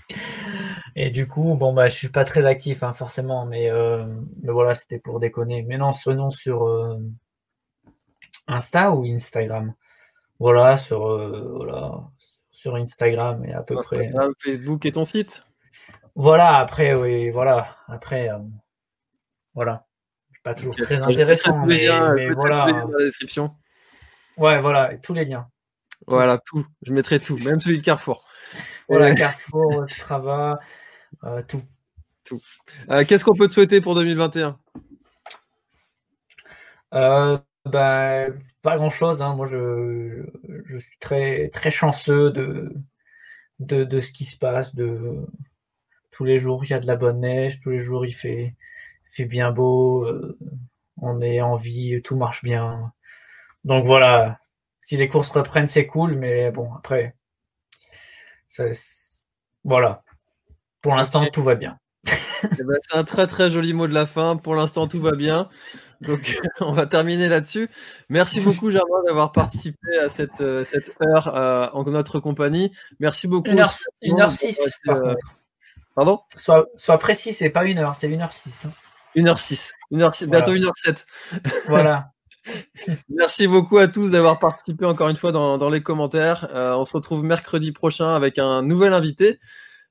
Et 0.97 1.11
du 1.11 1.27
coup, 1.27 1.55
bon, 1.57 1.73
bah, 1.73 1.89
je 1.89 1.95
suis 1.95 2.09
pas 2.09 2.25
très 2.25 2.45
actif, 2.45 2.83
hein, 2.83 2.93
forcément, 2.93 3.47
mais, 3.47 3.71
euh, 3.71 4.07
mais 4.43 4.53
voilà, 4.53 4.75
c'était 4.75 4.99
pour 4.99 5.21
déconner. 5.21 5.63
Mais 5.63 5.79
non, 5.79 5.93
ce 5.93 6.11
nom 6.11 6.31
sur 6.31 6.67
euh, 6.69 6.99
Insta 8.47 8.93
ou 8.93 9.05
Instagram? 9.05 9.75
Voilà, 10.43 10.77
sur, 10.77 11.07
euh, 11.07 11.53
voilà, 11.55 12.01
sur 12.51 12.75
Instagram 12.75 13.45
et 13.45 13.53
à 13.53 13.63
peu 13.63 13.77
près. 13.77 14.11
Facebook 14.43 14.85
et 14.85 14.91
ton 14.91 15.05
site 15.05 15.45
Voilà, 16.17 16.57
après, 16.57 16.95
oui, 16.95 17.31
voilà. 17.31 17.77
Après, 17.87 18.29
euh, 18.29 18.39
voilà. 19.55 19.87
Pas 20.43 20.55
toujours 20.55 20.75
très 20.75 21.01
intéressant, 21.01 21.65
mais, 21.65 21.87
voilà. 22.35 22.73
Dans 22.73 22.89
la 22.89 23.05
description. 23.05 23.55
Ouais, 24.37 24.59
voilà, 24.61 24.99
tous 24.99 25.15
les 25.15 25.27
liens. 25.27 25.47
Voilà, 26.09 26.39
tout. 26.39 26.67
Je 26.83 26.93
mettrai 26.93 27.21
tout, 27.21 27.37
même 27.37 27.61
celui 27.61 27.79
de 27.79 27.85
Carrefour. 27.85 28.25
Voilà, 28.89 29.15
Carrefour, 29.15 29.85
Strava, 29.89 30.59
euh, 31.23 31.41
tout. 31.47 31.63
Tout. 32.25 32.41
Qu'est-ce 33.07 33.25
qu'on 33.25 33.37
peut 33.37 33.47
te 33.47 33.53
souhaiter 33.53 33.81
pour 33.81 33.95
2021 33.95 34.59
bah, 37.65 38.27
pas 38.63 38.77
grand 38.77 38.91
chose. 38.91 39.23
Hein. 39.23 39.35
Moi, 39.35 39.47
je, 39.47 40.25
je, 40.65 40.79
suis 40.79 40.99
très, 40.99 41.49
très 41.51 41.71
chanceux 41.71 42.31
de, 42.31 42.73
de, 43.61 43.85
de, 43.85 44.01
ce 44.01 44.13
qui 44.13 44.25
se 44.25 44.37
passe. 44.37 44.75
De, 44.75 45.27
tous 46.11 46.25
les 46.25 46.39
jours, 46.39 46.65
il 46.65 46.71
y 46.71 46.75
a 46.75 46.81
de 46.81 46.87
la 46.87 46.97
bonne 46.97 47.21
neige. 47.21 47.61
Tous 47.61 47.71
les 47.71 47.81
jours, 47.81 48.07
il 48.07 48.13
fait, 48.13 48.55
fait 49.05 49.25
bien 49.25 49.53
beau. 49.53 50.05
Euh, 50.05 50.39
on 50.99 51.21
est 51.21 51.41
en 51.41 51.57
vie. 51.57 52.01
Tout 52.03 52.17
marche 52.17 52.43
bien. 52.43 52.93
Donc 53.65 53.85
voilà. 53.85 54.39
Si 54.81 54.97
les 54.97 55.09
courses 55.09 55.31
reprennent, 55.31 55.69
c'est 55.69 55.87
cool. 55.87 56.17
Mais 56.17 56.51
bon, 56.51 56.73
après, 56.75 57.15
ça, 58.49 58.65
voilà. 59.65 60.03
Pour 60.81 60.95
l'instant, 60.95 61.27
tout 61.27 61.43
va 61.43 61.55
bien. 61.55 61.79
Eh 62.59 62.65
ben, 62.65 62.77
c'est 62.81 62.97
un 62.97 63.05
très 63.05 63.27
très 63.29 63.51
joli 63.51 63.73
mot 63.73 63.87
de 63.87 63.95
la 63.95 64.07
fin. 64.07 64.37
Pour 64.37 64.55
l'instant, 64.55 64.89
tout 64.89 65.01
va 65.01 65.13
bien. 65.13 65.49
Donc, 66.03 66.39
on 66.61 66.73
va 66.73 66.87
terminer 66.87 67.29
là-dessus. 67.29 67.69
Merci 68.09 68.41
beaucoup, 68.41 68.71
Germain, 68.71 69.03
d'avoir 69.07 69.33
participé 69.33 69.99
à 69.99 70.09
cette, 70.09 70.41
euh, 70.41 70.65
cette 70.65 70.93
heure 71.03 71.35
euh, 71.35 71.69
en 71.73 71.85
notre 71.85 72.21
compagnie. 72.21 72.73
Merci 73.01 73.29
beaucoup. 73.29 73.51
1h06. 73.51 74.59
Euh, 74.89 75.15
pardon? 75.95 76.21
Sois, 76.37 76.99
précis, 76.99 77.33
c'est 77.33 77.51
pas 77.51 77.65
une 77.65 77.79
heure, 77.79 77.95
c'est 77.95 78.09
1h06. 78.09 78.67
Hein. 78.67 78.73
1h06. 79.17 79.73
1h06 79.93 80.29
Bientôt 80.29 80.55
1h07. 80.55 81.05
Voilà. 81.69 82.09
Merci 83.09 83.47
beaucoup 83.47 83.79
à 83.79 83.87
tous 83.87 84.11
d'avoir 84.11 84.39
participé 84.41 84.85
encore 84.85 85.09
une 85.09 85.17
fois 85.17 85.33
dans, 85.33 85.71
les 85.71 85.83
commentaires. 85.83 86.49
Euh, 86.55 86.75
on 86.75 86.85
se 86.85 86.93
retrouve 86.93 87.23
mercredi 87.23 87.73
prochain 87.73 88.15
avec 88.15 88.39
un 88.39 88.63
nouvel 88.63 88.95
invité 88.95 89.39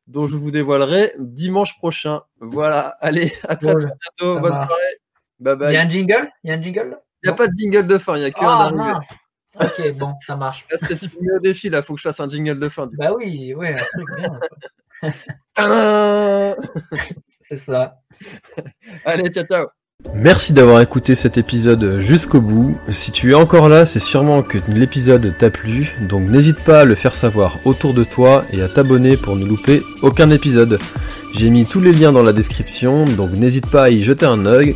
dont 0.08 0.26
je 0.26 0.36
vous 0.36 0.52
dévoilerai 0.52 1.14
dimanche 1.18 1.78
prochain. 1.78 2.22
Voilà, 2.40 2.96
allez, 3.00 3.32
à 3.48 3.56
très, 3.56 3.76
bientôt. 3.76 4.40
Bonne 4.40 4.52
soirée. 4.52 5.01
Bye 5.42 5.56
bye. 5.56 5.72
Il 5.72 5.74
y 5.74 5.78
a 5.78 5.82
un 5.82 5.90
jingle? 5.90 6.30
Il 6.44 6.50
y 6.50 6.54
a 6.54 6.58
un 6.58 6.62
jingle 6.62 6.98
Il 7.24 7.28
n'y 7.28 7.34
a 7.34 7.36
pas 7.36 7.48
de 7.48 7.54
jingle 7.58 7.88
de 7.88 7.98
fin, 7.98 8.16
il 8.16 8.20
n'y 8.20 8.26
a 8.26 8.32
que 8.32 8.40
ah, 8.42 9.00
Ok, 9.60 9.92
bon, 9.98 10.14
ça 10.26 10.38
marche. 10.38 10.66
Là, 10.72 10.78
c'était 10.78 11.08
au 11.36 11.40
défi, 11.40 11.70
là, 11.70 11.82
faut 11.82 11.96
que 11.96 12.00
je 12.00 12.04
fasse 12.04 12.20
un 12.22 12.30
jingle 12.30 12.58
de 12.58 12.70
fin. 12.70 12.90
Bah 12.94 13.12
oui, 13.14 13.54
ouais, 13.54 13.74
un 13.74 13.84
truc 13.84 14.08
bien. 14.18 14.40
C'est 17.42 17.58
ça. 17.58 17.98
Allez, 19.04 19.30
ciao, 19.30 19.44
ciao. 19.44 19.68
Merci 20.16 20.54
d'avoir 20.54 20.82
écouté 20.82 21.16
cet 21.16 21.38
épisode 21.38 22.00
jusqu'au 22.00 22.42
bout. 22.42 22.72
Si 22.90 23.12
tu 23.12 23.32
es 23.32 23.34
encore 23.34 23.70
là, 23.70 23.86
c'est 23.86 24.00
sûrement 24.00 24.42
que 24.42 24.58
l'épisode 24.68 25.36
t'a 25.38 25.50
plu, 25.50 25.96
donc 26.02 26.30
n'hésite 26.30 26.64
pas 26.64 26.82
à 26.82 26.86
le 26.86 26.96
faire 26.96 27.14
savoir 27.14 27.60
autour 27.66 27.94
de 27.94 28.04
toi 28.04 28.44
et 28.52 28.62
à 28.62 28.70
t'abonner 28.70 29.18
pour 29.18 29.36
ne 29.36 29.46
louper 29.46 29.82
aucun 30.02 30.32
épisode. 30.32 30.80
J'ai 31.34 31.50
mis 31.50 31.66
tous 31.66 31.82
les 31.82 31.94
liens 31.94 32.12
dans 32.12 32.24
la 32.24 32.34
description, 32.34 33.06
donc 33.06 33.32
n'hésite 33.32 33.70
pas 33.70 33.84
à 33.84 33.90
y 33.90 34.02
jeter 34.02 34.26
un 34.26 34.46
œil. 34.46 34.76